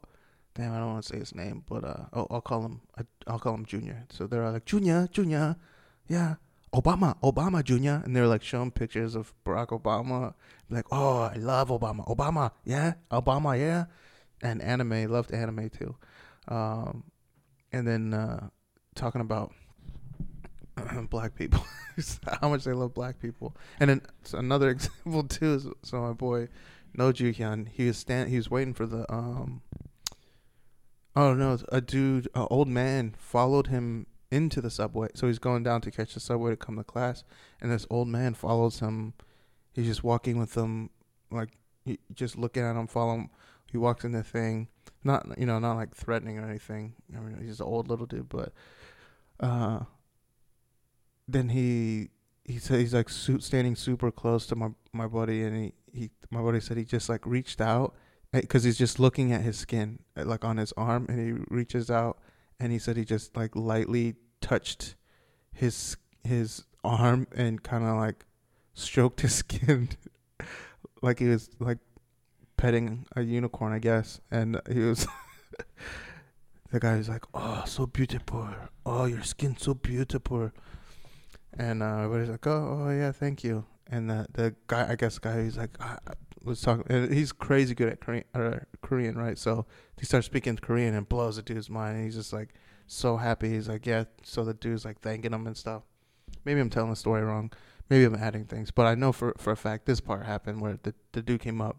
damn 0.55 0.73
I 0.73 0.79
don't 0.79 0.93
want 0.93 1.05
to 1.05 1.09
say 1.13 1.19
his 1.19 1.35
name 1.35 1.65
but 1.69 1.85
uh 1.85 2.05
I'll, 2.13 2.27
I'll 2.31 2.41
call 2.41 2.63
him 2.63 2.81
I'll 3.27 3.39
call 3.39 3.55
him 3.55 3.65
Junior. 3.65 4.05
So 4.11 4.27
they're 4.27 4.49
like 4.51 4.65
Junior 4.65 5.09
Junior. 5.11 5.57
Yeah. 6.09 6.37
Obama 6.75 7.17
Obama 7.23 7.63
Junior. 7.63 8.03
And 8.05 8.15
they're 8.15 8.27
like 8.27 8.43
showing 8.43 8.71
pictures 8.71 9.15
of 9.15 9.33
Barack 9.45 9.69
Obama. 9.69 10.35
Like 10.71 10.87
oh 10.91 11.23
I 11.23 11.37
love 11.37 11.69
Obama. 11.69 12.07
Obama 12.07 12.51
yeah? 12.65 12.95
Obama 13.11 13.59
yeah? 13.59 13.87
And 14.43 14.61
anime 14.63 15.11
loved 15.11 15.33
anime 15.33 15.71
too. 15.71 15.97
Um 16.49 17.05
and 17.73 17.87
then 17.87 18.15
uh 18.15 18.49
talking 18.95 19.21
about 19.21 19.53
black 21.11 21.35
people, 21.35 21.65
how 22.41 22.49
much 22.49 22.65
they 22.65 22.73
love 22.73 22.95
black 22.95 23.21
people. 23.21 23.57
And 23.81 23.91
then 23.91 24.03
so 24.25 24.39
another 24.39 24.71
example 24.71 25.25
too 25.25 25.55
is 25.55 25.67
so 25.83 26.01
my 26.01 26.13
boy 26.13 26.49
No 26.95 27.13
Hyun, 27.13 27.69
he 27.69 27.87
was 27.87 27.99
stand 27.99 28.31
he 28.31 28.37
was 28.37 28.51
waiting 28.51 28.75
for 28.75 28.87
the 28.87 29.11
um 29.13 29.63
oh 31.15 31.35
no, 31.35 31.59
a 31.71 31.81
dude, 31.81 32.29
an 32.35 32.47
old 32.51 32.69
man 32.69 33.15
followed 33.19 33.69
him 33.69 34.07
into 34.31 34.61
the 34.61 34.71
subway. 34.71 35.09
So 35.15 35.27
he's 35.27 35.39
going 35.39 35.63
down 35.63 35.81
to 35.83 35.91
catch 35.91 36.15
the 36.15 36.21
subway 36.21 36.51
to 36.51 36.57
come 36.57 36.77
to 36.77 36.85
class, 36.85 37.25
and 37.61 37.71
this 37.71 37.87
old 37.91 38.09
man 38.09 38.35
follows 38.35 38.81
him. 38.81 39.15
He's 39.73 39.87
just 39.87 40.05
walking 40.05 40.39
with 40.39 40.55
him, 40.57 40.91
like 41.31 41.51
he, 41.85 41.99
just 42.15 42.37
looking 42.37 42.63
at 42.63 42.77
him, 42.77 42.87
follow 42.87 43.15
him. 43.15 43.31
He 43.71 43.79
walks 43.79 44.05
in 44.05 44.13
the 44.13 44.23
thing, 44.23 44.69
not 45.05 45.27
you 45.39 45.47
know, 45.47 45.59
not 45.59 45.77
like 45.77 45.95
threatening 45.95 46.39
or 46.39 46.49
anything. 46.49 46.95
I 47.17 47.21
mean, 47.21 47.43
he's 47.43 47.61
an 47.61 47.67
old 47.67 47.89
little 47.89 48.07
dude, 48.07 48.29
but 48.29 48.53
uh, 49.41 49.81
then 51.29 51.51
he 51.51 52.11
he 52.45 52.59
said 52.59 52.81
he's 52.81 52.95
like 52.95 53.09
standing 53.09 53.77
super 53.77 54.11
close 54.11 54.47
to 54.47 54.57
my 54.57 54.71
my 54.93 55.07
buddy, 55.07 55.43
and 55.43 55.57
he 55.57 55.73
he 55.93 56.11
my 56.31 56.43
buddy 56.43 56.61
said 56.61 56.77
he 56.77 56.85
just 56.85 57.09
like 57.09 57.27
reached 57.27 57.61
out 57.61 57.95
because 58.33 58.65
he's 58.65 58.79
just 58.79 58.99
looking 58.99 59.33
at 59.33 59.43
his 59.43 59.59
skin 59.59 60.01
eh, 60.17 60.25
like 60.25 60.45
on 60.45 60.57
his 60.57 60.73
arm, 60.77 61.07
and 61.09 61.19
he 61.21 61.45
reaches 61.49 61.91
out, 61.91 62.19
and 62.59 62.73
he 62.73 62.79
said 62.79 62.97
he 62.97 63.05
just 63.05 63.37
like 63.37 63.55
lightly 63.55 64.15
touched 64.41 64.97
his 65.53 65.97
his 66.25 66.65
arm 66.83 67.27
and 67.35 67.63
kind 67.63 67.85
of 67.85 67.97
like 67.97 68.25
stroked 68.75 69.21
his 69.21 69.35
skin 69.43 69.91
like 71.03 71.19
he 71.19 71.27
was 71.27 71.51
like 71.59 71.79
petting 72.57 73.05
a 73.17 73.23
unicorn, 73.23 73.73
I 73.73 73.79
guess, 73.79 74.21
and 74.31 74.61
he 74.71 74.81
was 74.81 75.07
the 76.71 76.81
guy 76.81 76.97
was 76.97 77.09
like, 77.09 77.25
"Oh, 77.35 77.65
so 77.67 77.87
beautiful. 77.87 78.49
Oh, 78.87 79.05
your 79.05 79.23
skin 79.23 79.57
so 79.59 79.75
beautiful." 79.75 80.53
And 81.59 81.83
uh, 81.83 81.99
everybody's 81.99 82.31
like, 82.31 82.47
"Oh, 82.47 82.85
oh 82.87 82.91
yeah, 82.91 83.13
thank 83.13 83.45
you." 83.45 83.67
And 83.89 84.09
the 84.09 84.27
the 84.33 84.55
guy, 84.69 84.91
I 84.91 84.95
guess, 84.95 85.19
guy, 85.19 85.43
he's 85.43 85.59
like, 85.59 85.77
was 86.45 86.61
talking. 86.61 86.85
And 86.89 87.13
he's 87.13 87.33
crazy 87.33 87.75
good 87.75 87.89
at 87.89 88.01
Korean, 88.01 88.25
uh, 88.35 88.59
Korean, 88.81 89.17
right? 89.17 89.39
So 89.39 89.67
he 89.99 90.07
starts 90.07 90.27
speaking 90.27 90.57
Korean 90.57 90.95
and 90.95 91.09
blows 91.09 91.37
the 91.37 91.43
dude's 91.43 91.71
mind. 91.71 91.97
And 91.97 92.05
he's 92.05 92.17
just 92.17 92.33
like 92.33 92.51
so 92.87 93.17
happy. 93.17 93.51
He's 93.51 93.69
like, 93.69 93.87
"Yeah." 93.87 94.05
So 94.23 94.45
the 94.45 94.55
dude's 94.55 94.85
like 94.85 95.01
thanking 95.01 95.33
him 95.33 95.47
and 95.47 95.57
stuff. 95.57 95.83
Maybe 96.45 96.61
I'm 96.61 96.71
telling 96.71 96.91
the 96.91 96.97
story 96.97 97.23
wrong. 97.23 97.53
Maybe 97.89 98.05
I'm 98.05 98.15
adding 98.15 98.45
things, 98.45 98.71
but 98.71 98.87
I 98.87 98.95
know 98.95 99.13
for 99.13 99.35
for 99.39 99.53
a 99.53 99.57
fact 99.57 99.87
this 99.87 100.01
part 100.01 100.25
happened 100.25 100.61
where 100.61 100.79
the 100.83 100.95
the 101.13 101.23
dude 101.23 101.41
came 101.41 101.61
up, 101.61 101.77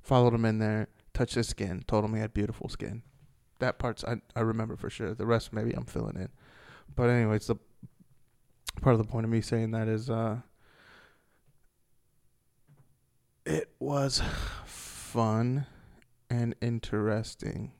followed 0.00 0.34
him 0.34 0.44
in 0.44 0.58
there, 0.58 0.88
touched 1.12 1.34
his 1.34 1.48
skin, 1.48 1.84
told 1.86 2.04
him 2.04 2.14
he 2.14 2.20
had 2.20 2.32
beautiful 2.32 2.68
skin 2.68 3.02
that 3.60 3.78
part's 3.78 4.02
I 4.04 4.16
I 4.34 4.40
remember 4.40 4.76
for 4.76 4.90
sure. 4.90 5.14
The 5.14 5.26
rest 5.26 5.52
maybe 5.52 5.72
I'm 5.72 5.84
filling 5.84 6.16
in. 6.16 6.28
But 6.96 7.08
anyways, 7.08 7.46
the 7.46 7.56
part 8.82 8.94
of 8.94 8.98
the 8.98 9.04
point 9.04 9.24
of 9.24 9.30
me 9.30 9.40
saying 9.40 9.70
that 9.70 9.86
is 9.86 10.10
uh 10.10 10.38
it 13.44 13.70
was 13.78 14.22
fun 14.64 15.66
and 16.28 16.54
interesting. 16.60 17.72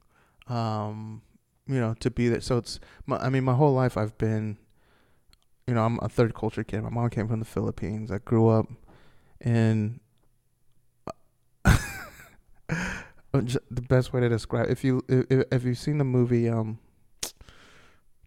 Um 0.49 1.23
you 1.67 1.79
know, 1.79 1.95
to 2.01 2.11
be 2.11 2.29
there. 2.29 2.41
So 2.41 2.57
it's 2.57 2.81
my, 3.07 3.17
I 3.19 3.29
mean 3.29 3.45
my 3.45 3.55
whole 3.55 3.73
life 3.73 3.97
I've 3.97 4.19
been 4.19 4.59
you 5.67 5.75
know, 5.75 5.85
I'm 5.85 6.01
a 6.03 6.09
third 6.09 6.35
culture 6.35 6.65
kid. 6.65 6.83
My 6.83 6.91
mom 6.91 7.11
came 7.11 7.29
from 7.29 7.39
the 7.39 7.45
Philippines. 7.45 8.11
I 8.11 8.19
grew 8.19 8.49
up 8.49 8.67
in 9.41 10.01
the 13.33 13.83
best 13.89 14.13
way 14.13 14.21
to 14.21 14.29
describe 14.29 14.69
if 14.69 14.83
you 14.83 15.05
if, 15.09 15.45
if 15.53 15.65
you've 15.65 15.79
seen 15.79 15.99
the 15.99 16.05
movie 16.05 16.49
um 16.49 16.79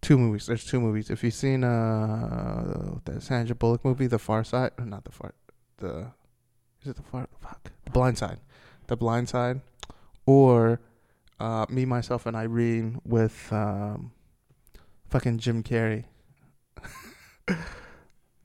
two 0.00 0.18
movies 0.18 0.46
there's 0.46 0.64
two 0.64 0.80
movies 0.80 1.10
if 1.10 1.22
you've 1.22 1.34
seen 1.34 1.64
uh 1.64 2.98
that 3.04 3.22
Sandra 3.22 3.54
Bullock 3.54 3.84
movie 3.84 4.06
The 4.06 4.18
Far 4.18 4.44
Side 4.44 4.72
not 4.78 5.04
the 5.04 5.12
far 5.12 5.34
the 5.78 6.12
is 6.84 6.90
it 6.90 6.96
the 6.96 7.02
far 7.02 7.28
fuck 7.40 7.70
the 7.84 7.90
Blind 7.90 8.18
Side. 8.18 8.38
The 8.86 8.96
Blind 8.96 9.28
Side 9.28 9.60
or 10.26 10.80
uh 11.40 11.66
me 11.68 11.84
myself 11.84 12.26
and 12.26 12.36
Irene 12.36 13.00
with 13.04 13.52
um 13.52 14.12
fucking 15.08 15.38
Jim 15.38 15.62
Carrey. 15.62 16.04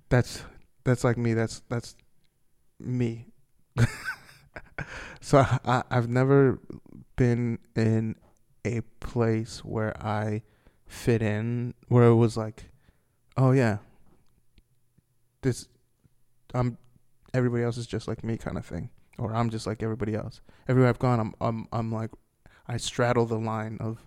That's 0.09 0.43
that's 0.83 1.03
like 1.03 1.17
me. 1.17 1.33
That's 1.35 1.61
that's 1.69 1.95
me. 2.79 3.27
So 5.21 5.45
I, 5.65 5.83
I've 5.91 6.09
never 6.09 6.59
been 7.15 7.59
in 7.75 8.15
a 8.65 8.81
place 8.99 9.63
where 9.63 9.95
I 10.03 10.43
fit 10.87 11.21
in, 11.21 11.73
where 11.87 12.05
it 12.05 12.15
was 12.15 12.37
like, 12.37 12.71
oh 13.37 13.51
yeah, 13.51 13.77
this, 15.41 15.67
I'm, 16.53 16.77
everybody 17.33 17.63
else 17.63 17.77
is 17.77 17.87
just 17.87 18.07
like 18.07 18.23
me 18.23 18.37
kind 18.37 18.57
of 18.57 18.65
thing, 18.65 18.89
or 19.17 19.33
I'm 19.33 19.49
just 19.49 19.67
like 19.67 19.83
everybody 19.83 20.15
else. 20.15 20.41
Everywhere 20.67 20.89
I've 20.89 20.99
gone, 20.99 21.19
I'm, 21.19 21.33
I'm, 21.41 21.67
I'm 21.71 21.91
like, 21.91 22.11
I 22.67 22.77
straddle 22.77 23.25
the 23.25 23.39
line 23.39 23.77
of, 23.79 24.03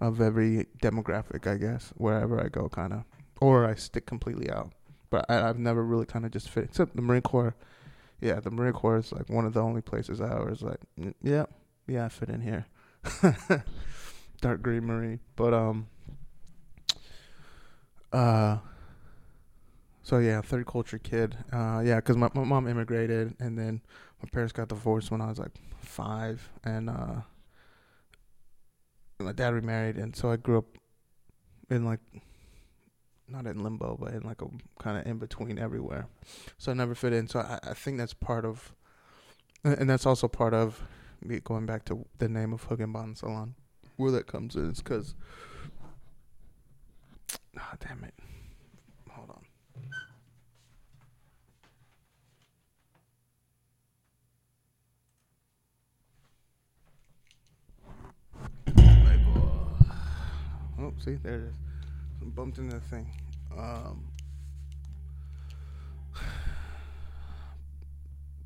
of 0.00 0.20
every 0.20 0.66
demographic, 0.82 1.46
I 1.46 1.56
guess, 1.56 1.92
wherever 1.96 2.42
I 2.42 2.48
go, 2.48 2.68
kind 2.68 2.92
of, 2.92 3.04
or 3.40 3.66
I 3.66 3.74
stick 3.74 4.06
completely 4.06 4.50
out. 4.50 4.72
But 5.10 5.26
I, 5.28 5.48
I've 5.48 5.58
never 5.58 5.84
really 5.84 6.06
kind 6.06 6.24
of 6.24 6.30
just 6.30 6.48
fit, 6.48 6.64
except 6.64 6.96
the 6.96 7.02
Marine 7.02 7.22
Corps 7.22 7.54
yeah, 8.20 8.40
the 8.40 8.50
Marine 8.50 8.72
Corps 8.72 8.98
is 8.98 9.12
like 9.12 9.28
one 9.28 9.44
of 9.44 9.52
the 9.52 9.62
only 9.62 9.82
places 9.82 10.20
I 10.20 10.38
was 10.40 10.62
like, 10.62 10.80
yeah, 11.22 11.46
yeah, 11.86 12.06
I 12.06 12.08
fit 12.08 12.28
in 12.28 12.40
here. 12.40 12.66
Dark 14.40 14.62
green 14.62 14.84
Marine, 14.84 15.20
but 15.36 15.54
um, 15.54 15.86
uh, 18.12 18.58
so 20.06 20.18
yeah, 20.18 20.40
third 20.40 20.68
culture 20.68 20.98
kid. 20.98 21.36
Uh, 21.52 21.82
yeah, 21.84 21.96
because 21.96 22.16
my, 22.16 22.30
my 22.32 22.44
mom 22.44 22.68
immigrated, 22.68 23.34
and 23.40 23.58
then 23.58 23.80
my 24.22 24.28
parents 24.30 24.52
got 24.52 24.68
divorced 24.68 25.10
when 25.10 25.20
I 25.20 25.26
was 25.26 25.40
like 25.40 25.50
five, 25.80 26.48
and 26.62 26.88
uh, 26.88 27.22
my 29.18 29.32
dad 29.32 29.52
remarried, 29.52 29.96
and 29.96 30.14
so 30.14 30.30
I 30.30 30.36
grew 30.36 30.58
up 30.58 30.78
in 31.70 31.84
like 31.84 31.98
not 33.26 33.48
in 33.48 33.64
limbo, 33.64 33.98
but 34.00 34.12
in 34.12 34.22
like 34.22 34.42
a 34.42 34.46
kind 34.78 34.96
of 34.96 35.08
in 35.08 35.18
between 35.18 35.58
everywhere. 35.58 36.06
So 36.56 36.70
I 36.70 36.74
never 36.74 36.94
fit 36.94 37.12
in. 37.12 37.26
So 37.26 37.40
I, 37.40 37.58
I 37.64 37.74
think 37.74 37.98
that's 37.98 38.14
part 38.14 38.44
of, 38.44 38.76
and 39.64 39.90
that's 39.90 40.06
also 40.06 40.28
part 40.28 40.54
of 40.54 40.84
me 41.20 41.40
going 41.40 41.66
back 41.66 41.84
to 41.86 42.06
the 42.18 42.28
name 42.28 42.52
of 42.52 42.68
Hoogkin 42.68 42.92
Ban 42.92 43.16
Salon, 43.16 43.56
where 43.96 44.12
that 44.12 44.28
comes 44.28 44.54
in 44.54 44.70
is 44.70 44.78
because, 44.78 45.16
ah, 47.58 47.70
oh, 47.72 47.76
damn 47.80 48.04
it. 48.04 48.14
Oh, 60.78 60.92
see, 60.98 61.14
there 61.14 61.36
it 61.36 61.48
is 61.48 61.54
I 62.22 62.24
bumped 62.26 62.58
into 62.58 62.76
the 62.76 62.80
thing. 62.82 63.06
Um, 63.56 64.04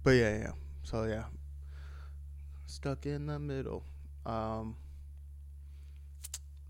but 0.02 0.10
yeah, 0.12 0.38
yeah. 0.38 0.52
So 0.84 1.04
yeah, 1.04 1.24
stuck 2.66 3.04
in 3.06 3.26
the 3.26 3.38
middle. 3.38 3.82
Um, 4.24 4.76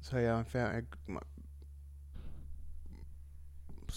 so 0.01 0.19
yeah, 0.19 0.37
I'm 0.37 0.45
fan. 0.45 0.87
My, 1.07 1.21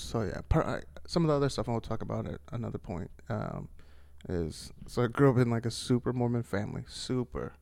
so 0.04 0.22
yeah, 0.22 0.42
part, 0.50 0.66
I, 0.66 0.82
some 1.08 1.24
of 1.24 1.30
the 1.30 1.36
other 1.36 1.50
stuff 1.50 1.70
I'll 1.70 1.82
talk 1.82 2.02
about 2.02 2.28
at 2.28 2.40
another 2.52 2.78
point. 2.78 3.12
Um, 3.30 3.70
is 4.30 4.72
so 4.88 5.04
I 5.04 5.08
grew 5.08 5.30
up 5.30 5.38
in 5.38 5.50
like 5.50 5.66
a 5.66 5.72
super 5.72 6.14
Mormon 6.14 6.44
family, 6.44 6.84
super 6.88 7.54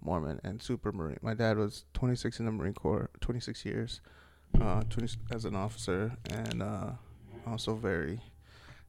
Mormon 0.00 0.40
and 0.44 0.62
super 0.62 0.92
Marine. 0.92 1.18
My 1.22 1.34
dad 1.34 1.56
was 1.56 1.84
26 1.94 2.40
in 2.40 2.46
the 2.46 2.52
Marine 2.52 2.74
Corps, 2.74 3.10
26 3.20 3.64
years 3.64 4.00
uh, 4.60 4.82
20, 4.90 5.16
as 5.30 5.44
an 5.44 5.54
officer, 5.54 6.16
and 6.30 6.62
uh, 6.62 6.90
also 7.46 7.74
very 7.74 8.20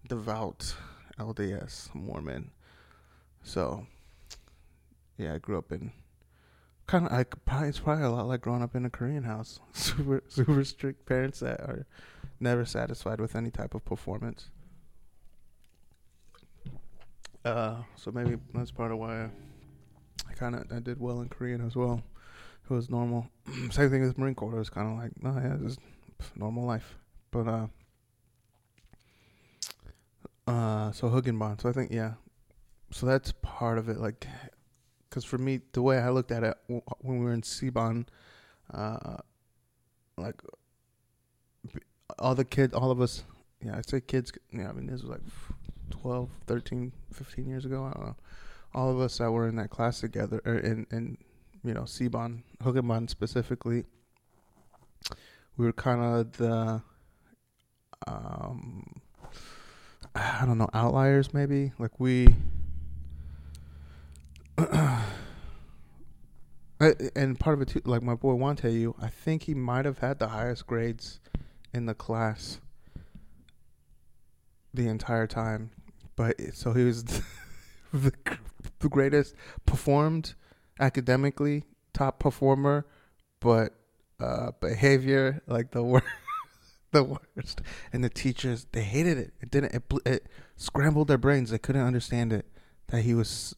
devout 0.07 0.75
LDS 1.19 1.93
Mormon. 1.95 2.51
So, 3.43 3.85
yeah, 5.17 5.35
I 5.35 5.37
grew 5.37 5.57
up 5.57 5.71
in 5.71 5.91
kind 6.87 7.05
of 7.05 7.11
like 7.11 7.33
probably 7.45 7.69
it's 7.69 7.79
probably 7.79 8.03
a 8.03 8.09
lot 8.09 8.27
like 8.27 8.41
growing 8.41 8.61
up 8.61 8.75
in 8.75 8.85
a 8.85 8.89
Korean 8.89 9.23
house. 9.23 9.59
super 9.73 10.23
super 10.27 10.63
strict 10.63 11.05
parents 11.05 11.39
that 11.39 11.61
are 11.61 11.85
never 12.39 12.65
satisfied 12.65 13.19
with 13.19 13.35
any 13.35 13.51
type 13.51 13.73
of 13.73 13.85
performance. 13.85 14.49
Uh, 17.43 17.77
so 17.95 18.11
maybe 18.11 18.37
that's 18.53 18.71
part 18.71 18.91
of 18.91 18.99
why 18.99 19.29
I, 20.29 20.33
kind 20.33 20.55
of 20.55 20.71
I 20.71 20.79
did 20.79 20.99
well 20.99 21.21
in 21.21 21.29
Korean 21.29 21.65
as 21.65 21.75
well 21.75 22.01
it 22.69 22.73
was 22.73 22.89
normal. 22.89 23.27
Same 23.71 23.89
thing 23.89 24.01
with 24.01 24.17
Marine 24.17 24.35
Corps. 24.35 24.55
It 24.55 24.59
was 24.59 24.69
kind 24.69 24.91
of 24.91 24.97
like, 24.97 25.11
no, 25.21 25.39
yeah, 25.39 25.57
just 25.65 25.79
normal 26.35 26.65
life. 26.65 26.97
But 27.31 27.47
uh, 27.47 27.67
uh, 30.47 30.91
so 30.91 31.09
Hoogkin 31.09 31.37
Ban. 31.39 31.59
So 31.59 31.69
I 31.69 31.73
think 31.73 31.91
yeah. 31.91 32.13
So 32.91 33.05
that's 33.05 33.33
part 33.41 33.77
of 33.77 33.89
it. 33.89 33.97
Like, 33.97 34.27
because 35.09 35.25
for 35.25 35.37
me, 35.37 35.61
the 35.73 35.81
way 35.81 35.97
I 35.97 36.09
looked 36.09 36.31
at 36.31 36.43
it 36.43 36.57
when 36.67 37.19
we 37.19 37.25
were 37.25 37.33
in 37.33 37.43
C 37.43 37.69
bon, 37.69 38.05
uh, 38.73 39.17
like 40.17 40.41
all 42.19 42.35
the 42.35 42.45
kids, 42.45 42.73
all 42.73 42.91
of 42.91 43.01
us, 43.01 43.23
yeah, 43.63 43.77
I'd 43.77 43.89
say 43.89 44.01
kids. 44.01 44.31
Yeah, 44.51 44.69
I 44.69 44.73
mean 44.73 44.87
this 44.87 45.01
was 45.01 45.11
like 45.11 45.21
12, 45.89 46.29
13, 46.47 46.91
15 47.11 47.47
years 47.47 47.65
ago. 47.65 47.85
I 47.85 47.91
don't 47.91 48.05
know. 48.05 48.15
All 48.73 48.89
of 48.89 48.99
us 48.99 49.17
that 49.19 49.31
were 49.31 49.47
in 49.47 49.55
that 49.57 49.69
class 49.69 49.99
together, 49.99 50.41
or 50.45 50.55
in 50.55 50.87
in 50.91 51.17
you 51.63 51.73
know, 51.73 51.83
Sibon, 51.83 52.43
Hoogkin 52.61 52.87
Ban 52.87 53.07
specifically, 53.07 53.85
we 55.57 55.65
were 55.65 55.73
kind 55.73 56.01
of 56.01 56.33
the, 56.33 56.81
um, 58.05 59.01
I 60.15 60.45
don't 60.45 60.57
know, 60.57 60.69
outliers 60.73 61.33
maybe. 61.33 61.71
Like 61.79 61.99
we, 61.99 62.27
and 67.15 67.39
part 67.39 67.53
of 67.53 67.61
it 67.61 67.69
too, 67.69 67.81
like 67.85 68.03
my 68.03 68.15
boy 68.15 68.33
Wante, 68.33 68.93
I 69.01 69.07
think 69.07 69.43
he 69.43 69.53
might 69.53 69.85
have 69.85 69.99
had 69.99 70.19
the 70.19 70.27
highest 70.27 70.67
grades 70.67 71.21
in 71.73 71.85
the 71.85 71.93
class 71.93 72.59
the 74.73 74.87
entire 74.87 75.27
time. 75.27 75.71
But 76.15 76.35
so 76.53 76.73
he 76.73 76.83
was 76.83 77.03
the, 77.93 78.13
the 78.79 78.89
greatest 78.89 79.35
performed 79.65 80.35
academically 80.79 81.63
top 81.93 82.19
performer, 82.19 82.85
but 83.39 83.73
uh, 84.19 84.51
behavior 84.59 85.41
like 85.47 85.71
the 85.71 85.83
worst, 85.83 86.05
the 86.91 87.03
worst. 87.03 87.61
And 87.91 88.03
the 88.03 88.09
teachers 88.09 88.67
they 88.71 88.83
hated 88.83 89.17
it. 89.17 89.33
It 89.41 89.51
didn't. 89.51 89.73
It, 89.73 89.83
it 90.05 90.27
scrambled 90.55 91.07
their 91.07 91.17
brains. 91.17 91.49
They 91.49 91.57
couldn't 91.57 91.85
understand 91.85 92.33
it. 92.33 92.45
That 92.87 93.01
he 93.03 93.13
was 93.13 93.55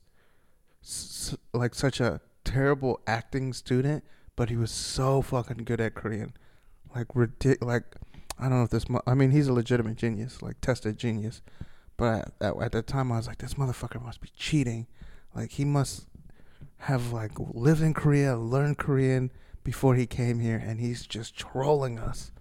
s- 0.84 1.36
like 1.54 1.76
such 1.76 2.00
a 2.00 2.22
terrible 2.44 3.02
acting 3.08 3.54
student, 3.54 4.04
but 4.36 4.50
he 4.50 4.56
was 4.56 4.72
so 4.72 5.22
fucking 5.22 5.66
good 5.66 5.82
at 5.82 5.96
Korean. 5.96 6.34
Like 6.96 7.10
ridic- 7.10 7.64
Like 7.64 7.84
I 8.40 8.44
don't 8.44 8.58
know 8.58 8.64
if 8.64 8.70
this. 8.70 8.90
Mo- 8.90 9.02
I 9.06 9.14
mean, 9.14 9.32
he's 9.32 9.48
a 9.48 9.54
legitimate 9.54 9.98
genius, 9.98 10.42
like 10.42 10.62
tested 10.62 10.98
genius. 10.98 11.42
But 11.98 12.34
at, 12.42 12.56
at 12.62 12.72
the 12.72 12.82
time, 12.82 13.12
I 13.12 13.18
was 13.18 13.28
like, 13.28 13.38
this 13.38 13.54
motherfucker 13.56 14.02
must 14.02 14.22
be 14.22 14.30
cheating. 14.36 14.88
Like 15.34 15.52
he 15.52 15.66
must 15.66 16.08
have 16.80 17.12
like 17.12 17.32
lived 17.38 17.82
in 17.82 17.94
Korea, 17.94 18.38
learned 18.38 18.78
Korean 18.78 19.32
before 19.64 19.96
he 19.96 20.06
came 20.06 20.40
here, 20.40 20.62
and 20.64 20.80
he's 20.80 21.06
just 21.06 21.36
trolling 21.36 22.00
us. 22.00 22.32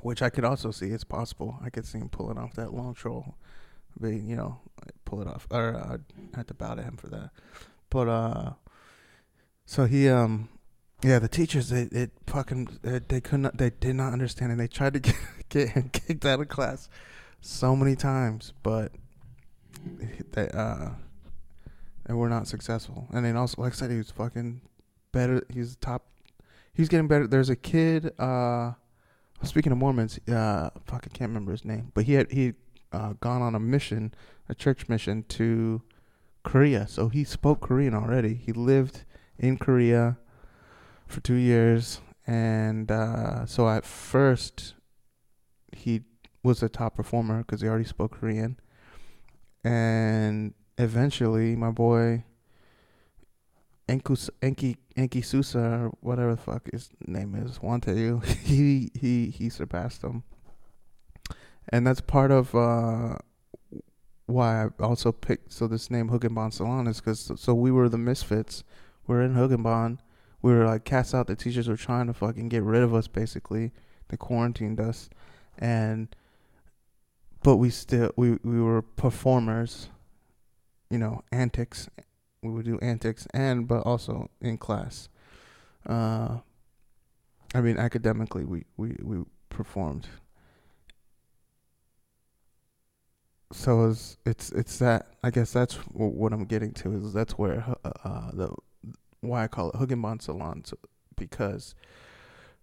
Which 0.00 0.22
I 0.22 0.30
could 0.30 0.44
also 0.44 0.70
see 0.70 0.86
it's 0.88 1.04
possible. 1.04 1.58
I 1.64 1.70
could 1.70 1.86
see 1.86 1.98
him 1.98 2.08
pulling 2.08 2.38
off 2.38 2.54
that 2.54 2.72
long 2.72 2.94
troll, 2.94 3.34
being 4.00 4.28
you 4.28 4.36
know, 4.36 4.60
pull 5.04 5.20
it 5.20 5.26
off. 5.26 5.46
Or 5.50 5.74
uh, 5.74 5.96
I 6.34 6.36
had 6.36 6.48
to 6.48 6.54
bow 6.54 6.74
to 6.74 6.82
him 6.82 6.96
for 6.96 7.08
that. 7.08 7.30
But 7.90 8.08
uh, 8.08 8.50
so 9.64 9.86
he 9.86 10.08
um, 10.08 10.48
yeah, 11.02 11.18
the 11.18 11.28
teachers 11.28 11.68
they 11.68 12.08
fucking 12.26 12.78
they, 12.82 13.00
they 13.06 13.20
couldn't 13.20 13.58
they 13.58 13.70
did 13.70 13.96
not 13.96 14.12
understand, 14.12 14.50
and 14.50 14.60
they 14.60 14.68
tried 14.68 14.94
to 14.94 15.00
get 15.00 15.16
get 15.48 15.92
kicked 15.92 16.24
out 16.24 16.40
of 16.40 16.48
class 16.48 16.88
so 17.40 17.76
many 17.76 17.94
times, 17.96 18.52
but 18.62 18.92
they 20.32 20.48
uh 20.48 20.90
and 22.06 22.18
we're 22.18 22.28
not 22.28 22.46
successful. 22.46 23.08
And 23.12 23.24
then 23.24 23.36
also, 23.36 23.62
like 23.62 23.72
I 23.72 23.76
said, 23.76 23.90
he 23.90 23.98
was 23.98 24.10
fucking 24.10 24.60
better. 25.12 25.44
He's 25.52 25.76
top. 25.76 26.06
He's 26.72 26.88
getting 26.88 27.08
better. 27.08 27.26
There's 27.26 27.50
a 27.50 27.56
kid. 27.56 28.18
Uh, 28.18 28.72
speaking 29.42 29.72
of 29.72 29.78
Mormons, 29.78 30.18
uh, 30.28 30.70
fuck, 30.86 31.04
I 31.04 31.08
can't 31.12 31.30
remember 31.30 31.52
his 31.52 31.64
name, 31.64 31.90
but 31.94 32.04
he 32.04 32.14
had 32.14 32.30
he 32.30 32.54
uh, 32.92 33.14
gone 33.20 33.42
on 33.42 33.54
a 33.54 33.60
mission, 33.60 34.14
a 34.48 34.54
church 34.54 34.88
mission 34.88 35.24
to 35.30 35.82
Korea. 36.44 36.86
So 36.86 37.08
he 37.08 37.24
spoke 37.24 37.60
Korean 37.60 37.94
already. 37.94 38.34
He 38.34 38.52
lived 38.52 39.04
in 39.38 39.58
Korea 39.58 40.16
for 41.06 41.20
two 41.20 41.34
years, 41.34 42.00
and 42.26 42.90
uh, 42.90 43.46
so 43.46 43.68
at 43.68 43.84
first 43.84 44.74
he 45.72 46.02
was 46.42 46.62
a 46.62 46.68
top 46.68 46.96
performer 46.96 47.38
because 47.38 47.60
he 47.60 47.68
already 47.68 47.84
spoke 47.84 48.18
Korean, 48.18 48.58
and 49.64 50.54
eventually 50.78 51.56
my 51.56 51.70
boy 51.70 52.24
Enkus 53.88 54.30
Enki 54.42 54.76
Enki 54.96 55.22
or 55.54 55.92
whatever 56.00 56.34
the 56.34 56.40
fuck 56.40 56.68
his 56.72 56.90
name 57.06 57.34
is, 57.34 57.58
Wante 57.58 58.24
he 58.42 58.90
he 58.94 59.30
he 59.30 59.48
surpassed 59.48 60.02
him. 60.02 60.24
And 61.68 61.86
that's 61.86 62.00
part 62.00 62.30
of 62.30 62.54
uh, 62.54 63.16
why 64.26 64.64
I 64.64 64.68
also 64.82 65.12
picked 65.12 65.52
so 65.52 65.66
this 65.66 65.90
name 65.90 66.10
Hoogkin 66.10 66.34
Ban 66.34 66.50
Salon 66.50 66.86
is 66.86 67.00
because 67.00 67.32
so 67.36 67.54
we 67.54 67.70
were 67.70 67.88
the 67.88 67.98
misfits. 67.98 68.64
We 69.06 69.16
are 69.16 69.22
in 69.22 69.34
Hoogkin 69.34 69.62
Ban. 69.62 70.00
We 70.46 70.54
were 70.54 70.66
like 70.66 70.84
cast 70.84 71.14
out. 71.14 71.26
The 71.26 71.36
teachers 71.36 71.68
were 71.68 71.76
trying 71.76 72.06
to 72.06 72.14
fucking 72.14 72.48
get 72.48 72.62
rid 72.62 72.82
of 72.82 72.94
us. 72.94 73.08
Basically, 73.08 73.72
they 74.08 74.16
quarantined 74.16 74.80
us, 74.80 75.10
and 75.58 76.14
but 77.42 77.56
we 77.56 77.70
still 77.70 78.12
we 78.16 78.38
we 78.44 78.60
were 78.60 78.82
performers 78.82 79.88
you 80.90 80.98
know, 80.98 81.22
antics. 81.32 81.88
We 82.42 82.50
would 82.50 82.64
do 82.64 82.78
antics 82.80 83.26
and 83.34 83.66
but 83.66 83.80
also 83.80 84.30
in 84.40 84.58
class. 84.58 85.08
Uh, 85.86 86.38
I 87.54 87.60
mean, 87.60 87.76
academically, 87.78 88.44
we 88.44 88.64
we 88.76 88.96
we 89.02 89.24
performed. 89.48 90.06
So 93.52 93.90
it's 93.90 94.16
it's 94.24 94.52
it's 94.52 94.78
that 94.78 95.08
I 95.22 95.30
guess 95.30 95.52
that's 95.52 95.74
what 95.92 96.32
I'm 96.32 96.44
getting 96.44 96.72
to 96.72 96.92
is 96.92 97.12
that's 97.12 97.38
where 97.38 97.64
uh, 97.84 97.90
uh, 98.04 98.30
the 98.32 98.54
why 99.28 99.44
I 99.44 99.48
call 99.48 99.70
it 99.70 99.76
Hoogkin 99.76 100.02
Ban 100.02 100.20
Salon 100.20 100.62
so, 100.64 100.76
because, 101.16 101.74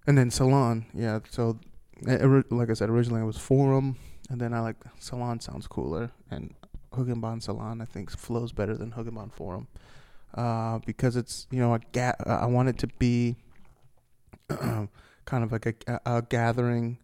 and 0.07 0.17
then 0.17 0.31
Salon, 0.31 0.85
yeah. 0.93 1.19
So, 1.29 1.59
it, 2.01 2.51
like 2.51 2.69
I 2.69 2.73
said, 2.73 2.89
originally 2.89 3.21
it 3.21 3.25
was 3.25 3.37
Forum 3.37 3.97
and 4.29 4.39
then 4.39 4.53
I 4.53 4.59
like 4.59 4.77
Salon 4.99 5.39
sounds 5.39 5.67
cooler, 5.67 6.11
and 6.31 6.53
Hoogkin 6.93 7.21
Ban 7.21 7.41
Salon 7.41 7.81
I 7.81 7.85
think 7.85 8.09
flows 8.11 8.51
better 8.51 8.75
than 8.75 8.91
Hoogkin 8.91 9.15
Ban 9.15 9.29
Forum, 9.29 9.67
uh, 10.33 10.79
because 10.85 11.15
it's 11.15 11.47
you 11.51 11.59
know 11.59 11.73
a 11.73 11.79
ga- 11.91 12.15
I 12.25 12.45
want 12.45 12.69
it 12.69 12.77
to 12.79 12.87
be 12.87 13.35
kind 14.49 14.89
of 15.43 15.51
like 15.51 15.85
a, 15.87 15.99
a 16.05 16.21
gathering 16.21 16.99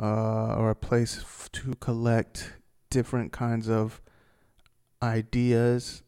uh, 0.00 0.54
or 0.54 0.70
a 0.70 0.74
place 0.74 1.18
f- 1.18 1.48
to 1.52 1.74
collect 1.74 2.54
different 2.90 3.32
kinds 3.32 3.68
of 3.68 4.00
ideas 5.02 6.02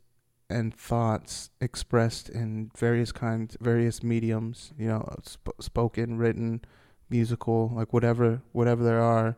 and 0.51 0.75
thoughts 0.75 1.51
expressed 1.61 2.29
in 2.29 2.71
various 2.77 3.13
kinds, 3.13 3.57
various 3.61 4.03
mediums. 4.03 4.73
You 4.79 4.89
know, 4.89 5.17
sp- 5.23 5.61
spoken, 5.61 6.19
written, 6.19 6.63
musical, 7.11 7.71
like 7.75 7.93
whatever, 7.93 8.43
whatever 8.53 8.83
there 8.83 9.01
are, 9.01 9.37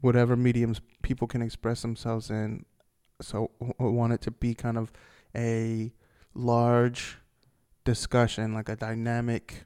whatever 0.00 0.36
mediums 0.36 0.80
people 1.02 1.26
can 1.28 1.42
express 1.42 1.82
themselves 1.82 2.30
in. 2.30 2.64
So 3.20 3.50
I 3.78 3.84
want 3.84 4.12
it 4.12 4.20
to 4.22 4.30
be 4.30 4.54
kind 4.54 4.76
of 4.76 4.92
a 5.34 5.92
large 6.34 7.18
discussion, 7.84 8.54
like 8.54 8.68
a 8.68 8.76
dynamic 8.76 9.64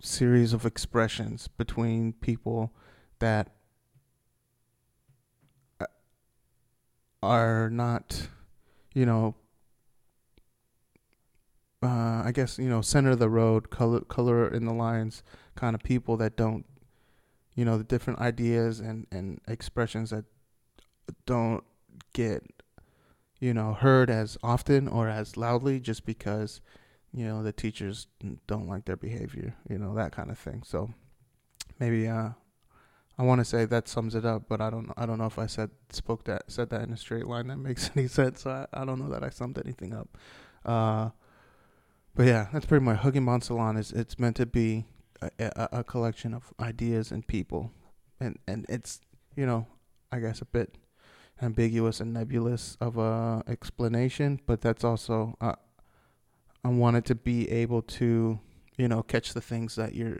series 0.00 0.52
of 0.52 0.64
expressions 0.64 1.48
between 1.48 2.12
people 2.12 2.72
that 3.18 3.50
uh, 5.80 5.86
are 7.22 7.68
not, 7.68 8.28
you 8.94 9.04
know, 9.04 9.34
uh, 11.82 12.22
I 12.24 12.32
guess 12.34 12.58
you 12.58 12.68
know, 12.68 12.80
center 12.80 13.10
of 13.10 13.18
the 13.18 13.28
road, 13.28 13.70
color 13.70 14.00
color 14.00 14.48
in 14.48 14.64
the 14.64 14.72
lines, 14.72 15.22
kind 15.54 15.74
of 15.74 15.82
people 15.82 16.16
that 16.16 16.36
don't, 16.36 16.64
you 17.54 17.64
know, 17.64 17.78
the 17.78 17.84
different 17.84 18.18
ideas 18.20 18.80
and 18.80 19.06
and 19.12 19.40
expressions 19.46 20.10
that 20.10 20.24
don't 21.26 21.64
get, 22.12 22.42
you 23.38 23.54
know, 23.54 23.74
heard 23.74 24.10
as 24.10 24.36
often 24.42 24.88
or 24.88 25.08
as 25.08 25.36
loudly, 25.36 25.78
just 25.78 26.04
because, 26.04 26.60
you 27.12 27.24
know, 27.24 27.42
the 27.42 27.52
teachers 27.52 28.08
don't 28.46 28.68
like 28.68 28.84
their 28.84 28.96
behavior, 28.96 29.54
you 29.68 29.78
know, 29.78 29.94
that 29.94 30.12
kind 30.12 30.30
of 30.30 30.38
thing. 30.38 30.62
So 30.64 30.90
maybe 31.78 32.08
uh, 32.08 32.30
I 33.18 33.22
want 33.22 33.40
to 33.40 33.44
say 33.44 33.64
that 33.64 33.88
sums 33.88 34.16
it 34.16 34.24
up, 34.24 34.44
but 34.48 34.60
I 34.60 34.70
don't 34.70 34.92
I 34.96 35.06
don't 35.06 35.18
know 35.18 35.26
if 35.26 35.38
I 35.38 35.46
said 35.46 35.70
spoke 35.90 36.24
that 36.24 36.50
said 36.50 36.70
that 36.70 36.82
in 36.82 36.92
a 36.92 36.96
straight 36.96 37.26
line 37.26 37.46
that 37.48 37.58
makes 37.58 37.90
any 37.96 38.08
sense. 38.08 38.42
So 38.42 38.50
I, 38.50 38.82
I 38.82 38.84
don't 38.84 38.98
know 38.98 39.10
that 39.10 39.22
I 39.22 39.30
summed 39.30 39.58
anything 39.64 39.94
up. 39.94 40.08
Uh, 40.64 41.10
but 42.18 42.26
yeah, 42.26 42.48
that's 42.52 42.66
pretty 42.66 42.84
much 42.84 42.98
Hoogkin 42.98 43.24
Ban 43.24 43.40
Salon 43.40 43.76
is 43.76 43.92
it's 43.92 44.18
meant 44.18 44.34
to 44.38 44.44
be 44.44 44.86
a, 45.22 45.30
a, 45.38 45.68
a, 45.78 45.84
collection 45.84 46.34
of 46.34 46.52
ideas 46.58 47.12
and 47.12 47.24
people, 47.24 47.70
and 48.18 48.36
and 48.48 48.66
it's 48.68 49.00
you 49.36 49.46
know 49.46 49.68
I 50.10 50.18
guess 50.18 50.40
a 50.40 50.44
bit 50.44 50.78
ambiguous 51.40 52.00
and 52.00 52.12
nebulous 52.12 52.76
of 52.80 52.98
a 52.98 53.44
explanation, 53.46 54.40
but 54.46 54.60
that's 54.60 54.82
also 54.82 55.36
uh, 55.40 55.54
I 56.64 56.68
wanted 56.70 57.04
to 57.04 57.14
be 57.14 57.48
able 57.52 57.82
to 57.82 58.40
you 58.76 58.88
know 58.88 59.04
catch 59.04 59.32
the 59.32 59.40
things 59.40 59.76
that 59.76 59.94
you 59.94 60.18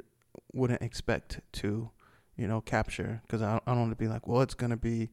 wouldn't 0.53 0.83
expect 0.83 1.41
to 1.55 1.91
you 2.37 2.47
know 2.47 2.61
capture. 2.61 3.23
Because 3.27 3.43
I, 3.43 3.57
I 3.67 3.73
don't 3.73 3.81
want 3.81 3.91
to 3.91 3.97
be 3.97 4.07
like 4.07 4.29
well 4.29 4.43
it's 4.43 4.55
gonna 4.55 4.77
be 4.77 5.11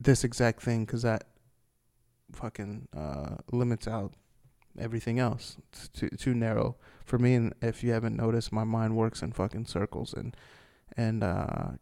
this 0.00 0.24
exact 0.24 0.62
thing 0.62 0.86
because 0.86 1.02
that 1.02 1.24
fucking 2.32 2.88
uh, 2.96 3.36
limits 3.52 3.86
out 3.86 4.14
everything 4.78 5.18
else. 5.18 5.56
It's 5.70 5.88
too 5.88 6.08
too 6.10 6.34
narrow 6.34 6.76
for 7.04 7.18
me. 7.18 7.34
And 7.34 7.54
if 7.60 7.82
you 7.82 7.92
haven't 7.92 8.16
noticed, 8.16 8.52
my 8.52 8.64
mind 8.64 8.96
works 8.96 9.22
in 9.22 9.32
fucking 9.32 9.66
circles, 9.66 10.12
and 10.12 10.36
and 10.96 11.22
uh, 11.22 11.72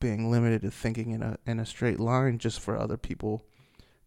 being 0.00 0.30
limited 0.30 0.62
to 0.62 0.70
thinking 0.70 1.10
in 1.10 1.22
a 1.22 1.38
in 1.46 1.60
a 1.60 1.66
straight 1.66 2.00
line 2.00 2.38
just 2.38 2.60
for 2.60 2.76
other 2.76 2.96
people, 2.96 3.44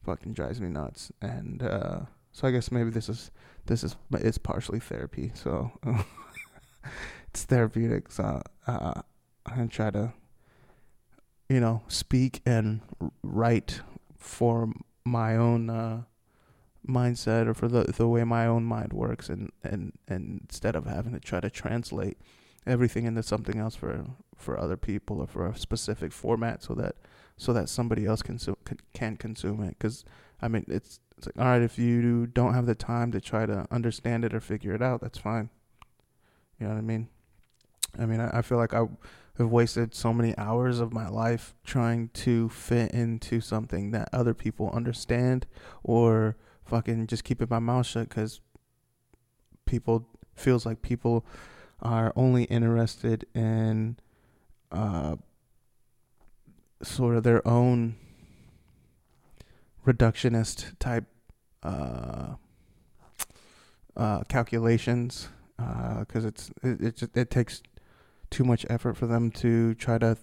fucking 0.04 0.34
drives 0.34 0.62
me 0.62 0.70
nuts. 0.70 1.12
And 1.22 1.64
uh, 1.64 2.02
so 2.32 2.48
I 2.48 2.52
guess 2.52 2.72
maybe 2.72 2.90
this 2.90 3.10
is 3.10 3.32
this 3.66 3.84
is 3.84 3.96
it's 4.14 4.38
partially 4.38 4.80
therapy. 4.80 5.32
So 5.34 5.72
it's 7.30 7.44
therapeutic. 7.44 8.12
So 8.12 8.42
uh, 8.68 9.02
gonna 9.50 9.68
try 9.68 9.92
to 9.92 10.14
you 11.50 11.60
know 11.60 11.82
speak 11.88 12.42
and 12.46 12.82
write 13.24 13.82
for 14.18 14.72
my 15.06 15.36
own 15.36 15.70
uh, 15.70 16.04
mindset 16.88 17.48
or 17.48 17.54
for 17.54 17.68
the 17.68 17.84
the 17.84 18.08
way 18.08 18.24
my 18.24 18.46
own 18.46 18.64
mind 18.64 18.94
works 18.94 19.30
and 19.30 19.52
and 19.64 19.94
and 20.08 20.42
instead 20.50 20.76
of 20.76 20.86
having 20.86 21.14
to 21.14 21.20
try 21.20 21.40
to 21.40 21.50
translate 21.50 22.18
everything 22.66 23.06
into 23.06 23.24
something 23.24 23.60
else 23.60 23.76
for 23.76 24.06
for 24.36 24.60
other 24.60 24.78
people 24.78 25.20
or 25.20 25.28
for 25.28 25.48
a 25.48 25.58
specific 25.58 26.12
format 26.12 26.64
so 26.64 26.74
that 26.74 26.96
so 27.38 27.54
that 27.54 27.70
somebody 27.70 28.06
else 28.06 28.22
can 28.22 28.40
can 28.94 29.18
consume 29.18 29.64
it. 29.64 29.78
Cuz 29.80 30.06
i 30.42 30.48
mean 30.48 30.66
it's 30.68 31.00
it's 31.18 31.28
like 31.28 31.38
all 31.38 31.46
right 31.46 31.62
if 31.62 31.78
you 31.78 32.28
don't 32.28 32.54
have 32.54 32.66
the 32.66 32.76
time 32.76 33.12
to 33.12 33.20
try 33.20 33.46
to 33.46 33.68
understand 33.70 34.24
it 34.24 34.34
or 34.34 34.40
figure 34.40 34.74
it 34.74 34.82
out 34.82 35.02
that's 35.02 35.18
fine. 35.18 35.50
You 36.60 36.68
know 36.68 36.74
what 36.74 36.80
i 36.80 36.82
mean? 36.82 37.10
I 37.98 38.06
mean 38.06 38.20
i, 38.20 38.40
I 38.40 38.42
feel 38.42 38.58
like 38.58 38.74
i 38.74 38.88
have 39.38 39.50
wasted 39.50 39.96
so 39.96 40.14
many 40.14 40.38
hours 40.38 40.80
of 40.82 40.92
my 40.94 41.08
life 41.08 41.56
trying 41.64 42.10
to 42.10 42.50
fit 42.50 42.92
into 42.92 43.40
something 43.40 43.92
that 43.92 44.10
other 44.12 44.34
people 44.34 44.70
understand 44.72 45.48
or 45.82 46.36
fucking 46.70 47.08
just 47.08 47.24
keeping 47.24 47.48
my 47.50 47.60
mouth 47.60 47.86
shut 47.86 48.10
because 48.10 48.40
people 49.66 50.08
feels 50.36 50.66
like 50.66 50.82
people 50.82 51.26
are 51.82 52.14
only 52.16 52.44
interested 52.46 53.26
in 53.34 53.98
uh, 54.72 55.16
sort 56.82 57.16
of 57.16 57.24
their 57.24 57.46
own 57.48 57.96
reductionist 59.86 60.78
type 60.80 61.06
uh, 61.64 62.36
uh, 63.98 64.22
calculations 64.30 65.30
because 65.58 66.24
uh, 66.26 66.30
it's 66.30 66.52
it 66.64 66.82
it, 66.82 66.96
just, 66.96 67.18
it 67.18 67.30
takes 67.30 67.62
too 68.30 68.44
much 68.44 68.66
effort 68.70 68.96
for 68.96 69.08
them 69.08 69.32
to 69.32 69.74
try 69.76 69.98
to 69.98 70.16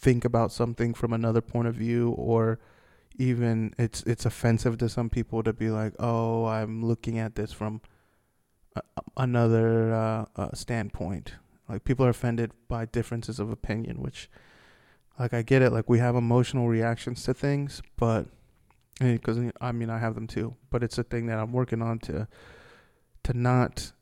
think 0.00 0.24
about 0.24 0.50
something 0.50 0.94
from 0.94 1.12
another 1.12 1.40
point 1.40 1.68
of 1.68 1.74
view 1.74 2.10
or 2.10 2.58
even 3.18 3.74
it's 3.78 4.02
it's 4.04 4.26
offensive 4.26 4.78
to 4.78 4.88
some 4.88 5.10
people 5.10 5.42
to 5.42 5.52
be 5.52 5.70
like, 5.70 5.94
"Oh, 5.98 6.46
I'm 6.46 6.84
looking 6.84 7.18
at 7.18 7.34
this 7.34 7.52
from 7.52 7.80
a, 8.76 8.82
another 9.16 9.92
uh, 9.92 10.24
uh, 10.36 10.54
standpoint." 10.54 11.34
Like 11.68 11.84
people 11.84 12.04
are 12.06 12.10
offended 12.10 12.52
by 12.68 12.86
differences 12.86 13.38
of 13.38 13.50
opinion, 13.50 14.00
which, 14.00 14.28
like, 15.18 15.32
I 15.32 15.42
get 15.42 15.62
it. 15.62 15.72
Like 15.72 15.88
we 15.88 15.98
have 16.00 16.16
emotional 16.16 16.68
reactions 16.68 17.22
to 17.24 17.34
things, 17.34 17.82
but 17.96 18.26
because 19.00 19.38
I 19.60 19.72
mean 19.72 19.90
I 19.90 19.98
have 19.98 20.14
them 20.14 20.26
too, 20.26 20.56
but 20.70 20.82
it's 20.82 20.98
a 20.98 21.02
thing 21.02 21.26
that 21.26 21.38
I'm 21.38 21.52
working 21.52 21.82
on 21.82 21.98
to 22.00 22.28
to 23.24 23.32
not 23.32 23.92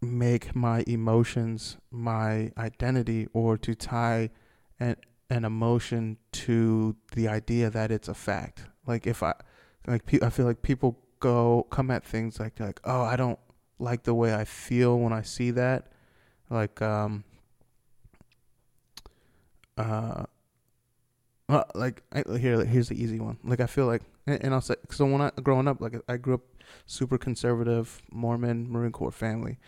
make 0.00 0.54
my 0.54 0.84
emotions 0.86 1.78
my 1.90 2.52
identity 2.58 3.26
or 3.32 3.56
to 3.58 3.74
tie 3.74 4.30
an 4.78 4.96
an 5.30 5.44
emotion 5.44 6.18
to 6.32 6.96
the 7.12 7.28
idea 7.28 7.70
that 7.70 7.90
it's 7.90 8.08
a 8.08 8.14
fact. 8.14 8.66
Like 8.86 9.06
if 9.06 9.22
I 9.22 9.34
like 9.86 10.06
pe- 10.06 10.20
I 10.22 10.30
feel 10.30 10.46
like 10.46 10.62
people 10.62 10.98
go 11.20 11.66
come 11.70 11.90
at 11.90 12.04
things 12.04 12.38
like 12.38 12.60
like 12.60 12.80
oh 12.84 13.02
I 13.02 13.16
don't 13.16 13.38
like 13.78 14.02
the 14.02 14.14
way 14.14 14.34
I 14.34 14.44
feel 14.44 14.98
when 14.98 15.12
I 15.12 15.22
see 15.22 15.50
that. 15.52 15.92
Like 16.50 16.80
um 16.82 17.24
uh 19.76 20.24
like 21.74 22.02
I, 22.12 22.22
here 22.38 22.64
here's 22.64 22.88
the 22.88 23.02
easy 23.02 23.20
one. 23.20 23.38
Like 23.44 23.60
I 23.60 23.66
feel 23.66 23.86
like 23.86 24.02
and, 24.26 24.42
and 24.44 24.54
I'll 24.54 24.60
say 24.60 24.76
so 24.90 25.06
when 25.06 25.20
I 25.20 25.30
growing 25.42 25.68
up 25.68 25.80
like 25.80 25.94
I 26.08 26.16
grew 26.16 26.34
up 26.34 26.42
super 26.86 27.18
conservative 27.18 28.02
Mormon 28.10 28.70
Marine 28.70 28.92
Corps 28.92 29.10
family. 29.10 29.58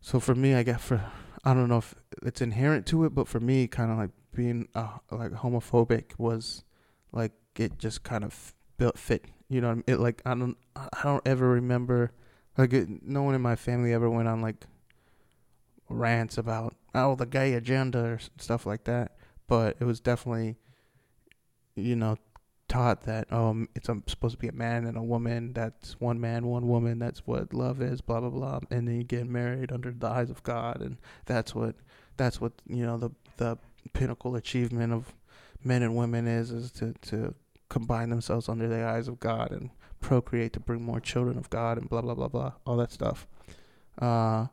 So 0.00 0.20
for 0.20 0.34
me 0.34 0.54
I 0.54 0.62
get 0.62 0.80
for 0.80 1.04
I 1.44 1.54
don't 1.54 1.68
know 1.68 1.78
if 1.78 1.94
it's 2.22 2.40
inherent 2.40 2.86
to 2.86 3.04
it, 3.04 3.14
but 3.14 3.28
for 3.28 3.40
me 3.40 3.66
kind 3.68 3.90
of 3.90 3.98
like 3.98 4.10
being 4.34 4.68
uh, 4.74 4.98
like 5.10 5.32
homophobic 5.32 6.18
was 6.18 6.64
like 7.12 7.32
it 7.56 7.78
just 7.78 8.02
kind 8.02 8.24
of 8.24 8.54
built 8.76 8.98
fit. 8.98 9.24
You 9.48 9.60
know, 9.60 9.82
it 9.86 9.98
like 9.98 10.22
I 10.24 10.34
don't 10.34 10.56
I 10.76 11.02
don't 11.02 11.26
ever 11.26 11.48
remember 11.48 12.12
like 12.56 12.72
it, 12.72 12.88
no 13.02 13.22
one 13.22 13.34
in 13.34 13.40
my 13.40 13.56
family 13.56 13.92
ever 13.92 14.10
went 14.10 14.28
on 14.28 14.42
like 14.42 14.66
rants 15.88 16.36
about 16.36 16.76
oh 16.94 17.14
the 17.14 17.26
gay 17.26 17.54
agenda 17.54 17.98
or 17.98 18.18
stuff 18.38 18.66
like 18.66 18.84
that. 18.84 19.16
But 19.46 19.76
it 19.80 19.84
was 19.84 20.00
definitely 20.00 20.56
you 21.74 21.96
know 21.96 22.16
taught 22.68 23.04
that 23.04 23.26
oh 23.32 23.66
it's 23.74 23.88
um, 23.88 24.04
supposed 24.06 24.34
to 24.34 24.38
be 24.38 24.48
a 24.48 24.52
man 24.52 24.84
and 24.84 24.98
a 24.98 25.02
woman 25.02 25.54
that's 25.54 25.98
one 26.00 26.20
man 26.20 26.46
one 26.46 26.68
woman 26.68 26.98
that's 26.98 27.26
what 27.26 27.54
love 27.54 27.80
is 27.80 28.02
blah 28.02 28.20
blah 28.20 28.28
blah 28.28 28.60
and 28.70 28.86
then 28.86 28.96
you 28.96 29.04
get 29.04 29.26
married 29.26 29.72
under 29.72 29.90
the 29.90 30.06
eyes 30.06 30.28
of 30.28 30.42
god 30.42 30.82
and 30.82 30.98
that's 31.24 31.54
what 31.54 31.74
that's 32.18 32.42
what 32.42 32.52
you 32.66 32.84
know 32.84 32.98
the 32.98 33.10
the 33.38 33.56
pinnacle 33.92 34.36
achievement 34.36 34.92
of 34.92 35.14
men 35.64 35.82
and 35.82 35.96
women 35.96 36.26
is 36.26 36.50
is 36.50 36.70
to 36.72 36.94
to 37.02 37.34
combine 37.68 38.10
themselves 38.10 38.48
under 38.48 38.68
the 38.68 38.84
eyes 38.84 39.08
of 39.08 39.20
God 39.20 39.50
and 39.50 39.70
procreate 40.00 40.52
to 40.54 40.60
bring 40.60 40.82
more 40.82 41.00
children 41.00 41.36
of 41.36 41.50
God 41.50 41.78
and 41.78 41.88
blah 41.88 42.00
blah 42.00 42.14
blah 42.14 42.28
blah 42.28 42.52
all 42.66 42.76
that 42.76 42.92
stuff. 42.92 43.26
Uh, 44.00 44.46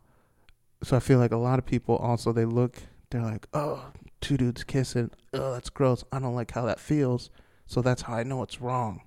so 0.83 0.97
I 0.97 0.99
feel 0.99 1.19
like 1.19 1.31
a 1.31 1.37
lot 1.37 1.59
of 1.59 1.65
people 1.65 1.95
also 1.97 2.31
they 2.31 2.45
look 2.45 2.77
they're 3.09 3.21
like 3.21 3.47
oh 3.53 3.91
two 4.21 4.37
dudes 4.37 4.63
kissing. 4.63 5.11
Oh, 5.33 5.53
that's 5.53 5.69
gross. 5.69 6.03
I 6.11 6.19
don't 6.19 6.35
like 6.35 6.51
how 6.51 6.65
that 6.65 6.79
feels. 6.79 7.29
So 7.67 7.81
that's 7.81 8.03
how 8.03 8.15
I 8.15 8.23
know 8.23 8.43
it's 8.43 8.61
wrong. 8.61 9.01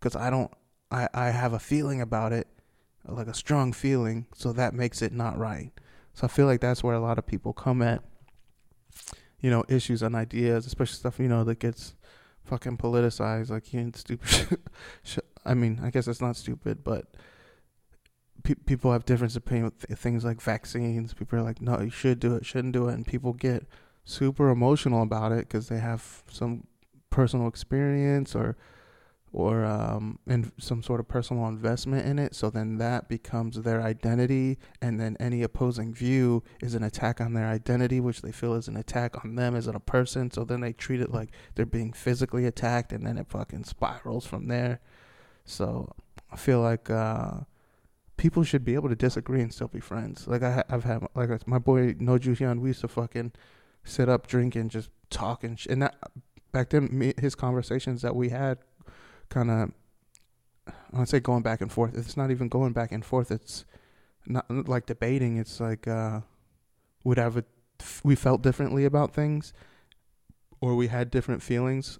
Cuz 0.00 0.16
I 0.16 0.30
don't 0.30 0.52
I 0.90 1.08
I 1.14 1.30
have 1.30 1.52
a 1.52 1.58
feeling 1.58 2.00
about 2.00 2.32
it, 2.32 2.48
like 3.06 3.28
a 3.28 3.34
strong 3.34 3.72
feeling, 3.72 4.26
so 4.34 4.52
that 4.52 4.74
makes 4.74 5.02
it 5.02 5.12
not 5.12 5.38
right. 5.38 5.72
So 6.14 6.26
I 6.26 6.28
feel 6.28 6.46
like 6.46 6.60
that's 6.60 6.82
where 6.82 6.94
a 6.94 7.00
lot 7.00 7.18
of 7.18 7.26
people 7.26 7.52
come 7.52 7.80
at 7.80 8.02
you 9.40 9.50
know, 9.50 9.64
issues 9.68 10.02
and 10.02 10.14
ideas, 10.14 10.66
especially 10.66 10.96
stuff, 10.96 11.18
you 11.18 11.28
know, 11.28 11.44
that 11.44 11.58
gets 11.58 11.94
fucking 12.44 12.76
politicized 12.76 13.50
like 13.50 13.72
you 13.72 13.80
ain't 13.80 13.96
stupid. 13.96 14.58
I 15.44 15.54
mean, 15.54 15.80
I 15.82 15.90
guess 15.90 16.06
it's 16.08 16.20
not 16.20 16.36
stupid, 16.36 16.84
but 16.84 17.06
pe- 18.42 18.54
people 18.54 18.92
have 18.92 19.04
different 19.04 19.34
opinions 19.36 19.72
with 19.72 19.88
th- 19.88 19.98
things 19.98 20.24
like 20.24 20.40
vaccines. 20.40 21.14
People 21.14 21.38
are 21.38 21.42
like, 21.42 21.60
no, 21.60 21.80
you 21.80 21.90
should 21.90 22.20
do 22.20 22.34
it, 22.34 22.44
shouldn't 22.44 22.74
do 22.74 22.88
it, 22.88 22.94
and 22.94 23.06
people 23.06 23.32
get 23.32 23.66
super 24.04 24.50
emotional 24.50 25.02
about 25.02 25.32
it 25.32 25.48
because 25.48 25.68
they 25.68 25.78
have 25.78 26.22
some 26.30 26.66
personal 27.10 27.46
experience 27.46 28.34
or 28.34 28.56
or 29.32 29.64
um 29.64 30.18
in 30.26 30.50
some 30.58 30.82
sort 30.82 31.00
of 31.00 31.08
personal 31.08 31.46
investment 31.46 32.06
in 32.06 32.18
it. 32.18 32.34
So 32.34 32.50
then 32.50 32.78
that 32.78 33.08
becomes 33.08 33.60
their 33.62 33.80
identity. 33.80 34.58
And 34.82 35.00
then 35.00 35.16
any 35.20 35.42
opposing 35.42 35.94
view 35.94 36.42
is 36.60 36.74
an 36.74 36.82
attack 36.82 37.20
on 37.20 37.34
their 37.34 37.46
identity 37.46 38.00
which 38.00 38.22
they 38.22 38.32
feel 38.32 38.54
is 38.54 38.68
an 38.68 38.76
attack 38.76 39.24
on 39.24 39.36
them 39.36 39.54
as 39.54 39.66
a 39.66 39.78
person. 39.78 40.30
So 40.30 40.44
then 40.44 40.60
they 40.60 40.72
treat 40.72 41.00
it 41.00 41.12
like 41.12 41.30
they're 41.54 41.66
being 41.66 41.92
physically 41.92 42.44
attacked 42.46 42.92
and 42.92 43.06
then 43.06 43.18
it 43.18 43.28
fucking 43.28 43.64
spirals 43.64 44.26
from 44.26 44.48
there. 44.48 44.80
So 45.44 45.94
i 46.32 46.36
feel 46.36 46.60
like 46.60 46.88
uh 46.90 47.40
people 48.16 48.44
should 48.44 48.64
be 48.64 48.74
able 48.74 48.88
to 48.88 48.94
disagree 48.94 49.40
and 49.40 49.52
still 49.52 49.68
be 49.68 49.80
friends. 49.80 50.26
Like 50.26 50.42
I, 50.42 50.64
i've 50.68 50.84
had 50.84 51.06
like 51.14 51.46
my 51.46 51.58
boy 51.58 51.94
noju 51.94 52.36
hyun 52.36 52.60
we 52.60 52.70
used 52.70 52.80
to 52.80 52.88
fucking 52.88 53.32
sit 53.84 54.08
up 54.08 54.26
drinking 54.26 54.68
just 54.68 54.90
talking 55.08 55.56
sh- 55.56 55.66
and 55.70 55.82
that 55.82 55.96
back 56.52 56.70
then 56.70 56.88
me, 56.90 57.14
his 57.18 57.34
conversations 57.34 58.02
that 58.02 58.14
we 58.14 58.28
had 58.28 58.58
kind 59.30 59.50
of 59.50 59.72
I 60.92 60.98
to 60.98 61.06
say 61.06 61.20
going 61.20 61.42
back 61.42 61.60
and 61.60 61.70
forth. 61.70 61.96
It's 61.96 62.16
not 62.16 62.30
even 62.30 62.48
going 62.48 62.72
back 62.72 62.92
and 62.92 63.04
forth. 63.04 63.30
It's 63.30 63.64
not 64.26 64.50
like 64.68 64.86
debating. 64.86 65.36
It's 65.36 65.60
like 65.60 65.86
uh, 65.88 66.20
would 67.04 67.18
a, 67.18 67.44
we 68.02 68.14
felt 68.14 68.42
differently 68.42 68.84
about 68.84 69.14
things, 69.14 69.52
or 70.60 70.74
we 70.74 70.88
had 70.88 71.10
different 71.10 71.42
feelings, 71.42 71.98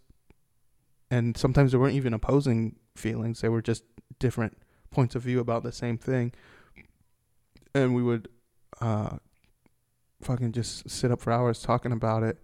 and 1.11 1.37
sometimes 1.37 1.73
they 1.73 1.79
weren't 1.79 1.95
even 1.95 2.13
opposing 2.13 2.77
feelings. 2.97 3.41
They 3.41 3.49
were 3.49 3.63
just 3.63 3.85
different 4.19 4.59
points 4.91 5.15
of 5.15 5.23
view 5.23 5.41
about 5.41 5.63
the 5.63 5.73
same 5.73 5.97
thing, 5.97 6.33
and 7.75 7.95
we 7.95 8.03
would 8.03 8.29
uh, 8.81 9.17
fucking 10.21 10.53
just 10.53 10.91
sit 10.91 11.11
up 11.11 11.21
for 11.21 11.33
hours 11.33 11.63
talking 11.63 11.93
about 11.93 12.23
it, 12.23 12.39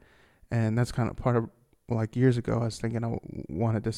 and 0.50 0.78
that's 0.78 0.92
kind 0.92 1.10
of 1.10 1.16
part 1.16 1.36
of 1.36 1.50
like 1.88 2.16
years 2.16 2.36
ago. 2.36 2.60
I 2.60 2.64
was 2.64 2.78
thinking 2.78 3.04
I 3.04 3.18
wanted 3.48 3.84
to 3.84 3.92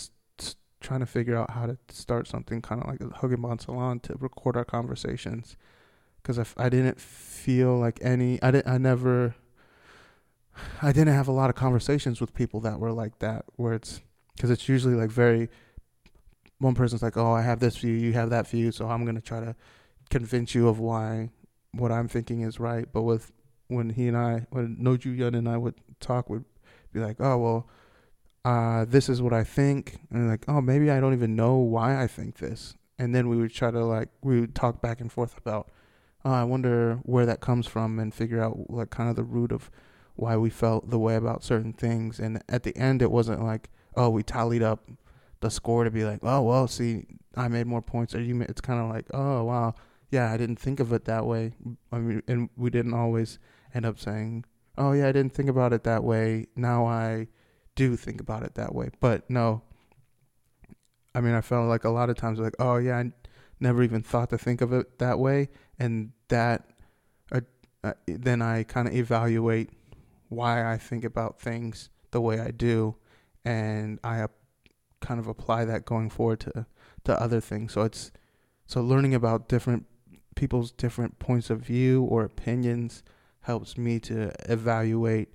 trying 0.80 1.00
to 1.00 1.06
figure 1.06 1.36
out 1.36 1.50
how 1.50 1.66
to 1.66 1.76
start 1.88 2.28
something 2.28 2.62
kind 2.62 2.82
of 2.82 2.88
like 2.88 3.00
a 3.00 3.04
Hoogkin 3.04 3.42
Ban 3.42 3.58
Salon 3.58 4.00
to 4.00 4.14
record 4.18 4.56
our 4.56 4.64
conversations. 4.64 5.56
Because 6.22 6.38
I 6.38 6.42
f- 6.42 6.54
I 6.56 6.68
didn't 6.68 7.00
feel 7.00 7.78
like 7.78 7.98
any 8.02 8.40
I 8.42 8.50
didn't 8.50 8.68
I 8.68 8.78
never 8.78 9.34
I 10.82 10.92
didn't 10.92 11.14
have 11.14 11.28
a 11.28 11.32
lot 11.32 11.50
of 11.50 11.56
conversations 11.56 12.20
with 12.20 12.34
people 12.34 12.60
that 12.60 12.78
were 12.80 12.92
like 12.92 13.18
that 13.20 13.44
where 13.56 13.72
it's 13.72 14.00
because 14.36 14.50
it's 14.50 14.68
usually 14.68 14.94
like 14.94 15.10
very 15.10 15.48
one 16.58 16.74
person's 16.74 17.02
like 17.02 17.16
oh 17.16 17.32
I 17.32 17.42
have 17.42 17.60
this 17.60 17.76
view 17.78 17.92
you 17.92 18.12
have 18.12 18.30
that 18.30 18.48
view 18.48 18.72
so 18.72 18.88
I'm 18.88 19.04
gonna 19.04 19.20
try 19.20 19.40
to 19.40 19.54
convince 20.10 20.54
you 20.54 20.68
of 20.68 20.78
why 20.78 21.30
what 21.72 21.92
I'm 21.92 22.08
thinking 22.08 22.42
is 22.42 22.58
right. 22.60 22.86
But 22.92 23.02
with 23.02 23.32
when 23.68 23.90
he 23.90 24.08
and 24.08 24.16
I 24.16 24.46
when 24.50 24.76
Noju 24.76 25.16
Yun 25.16 25.34
and 25.34 25.48
I 25.48 25.56
would 25.56 25.74
talk 26.00 26.28
would 26.28 26.44
be 26.92 27.00
like 27.00 27.16
oh 27.20 27.38
well 27.38 27.68
uh, 28.48 28.86
this 28.86 29.10
is 29.10 29.20
what 29.20 29.34
I 29.34 29.44
think, 29.44 29.98
and 30.10 30.30
like, 30.30 30.46
oh, 30.48 30.62
maybe 30.62 30.90
I 30.90 31.00
don't 31.00 31.12
even 31.12 31.36
know 31.36 31.56
why 31.56 32.02
I 32.02 32.06
think 32.06 32.38
this. 32.38 32.74
And 32.98 33.14
then 33.14 33.28
we 33.28 33.36
would 33.36 33.52
try 33.52 33.70
to 33.70 33.84
like 33.84 34.08
we 34.22 34.40
would 34.40 34.54
talk 34.54 34.80
back 34.80 35.02
and 35.02 35.12
forth 35.12 35.36
about, 35.36 35.68
oh, 36.24 36.32
I 36.32 36.44
wonder 36.44 37.00
where 37.02 37.26
that 37.26 37.40
comes 37.40 37.66
from, 37.66 37.98
and 37.98 38.14
figure 38.14 38.42
out 38.42 38.70
like 38.70 38.88
kind 38.88 39.10
of 39.10 39.16
the 39.16 39.22
root 39.22 39.52
of 39.52 39.70
why 40.16 40.38
we 40.38 40.48
felt 40.48 40.88
the 40.88 40.98
way 40.98 41.14
about 41.14 41.44
certain 41.44 41.74
things. 41.74 42.18
And 42.18 42.42
at 42.48 42.62
the 42.62 42.74
end, 42.74 43.02
it 43.02 43.10
wasn't 43.10 43.44
like, 43.44 43.68
oh, 43.96 44.08
we 44.08 44.22
tallied 44.22 44.62
up 44.62 44.88
the 45.40 45.50
score 45.50 45.84
to 45.84 45.90
be 45.90 46.04
like, 46.04 46.20
oh, 46.22 46.40
well, 46.40 46.66
see, 46.68 47.04
I 47.36 47.48
made 47.48 47.66
more 47.66 47.82
points, 47.82 48.14
or 48.14 48.22
you. 48.22 48.34
Made, 48.34 48.48
it's 48.48 48.62
kind 48.62 48.80
of 48.80 48.88
like, 48.88 49.04
oh, 49.12 49.44
wow, 49.44 49.74
yeah, 50.10 50.32
I 50.32 50.38
didn't 50.38 50.58
think 50.58 50.80
of 50.80 50.94
it 50.94 51.04
that 51.04 51.26
way. 51.26 51.52
I 51.92 51.98
mean, 51.98 52.22
and 52.26 52.48
we 52.56 52.70
didn't 52.70 52.94
always 52.94 53.38
end 53.74 53.84
up 53.84 53.98
saying, 53.98 54.46
oh, 54.78 54.92
yeah, 54.92 55.08
I 55.08 55.12
didn't 55.12 55.34
think 55.34 55.50
about 55.50 55.74
it 55.74 55.84
that 55.84 56.02
way. 56.02 56.46
Now 56.56 56.86
I 56.86 57.28
do 57.78 57.94
think 57.94 58.20
about 58.20 58.42
it 58.42 58.56
that 58.56 58.74
way. 58.74 58.90
But 58.98 59.30
no, 59.30 59.62
I 61.14 61.20
mean, 61.20 61.32
I 61.32 61.40
felt 61.40 61.68
like 61.68 61.84
a 61.84 61.90
lot 61.90 62.10
of 62.10 62.16
times, 62.16 62.40
like, 62.40 62.56
oh 62.58 62.76
yeah, 62.76 62.98
I 62.98 63.12
never 63.60 63.84
even 63.84 64.02
thought 64.02 64.30
to 64.30 64.38
think 64.38 64.60
of 64.60 64.72
it 64.72 64.98
that 64.98 65.20
way, 65.20 65.48
and 65.78 66.10
that, 66.26 66.68
uh, 67.30 67.42
uh, 67.84 67.92
then 68.06 68.42
I 68.42 68.64
kind 68.64 68.88
of 68.88 68.94
evaluate 68.94 69.70
why 70.28 70.70
I 70.70 70.76
think 70.76 71.04
about 71.04 71.40
things 71.40 71.88
the 72.10 72.20
way 72.20 72.40
I 72.40 72.50
do, 72.50 72.96
and 73.44 74.00
I 74.02 74.22
uh, 74.22 74.28
kind 75.00 75.20
of 75.20 75.28
apply 75.28 75.64
that 75.66 75.84
going 75.84 76.10
forward 76.10 76.40
to 76.40 76.66
to 77.04 77.22
other 77.22 77.40
things. 77.40 77.74
So 77.74 77.82
it's 77.82 78.10
so 78.66 78.82
learning 78.82 79.14
about 79.14 79.48
different 79.48 79.86
people's 80.34 80.72
different 80.72 81.20
points 81.20 81.48
of 81.48 81.60
view 81.60 82.02
or 82.02 82.24
opinions 82.24 83.04
helps 83.42 83.78
me 83.78 84.00
to 84.00 84.32
evaluate 84.50 85.28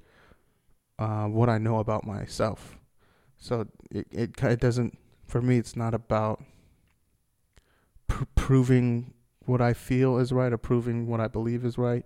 uh, 1.04 1.28
what 1.28 1.50
I 1.50 1.58
know 1.58 1.80
about 1.80 2.06
myself. 2.06 2.78
So 3.38 3.68
it, 3.92 4.08
it 4.12 4.42
it 4.42 4.60
doesn't 4.62 4.98
for 5.28 5.42
me. 5.42 5.58
It's 5.58 5.76
not 5.76 5.94
about 5.94 6.42
pr- 8.08 8.24
proving 8.36 9.14
what 9.46 9.60
I 9.60 9.74
feel 9.74 10.18
is 10.18 10.32
right 10.32 10.54
or 10.54 10.58
proving 10.58 11.08
what 11.08 11.20
I 11.20 11.28
believe 11.28 11.66
is 11.66 11.78
right 11.78 12.06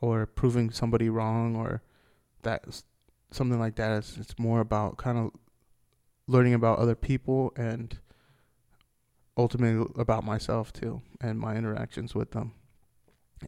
or 0.00 0.24
proving 0.24 0.70
somebody 0.70 1.10
wrong 1.10 1.56
or 1.56 1.82
that 2.42 2.82
something 3.30 3.60
like 3.60 3.76
that. 3.76 3.98
It's, 3.98 4.16
it's 4.16 4.38
more 4.38 4.60
about 4.60 4.96
kind 4.96 5.18
of 5.18 5.32
learning 6.26 6.54
about 6.54 6.78
other 6.78 6.94
people 6.94 7.52
and 7.54 7.98
ultimately 9.36 9.86
about 9.98 10.24
myself 10.24 10.72
too 10.72 11.02
and 11.20 11.38
my 11.38 11.54
interactions 11.54 12.14
with 12.14 12.30
them. 12.30 12.54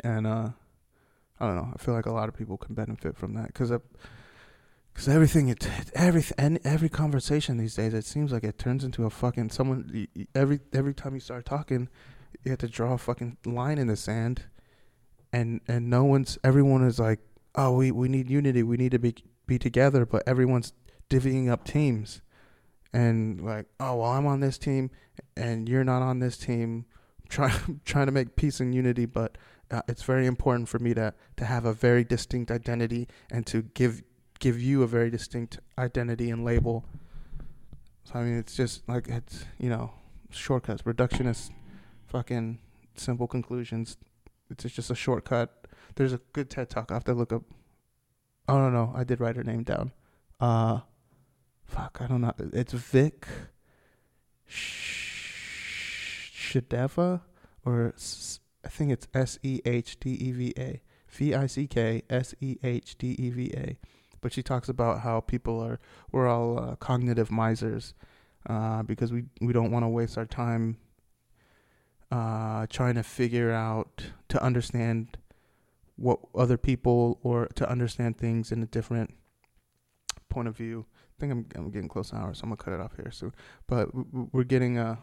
And 0.05 0.26
uh, 0.26 0.51
I 1.40 1.46
don't 1.46 1.57
know. 1.57 1.72
I 1.74 1.78
feel 1.78 1.94
like 1.94 2.07
a 2.07 2.12
lot 2.12 2.28
of 2.28 2.36
people 2.36 2.59
can 2.59 2.74
benefit 2.74 3.16
from 3.16 3.32
that 3.34 3.46
because 3.46 3.72
because 4.93 5.09
everything, 5.09 5.49
it, 5.49 5.66
every 5.95 6.24
every 6.38 6.88
conversation 6.88 7.57
these 7.57 7.74
days, 7.74 7.95
it 7.95 8.05
seems 8.05 8.32
like 8.32 8.45
it 8.45 8.59
turns 8.59 8.84
into 8.84 9.07
a 9.07 9.11
fucking 9.11 9.51
someone. 9.51 10.07
Every 10.34 10.61
every 10.72 10.95
time 10.95 11.14
you 11.14 11.20
start 11.20 11.47
talking, 11.47 11.88
you 12.45 12.51
have 12.51 12.59
to 12.61 12.68
draw 12.68 12.95
a 12.95 12.99
fucking 12.99 13.38
line 13.45 13.78
in 13.78 13.86
the 13.86 13.97
sand, 13.97 14.45
and 15.32 15.61
and 15.68 15.88
no 15.88 16.05
one's. 16.05 16.38
Everyone 16.45 16.84
is 16.84 16.99
like, 16.99 17.20
oh, 17.55 17.72
we 17.76 17.91
we 17.91 18.09
need 18.09 18.30
unity. 18.30 18.62
We 18.62 18.76
need 18.76 18.93
to 18.93 18.99
be 18.99 19.14
be 19.47 19.59
together. 19.59 20.05
But 20.05 20.24
everyone's 20.26 20.72
divvying 21.09 21.49
up 21.49 21.64
teams, 21.64 22.20
and 22.93 23.41
like, 23.41 23.66
oh 23.78 23.97
well, 23.97 24.11
I'm 24.11 24.26
on 24.26 24.41
this 24.41 24.59
team, 24.59 24.91
and 25.36 25.68
you're 25.68 25.84
not 25.84 26.03
on 26.03 26.18
this 26.18 26.36
team. 26.36 26.86
Trying 27.30 27.80
trying 27.84 28.07
to 28.07 28.12
make 28.12 28.34
peace 28.34 28.59
and 28.59 28.74
unity, 28.74 29.07
but 29.07 29.38
uh, 29.70 29.82
it's 29.86 30.03
very 30.03 30.26
important 30.26 30.68
for 30.68 30.80
me 30.80 30.95
to 30.95 31.14
to 31.36 31.45
have 31.45 31.64
a 31.64 31.72
very 31.72 32.03
distinct 32.03 32.51
identity 32.51 33.07
and 33.30 33.47
to 33.47 33.62
give 33.62 34.03
give 34.41 34.61
you 34.61 34.82
a 34.82 34.86
very 34.86 35.11
distinct 35.11 35.61
identity 35.78 36.30
and 36.30 36.45
label. 36.45 36.84
So 38.05 38.18
I 38.18 38.24
mean, 38.24 38.38
it's 38.38 38.57
just 38.57 38.88
like 38.88 39.07
it's 39.09 39.45
you 39.59 39.68
know 39.68 39.93
shortcuts, 40.30 40.82
reductionist, 40.82 41.51
fucking 42.07 42.59
simple 42.97 43.28
conclusions. 43.28 43.97
It's 44.51 44.64
just 44.64 44.91
a 44.91 44.97
shortcut. 44.97 45.68
There's 45.95 46.12
a 46.12 46.20
good 46.32 46.51
TED 46.51 46.70
talk. 46.70 46.91
I 46.91 46.95
have 46.95 47.05
to 47.05 47.14
look 47.14 47.32
up. 47.32 47.45
Oh 48.49 48.59
no, 48.59 48.70
no, 48.70 48.93
I 48.97 49.05
did 49.05 49.20
write 49.20 49.36
her 49.36 49.45
name 49.45 49.62
down. 49.62 49.93
Uh, 50.41 50.80
fuck, 51.64 51.99
I 52.01 52.09
don't 52.09 52.22
know. 52.22 52.32
It's 52.53 52.72
Vick 52.72 53.28
Sehdeva, 56.51 57.20
or 57.64 57.95
I 58.64 58.68
think 58.68 58.91
it's 58.91 59.07
S 59.14 59.38
E 59.43 59.61
H 59.64 60.01
D 60.01 60.11
E 60.11 60.32
V 60.32 60.53
A. 60.59 60.80
V 61.09 61.34
I 61.34 61.47
C 61.47 61.66
K 61.66 62.03
S 62.09 62.34
E 62.41 62.57
H 62.62 62.97
D 62.97 63.16
E 63.18 63.30
V 63.30 63.53
A 63.55 63.76
but 64.21 64.33
she 64.33 64.43
talks 64.43 64.68
about 64.68 65.01
how 65.01 65.21
people 65.21 65.61
are 65.61 65.79
we're 66.12 66.29
all 66.29 66.59
uh, 66.59 66.77
cognitive 66.77 67.31
misers 67.31 67.95
uh, 68.49 68.83
because 68.83 69.12
we 69.12 69.25
we 69.41 69.53
don't 69.53 69.71
want 69.71 69.85
to 69.85 69.89
waste 69.89 70.16
our 70.16 70.27
time 70.27 70.77
uh, 72.11 72.66
trying 72.68 72.95
to 72.95 73.03
figure 73.03 73.53
out 73.53 74.05
to 74.29 74.43
understand 74.43 75.16
what 75.97 76.18
other 76.35 76.57
people 76.57 77.18
or 77.23 77.47
to 77.55 77.68
understand 77.68 78.16
things 78.16 78.51
in 78.51 78.62
a 78.62 78.66
different 78.66 79.14
point 80.29 80.49
of 80.49 80.57
view. 80.57 80.87
I 81.16 81.21
think 81.21 81.33
I'm 81.33 81.47
I'm 81.55 81.71
getting 81.71 81.89
close 81.89 82.11
to 82.11 82.16
an 82.16 82.23
hour, 82.23 82.35
so 82.35 82.45
I'm 82.45 82.51
gonna 82.51 82.57
cut 82.57 82.73
it 82.73 82.81
off 82.81 82.97
here 82.97 83.11
soon. 83.11 83.35
But 83.66 83.91
we're 84.33 84.45
getting 84.45 84.79
a 84.79 84.99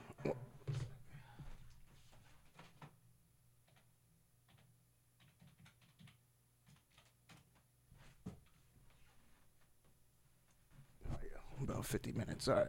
Oh, 11.77 11.81
50 11.81 12.11
minutes. 12.13 12.47
All 12.47 12.55
right. 12.55 12.67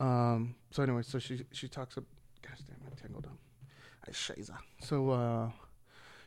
Um. 0.00 0.54
So 0.70 0.82
anyway, 0.82 1.02
so 1.02 1.18
she 1.18 1.44
she 1.52 1.68
talks. 1.68 1.96
Ab- 1.98 2.04
Gosh 2.40 2.60
damn, 2.68 2.76
I 2.86 2.94
tangled 2.94 3.26
up. 3.26 3.36
I 4.06 4.12
shiza. 4.12 4.56
So 4.80 5.10
uh, 5.10 5.50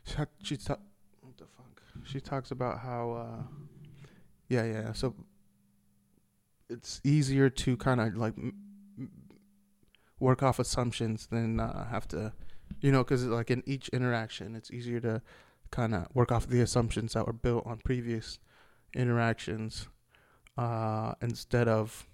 she 0.03 0.15
she 0.43 0.57
ta- 0.57 0.77
what 1.21 1.37
the 1.37 1.45
fuck? 1.45 1.81
She 2.03 2.19
talks 2.19 2.51
about 2.51 2.79
how 2.79 3.11
uh, 3.13 3.43
yeah 4.49 4.65
yeah. 4.65 4.93
So 4.93 5.15
it's 6.69 7.01
easier 7.03 7.49
to 7.49 7.77
kind 7.77 8.01
of 8.01 8.15
like 8.15 8.33
m- 8.37 8.53
m- 8.97 9.11
work 10.19 10.43
off 10.43 10.59
assumptions 10.59 11.27
than 11.27 11.59
uh, 11.59 11.87
have 11.89 12.07
to, 12.09 12.33
you 12.81 12.91
know, 12.91 13.03
because 13.03 13.25
like 13.25 13.49
in 13.51 13.63
each 13.65 13.89
interaction, 13.89 14.55
it's 14.55 14.71
easier 14.71 14.99
to 15.01 15.21
kind 15.71 15.95
of 15.95 16.07
work 16.13 16.31
off 16.31 16.47
the 16.47 16.61
assumptions 16.61 17.13
that 17.13 17.25
were 17.25 17.33
built 17.33 17.65
on 17.65 17.77
previous 17.77 18.39
interactions 18.93 19.87
uh, 20.57 21.13
instead 21.21 21.67
of 21.67 22.07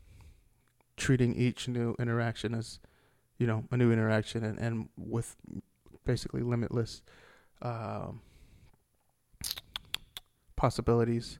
treating 0.97 1.35
each 1.35 1.67
new 1.67 1.95
interaction 1.99 2.53
as 2.53 2.79
you 3.37 3.47
know 3.47 3.63
a 3.71 3.77
new 3.77 3.91
interaction 3.91 4.43
and, 4.43 4.57
and 4.59 4.89
with 4.97 5.35
basically 6.05 6.41
limitless 6.41 7.01
um, 7.61 8.21
possibilities 10.55 11.39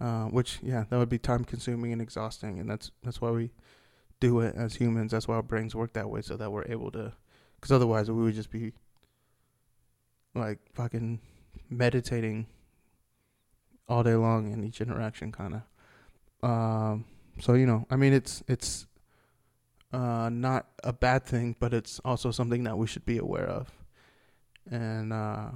uh, 0.00 0.24
which 0.24 0.58
yeah 0.62 0.84
that 0.90 0.98
would 0.98 1.08
be 1.08 1.18
time 1.18 1.44
consuming 1.44 1.92
and 1.92 2.02
exhausting 2.02 2.58
and 2.58 2.68
that's 2.68 2.90
that's 3.02 3.20
why 3.20 3.30
we 3.30 3.50
do 4.20 4.40
it 4.40 4.54
as 4.56 4.74
humans. 4.76 5.12
That's 5.12 5.28
why 5.28 5.36
our 5.36 5.42
brains 5.42 5.74
work 5.74 5.92
that 5.92 6.08
way 6.08 6.22
so 6.22 6.36
that 6.36 6.50
we're 6.50 6.64
able 6.66 6.90
to 6.92 7.12
because 7.56 7.72
otherwise 7.72 8.10
we 8.10 8.22
would 8.22 8.34
just 8.34 8.50
be 8.50 8.72
like 10.34 10.58
fucking 10.74 11.20
meditating 11.70 12.46
all 13.88 14.02
day 14.02 14.14
long 14.14 14.52
in 14.52 14.64
each 14.64 14.80
interaction 14.80 15.32
kind 15.32 15.54
of 16.42 16.48
um 16.48 17.04
so 17.40 17.54
you 17.54 17.64
know 17.64 17.86
i 17.88 17.96
mean 17.96 18.12
it's 18.12 18.42
it's 18.46 18.86
uh, 19.92 20.28
not 20.30 20.66
a 20.82 20.92
bad 20.92 21.24
thing, 21.24 21.56
but 21.58 21.72
it's 21.72 22.00
also 22.04 22.30
something 22.30 22.64
that 22.64 22.76
we 22.76 22.86
should 22.86 23.04
be 23.04 23.18
aware 23.18 23.46
of. 23.46 23.70
And 24.70 25.12
uh, 25.12 25.50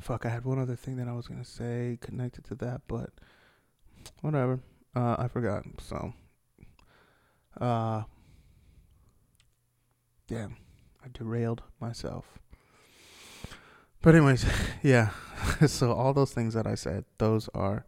fuck, 0.00 0.24
I 0.24 0.30
had 0.30 0.44
one 0.44 0.58
other 0.58 0.76
thing 0.76 0.96
that 0.96 1.08
I 1.08 1.12
was 1.12 1.28
gonna 1.28 1.44
say 1.44 1.98
connected 2.00 2.44
to 2.46 2.54
that, 2.56 2.82
but 2.88 3.10
whatever. 4.22 4.60
Uh, 4.94 5.16
I 5.18 5.28
forgot. 5.28 5.64
So, 5.80 6.12
uh, 7.60 8.02
damn, 10.26 10.56
I 11.04 11.08
derailed 11.12 11.62
myself. 11.80 12.38
But 14.02 14.14
anyways, 14.14 14.46
yeah. 14.82 15.10
so 15.66 15.92
all 15.92 16.12
those 16.12 16.32
things 16.32 16.54
that 16.54 16.66
I 16.66 16.74
said, 16.74 17.04
those 17.18 17.48
are 17.54 17.84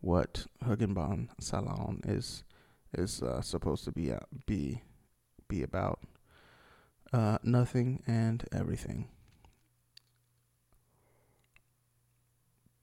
what 0.00 0.46
Hoogkin 0.64 0.94
Ban 0.94 1.30
Salon 1.40 2.00
is 2.04 2.44
is 2.98 3.22
uh, 3.22 3.40
supposed 3.40 3.84
to 3.84 3.92
be 3.92 4.12
uh, 4.12 4.18
be 4.46 4.82
be 5.48 5.62
about 5.62 6.00
uh, 7.12 7.38
nothing 7.42 8.02
and 8.06 8.44
everything. 8.52 9.08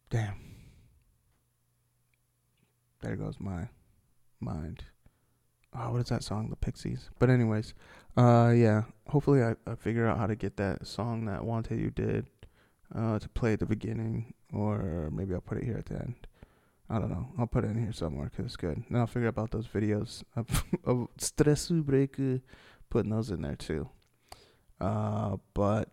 Damn. 0.09 0.36
There 3.01 3.16
goes 3.16 3.36
my 3.39 3.70
mind. 4.39 4.84
Oh, 5.74 5.91
what 5.91 6.01
is 6.01 6.09
that 6.09 6.24
song? 6.24 6.49
The 6.49 6.55
Pixies. 6.57 7.09
But 7.18 7.30
anyways, 7.30 7.74
uh, 8.18 8.51
yeah. 8.53 8.84
Hopefully, 9.07 9.41
I, 9.41 9.55
I 9.66 9.76
figure 9.76 10.05
out 10.07 10.18
how 10.18 10.28
to 10.28 10.36
get 10.36 10.57
that 10.57 10.86
song 10.86 11.26
that 11.26 11.41
WanTaeWu 11.41 11.95
did, 11.95 12.28
uh, 12.93 13.20
to 13.20 13.30
play 13.30 13.53
at 13.53 13.59
the 13.59 13.66
beginning, 13.66 14.34
or 14.53 15.09
maybe 15.14 15.34
I'll 15.34 15.41
put 15.41 15.57
it 15.57 15.64
here 15.64 15.78
at 15.78 15.86
the 15.86 15.95
end. 15.95 16.28
I 16.91 16.99
don't 16.99 17.09
know. 17.09 17.29
I'll 17.39 17.47
put 17.47 17.63
it 17.63 17.69
in 17.69 17.81
here 17.81 17.93
somewhere 17.93 18.29
because 18.29 18.47
it's 18.47 18.57
good. 18.57 18.83
Then 18.89 18.99
I'll 18.99 19.07
figure 19.07 19.29
out 19.29 19.35
about 19.35 19.51
those 19.51 19.65
videos 19.65 20.23
of, 20.35 20.65
of 20.83 21.07
Stressu 21.17 21.81
Break, 21.81 22.17
putting 22.89 23.11
those 23.11 23.31
in 23.31 23.41
there 23.41 23.55
too. 23.55 23.87
Uh, 24.81 25.37
but 25.53 25.87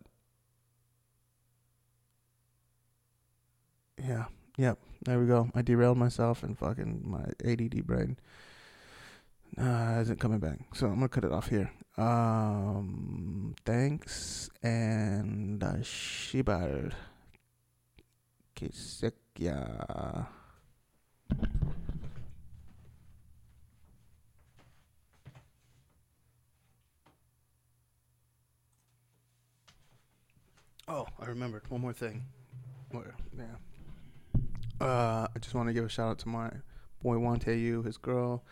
yeah, 3.96 4.24
yep. 4.56 4.78
There 5.04 5.20
we 5.20 5.26
go. 5.26 5.50
I 5.54 5.62
derailed 5.62 5.98
myself 5.98 6.42
and 6.42 6.58
fucking 6.58 7.02
my 7.04 7.26
ADD 7.48 7.86
brain 7.86 8.18
uh, 9.56 9.98
isn't 10.00 10.18
coming 10.18 10.40
back. 10.40 10.58
So 10.74 10.86
I'm 10.88 10.94
gonna 10.96 11.08
cut 11.08 11.24
it 11.24 11.30
off 11.30 11.48
here. 11.48 11.70
Um, 11.96 13.54
thanks 13.64 14.50
and 14.64 15.62
uh, 15.62 15.74
shibar. 15.76 16.92
Kisekya. 18.56 20.26
Oh, 30.88 31.06
I 31.20 31.26
remembered 31.26 31.68
one 31.68 31.82
more 31.82 31.92
thing. 31.92 32.24
Yeah. 32.94 33.44
Uh, 34.80 35.26
I 35.34 35.38
just 35.38 35.54
want 35.54 35.68
to 35.68 35.74
give 35.74 35.84
a 35.84 35.88
shout 35.88 36.08
out 36.08 36.18
to 36.20 36.28
my 36.28 36.50
boy 37.02 37.16
WanTaeWu, 37.16 37.84
his 37.84 37.98
girl. 37.98 38.42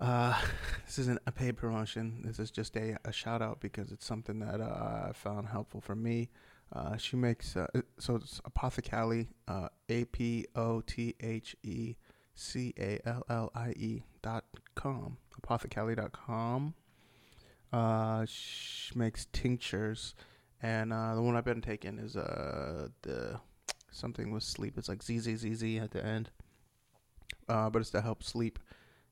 Uh, 0.00 0.40
this 0.86 0.98
isn't 1.00 1.18
a 1.26 1.32
paid 1.32 1.56
promotion. 1.56 2.22
This 2.24 2.38
is 2.38 2.52
just 2.52 2.76
a, 2.76 2.96
a 3.04 3.12
shout 3.12 3.42
out 3.42 3.60
because 3.60 3.90
it's 3.90 4.06
something 4.06 4.38
that 4.38 4.60
uh, 4.60 5.08
I 5.08 5.12
found 5.12 5.48
helpful 5.48 5.80
for 5.80 5.96
me. 5.96 6.30
Uh, 6.72 6.96
she 6.96 7.16
makes 7.16 7.56
uh, 7.56 7.66
so 7.98 8.14
it's 8.14 8.40
Apothecallie, 8.42 9.26
uh, 9.48 9.68
A 9.88 10.04
P 10.04 10.46
O 10.54 10.80
T 10.80 11.16
H 11.20 11.56
E 11.64 11.96
C 12.34 12.72
A 12.78 13.00
L 13.04 13.24
L 13.28 13.50
I 13.54 13.70
E 13.70 14.02
dot 14.22 14.44
com, 14.76 15.16
apothecallie 15.40 15.96
dot 15.96 16.12
com. 16.12 16.74
Uh, 17.72 18.24
she 18.28 18.96
makes 18.96 19.26
tinctures, 19.32 20.14
and 20.62 20.92
uh, 20.92 21.14
the 21.14 21.22
one 21.22 21.36
I've 21.36 21.44
been 21.44 21.60
taking 21.60 21.98
is 21.98 22.16
uh 22.16 22.88
the 23.02 23.40
something 23.90 24.30
with 24.30 24.44
sleep. 24.44 24.78
It's 24.78 24.88
like 24.88 25.02
ZZZZ 25.02 25.80
at 25.82 25.90
the 25.90 26.04
end. 26.04 26.30
Uh, 27.48 27.68
but 27.68 27.80
it's 27.80 27.90
to 27.90 28.00
help 28.00 28.22
sleep, 28.22 28.60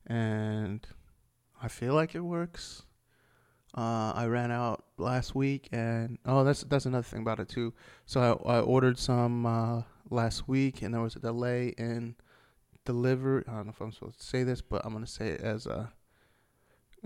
and 0.07 0.87
I 1.61 1.67
feel 1.67 1.93
like 1.93 2.15
it 2.15 2.21
works. 2.21 2.83
Uh, 3.75 4.11
I 4.15 4.25
ran 4.25 4.51
out 4.51 4.83
last 4.97 5.35
week, 5.35 5.69
and 5.71 6.17
oh, 6.25 6.43
that's 6.43 6.63
that's 6.63 6.85
another 6.85 7.03
thing 7.03 7.21
about 7.21 7.39
it 7.39 7.49
too. 7.49 7.73
So 8.05 8.41
I, 8.45 8.57
I 8.57 8.59
ordered 8.61 8.97
some 8.97 9.45
uh, 9.45 9.83
last 10.09 10.47
week, 10.47 10.81
and 10.81 10.93
there 10.93 11.01
was 11.01 11.15
a 11.15 11.19
delay 11.19 11.75
in 11.77 12.15
delivery. 12.85 13.43
I 13.47 13.51
don't 13.53 13.67
know 13.67 13.71
if 13.71 13.79
I'm 13.79 13.91
supposed 13.91 14.19
to 14.19 14.25
say 14.25 14.43
this, 14.43 14.61
but 14.61 14.83
I'm 14.83 14.93
gonna 14.93 15.05
say 15.07 15.29
it 15.29 15.41
as 15.41 15.67
a. 15.67 15.91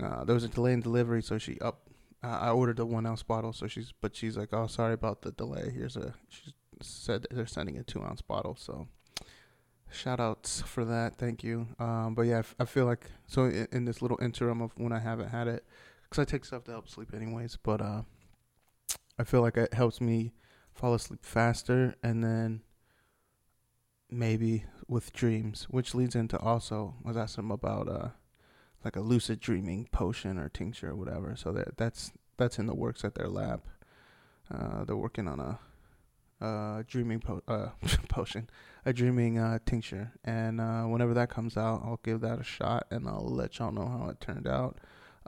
Uh, 0.02 0.24
there 0.24 0.34
was 0.34 0.44
a 0.44 0.48
delay 0.48 0.72
in 0.72 0.80
delivery, 0.80 1.22
so 1.22 1.36
she 1.38 1.58
up. 1.60 1.82
I 2.22 2.48
ordered 2.48 2.78
a 2.78 2.86
one 2.86 3.04
ounce 3.04 3.22
bottle, 3.22 3.52
so 3.52 3.66
she's 3.66 3.92
but 4.00 4.16
she's 4.16 4.38
like, 4.38 4.48
oh, 4.54 4.66
sorry 4.66 4.94
about 4.94 5.20
the 5.20 5.32
delay. 5.32 5.70
Here's 5.70 5.96
a. 5.96 6.14
She 6.30 6.54
said 6.80 7.26
they're 7.30 7.46
sending 7.46 7.76
a 7.76 7.82
two 7.82 8.02
ounce 8.02 8.22
bottle, 8.22 8.56
so 8.58 8.88
shout 9.90 10.18
outs 10.18 10.62
for 10.62 10.86
that. 10.86 11.16
Thank 11.16 11.44
you. 11.44 11.68
Um, 11.78 12.14
but 12.14 12.22
yeah, 12.22 12.36
I, 12.36 12.38
f- 12.38 12.54
I 12.58 12.64
feel 12.64 12.86
like 12.86 13.10
so 13.26 13.44
in, 13.44 13.68
in 13.70 13.84
this 13.84 14.00
little 14.00 14.18
interim 14.22 14.62
of 14.62 14.72
when 14.78 14.92
I 14.92 15.00
haven't 15.00 15.28
had 15.28 15.46
it 15.46 15.64
because 16.14 16.28
I 16.28 16.30
take 16.30 16.44
stuff 16.44 16.64
to 16.64 16.70
help 16.70 16.88
sleep 16.88 17.12
anyways. 17.12 17.58
But 17.60 17.80
uh, 17.80 18.02
I 19.18 19.24
feel 19.24 19.40
like 19.40 19.56
it 19.56 19.74
helps 19.74 20.00
me 20.00 20.32
fall 20.72 20.94
asleep 20.94 21.24
faster, 21.24 21.96
and 22.04 22.22
then 22.22 22.62
maybe 24.10 24.64
with 24.86 25.12
dreams, 25.12 25.66
which 25.70 25.94
leads 25.94 26.14
into 26.14 26.38
also 26.38 26.94
I 27.04 27.08
was 27.08 27.16
asking 27.16 27.50
about 27.50 27.88
uh, 27.88 28.08
like 28.84 28.94
a 28.94 29.00
lucid 29.00 29.40
dreaming 29.40 29.88
potion 29.90 30.38
or 30.38 30.48
tincture 30.48 30.90
or 30.90 30.94
whatever. 30.94 31.34
So 31.36 31.50
that 31.52 31.76
that's 31.76 32.12
that's 32.36 32.60
in 32.60 32.66
the 32.66 32.74
works 32.74 33.04
at 33.04 33.16
their 33.16 33.28
lab. 33.28 33.62
Uh, 34.52 34.84
they're 34.84 34.96
working 34.96 35.26
on 35.26 35.40
a 35.40 35.58
uh, 36.44 36.84
dreaming 36.86 37.18
po- 37.18 37.42
uh, 37.48 37.70
potion, 38.08 38.48
a 38.84 38.92
dreaming 38.92 39.38
uh, 39.38 39.58
tincture, 39.66 40.12
and 40.22 40.60
uh, 40.60 40.84
whenever 40.84 41.14
that 41.14 41.28
comes 41.28 41.56
out, 41.56 41.82
I'll 41.84 42.00
give 42.04 42.20
that 42.20 42.40
a 42.40 42.44
shot, 42.44 42.86
and 42.90 43.08
I'll 43.08 43.26
let 43.28 43.58
y'all 43.58 43.72
know 43.72 43.88
how 43.88 44.10
it 44.10 44.20
turned 44.20 44.46
out. 44.46 44.78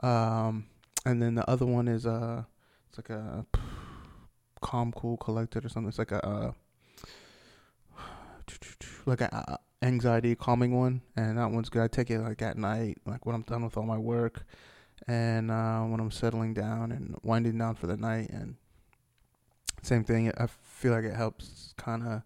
Um, 0.01 0.67
and 1.05 1.21
then 1.21 1.35
the 1.35 1.49
other 1.49 1.65
one 1.65 1.87
is 1.87 2.05
uh, 2.05 2.43
it's 2.89 2.97
like 2.97 3.09
a 3.09 3.45
calm, 4.61 4.91
cool, 4.91 5.17
collected 5.17 5.65
or 5.65 5.69
something. 5.69 5.89
It's 5.89 5.99
like 5.99 6.11
a 6.11 6.25
uh, 6.25 6.51
like 9.05 9.21
a 9.21 9.35
uh, 9.35 9.57
anxiety 9.81 10.35
calming 10.35 10.77
one, 10.77 11.01
and 11.15 11.37
that 11.37 11.51
one's 11.51 11.69
good. 11.69 11.81
I 11.81 11.87
take 11.87 12.09
it 12.09 12.19
like 12.19 12.41
at 12.41 12.57
night, 12.57 12.97
like 13.05 13.25
when 13.25 13.35
I'm 13.35 13.43
done 13.43 13.63
with 13.63 13.77
all 13.77 13.83
my 13.83 13.97
work, 13.97 14.45
and 15.07 15.51
uh, 15.51 15.81
when 15.83 15.99
I'm 15.99 16.11
settling 16.11 16.53
down 16.53 16.91
and 16.91 17.15
winding 17.23 17.57
down 17.57 17.75
for 17.75 17.87
the 17.87 17.97
night, 17.97 18.29
and 18.29 18.55
same 19.81 20.03
thing. 20.03 20.31
I 20.37 20.47
feel 20.47 20.91
like 20.91 21.05
it 21.05 21.15
helps 21.15 21.73
kind 21.77 22.03
of, 22.03 22.21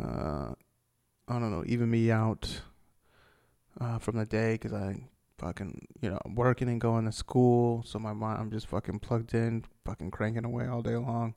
uh, 0.00 0.54
I 1.28 1.38
don't 1.38 1.50
know, 1.50 1.64
even 1.66 1.90
me 1.90 2.10
out 2.10 2.62
uh, 3.80 3.98
from 3.98 4.16
the 4.16 4.26
day 4.26 4.54
because 4.54 4.72
I 4.72 5.08
fucking, 5.42 5.88
you 6.00 6.08
know, 6.08 6.20
working 6.34 6.68
and 6.68 6.80
going 6.80 7.04
to 7.04 7.12
school. 7.12 7.82
So 7.84 7.98
my 7.98 8.12
mind, 8.12 8.40
I'm 8.40 8.50
just 8.50 8.68
fucking 8.68 9.00
plugged 9.00 9.34
in, 9.34 9.64
fucking 9.84 10.12
cranking 10.12 10.44
away 10.44 10.66
all 10.66 10.82
day 10.82 10.96
long. 10.96 11.34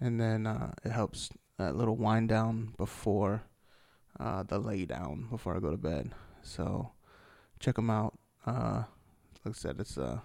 And 0.00 0.20
then 0.20 0.46
uh, 0.46 0.72
it 0.84 0.90
helps 0.90 1.30
that 1.58 1.76
little 1.76 1.96
wind 1.96 2.30
down 2.30 2.74
before 2.78 3.42
uh, 4.18 4.42
the 4.42 4.58
lay 4.58 4.86
down, 4.86 5.26
before 5.30 5.56
I 5.56 5.60
go 5.60 5.70
to 5.70 5.76
bed. 5.76 6.12
So 6.42 6.92
check 7.60 7.76
them 7.76 7.90
out. 7.90 8.18
Uh, 8.46 8.84
like 9.44 9.54
I 9.54 9.58
said, 9.58 9.76
it's 9.78 9.98
uh 9.98 10.20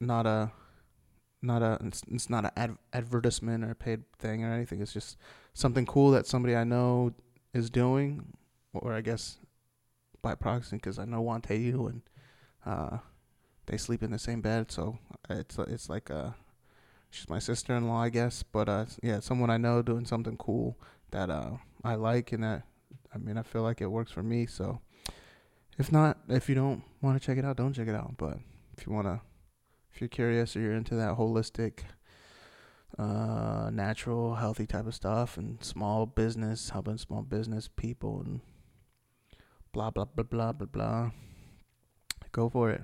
not 0.00 0.26
a 0.26 0.50
not 1.42 1.62
a 1.62 1.78
it's, 1.84 2.02
it's 2.10 2.30
not 2.30 2.44
an 2.44 2.50
ad- 2.56 2.78
advertisement 2.92 3.64
or 3.64 3.70
a 3.70 3.74
paid 3.74 4.02
thing 4.18 4.44
or 4.44 4.52
anything. 4.52 4.80
It's 4.80 4.92
just 4.92 5.16
something 5.54 5.86
cool 5.86 6.10
that 6.12 6.26
somebody 6.26 6.56
I 6.56 6.64
know 6.64 7.12
is 7.52 7.70
doing, 7.70 8.34
or 8.72 8.92
I 8.94 9.00
guess 9.00 9.38
by 10.22 10.34
proxy 10.34 10.76
because 10.76 10.98
I 10.98 11.04
know 11.04 11.22
WanTaeWu 11.22 11.90
and 11.90 12.02
uh, 12.64 12.98
they 13.66 13.76
sleep 13.76 14.02
in 14.02 14.12
the 14.12 14.18
same 14.18 14.40
bed, 14.40 14.70
so 14.70 14.98
it's 15.28 15.58
it's 15.58 15.88
like 15.88 16.10
uh, 16.10 16.30
she's 17.10 17.28
my 17.28 17.38
sister 17.38 17.74
in 17.74 17.88
law, 17.88 18.02
I 18.02 18.08
guess. 18.08 18.42
But 18.42 18.68
uh, 18.68 18.86
yeah, 19.02 19.20
someone 19.20 19.50
I 19.50 19.56
know 19.56 19.82
doing 19.82 20.06
something 20.06 20.36
cool 20.36 20.78
that 21.10 21.28
uh 21.28 21.50
I 21.84 21.96
like 21.96 22.32
and 22.32 22.42
that 22.42 22.62
I 23.14 23.18
mean 23.18 23.36
I 23.36 23.42
feel 23.42 23.62
like 23.62 23.80
it 23.80 23.86
works 23.90 24.10
for 24.10 24.22
me. 24.22 24.46
So 24.46 24.80
if 25.78 25.92
not, 25.92 26.18
if 26.28 26.48
you 26.48 26.54
don't 26.54 26.82
want 27.00 27.20
to 27.20 27.26
check 27.26 27.38
it 27.38 27.44
out, 27.44 27.56
don't 27.56 27.72
check 27.72 27.88
it 27.88 27.94
out. 27.94 28.16
But 28.16 28.38
if 28.76 28.86
you 28.86 28.92
wanna, 28.92 29.22
if 29.92 30.00
you're 30.00 30.08
curious 30.08 30.56
or 30.56 30.60
you're 30.60 30.74
into 30.74 30.94
that 30.96 31.16
holistic, 31.16 31.80
uh, 32.98 33.70
natural, 33.72 34.36
healthy 34.36 34.66
type 34.66 34.86
of 34.86 34.94
stuff 34.94 35.36
and 35.36 35.62
small 35.64 36.06
business, 36.06 36.70
helping 36.70 36.98
small 36.98 37.22
business 37.22 37.68
people 37.68 38.20
and 38.20 38.40
blah 39.72 39.90
blah 39.90 40.04
blah 40.04 40.24
blah 40.24 40.52
blah 40.52 40.66
blah. 40.66 41.10
Go 42.30 42.48
for 42.48 42.70
it. 42.70 42.82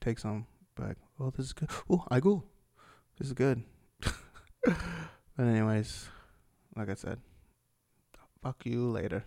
Take 0.00 0.18
some. 0.18 0.46
But 0.74 0.96
oh, 1.20 1.30
this 1.30 1.46
is 1.46 1.52
good. 1.52 1.70
Oh, 1.90 2.04
I 2.10 2.20
go. 2.20 2.44
This 3.18 3.28
is 3.28 3.34
good. 3.34 3.62
but 4.00 4.76
anyways, 5.38 6.08
like 6.76 6.88
I 6.88 6.94
said, 6.94 7.18
fuck 8.42 8.64
you 8.64 8.88
later. 8.88 9.24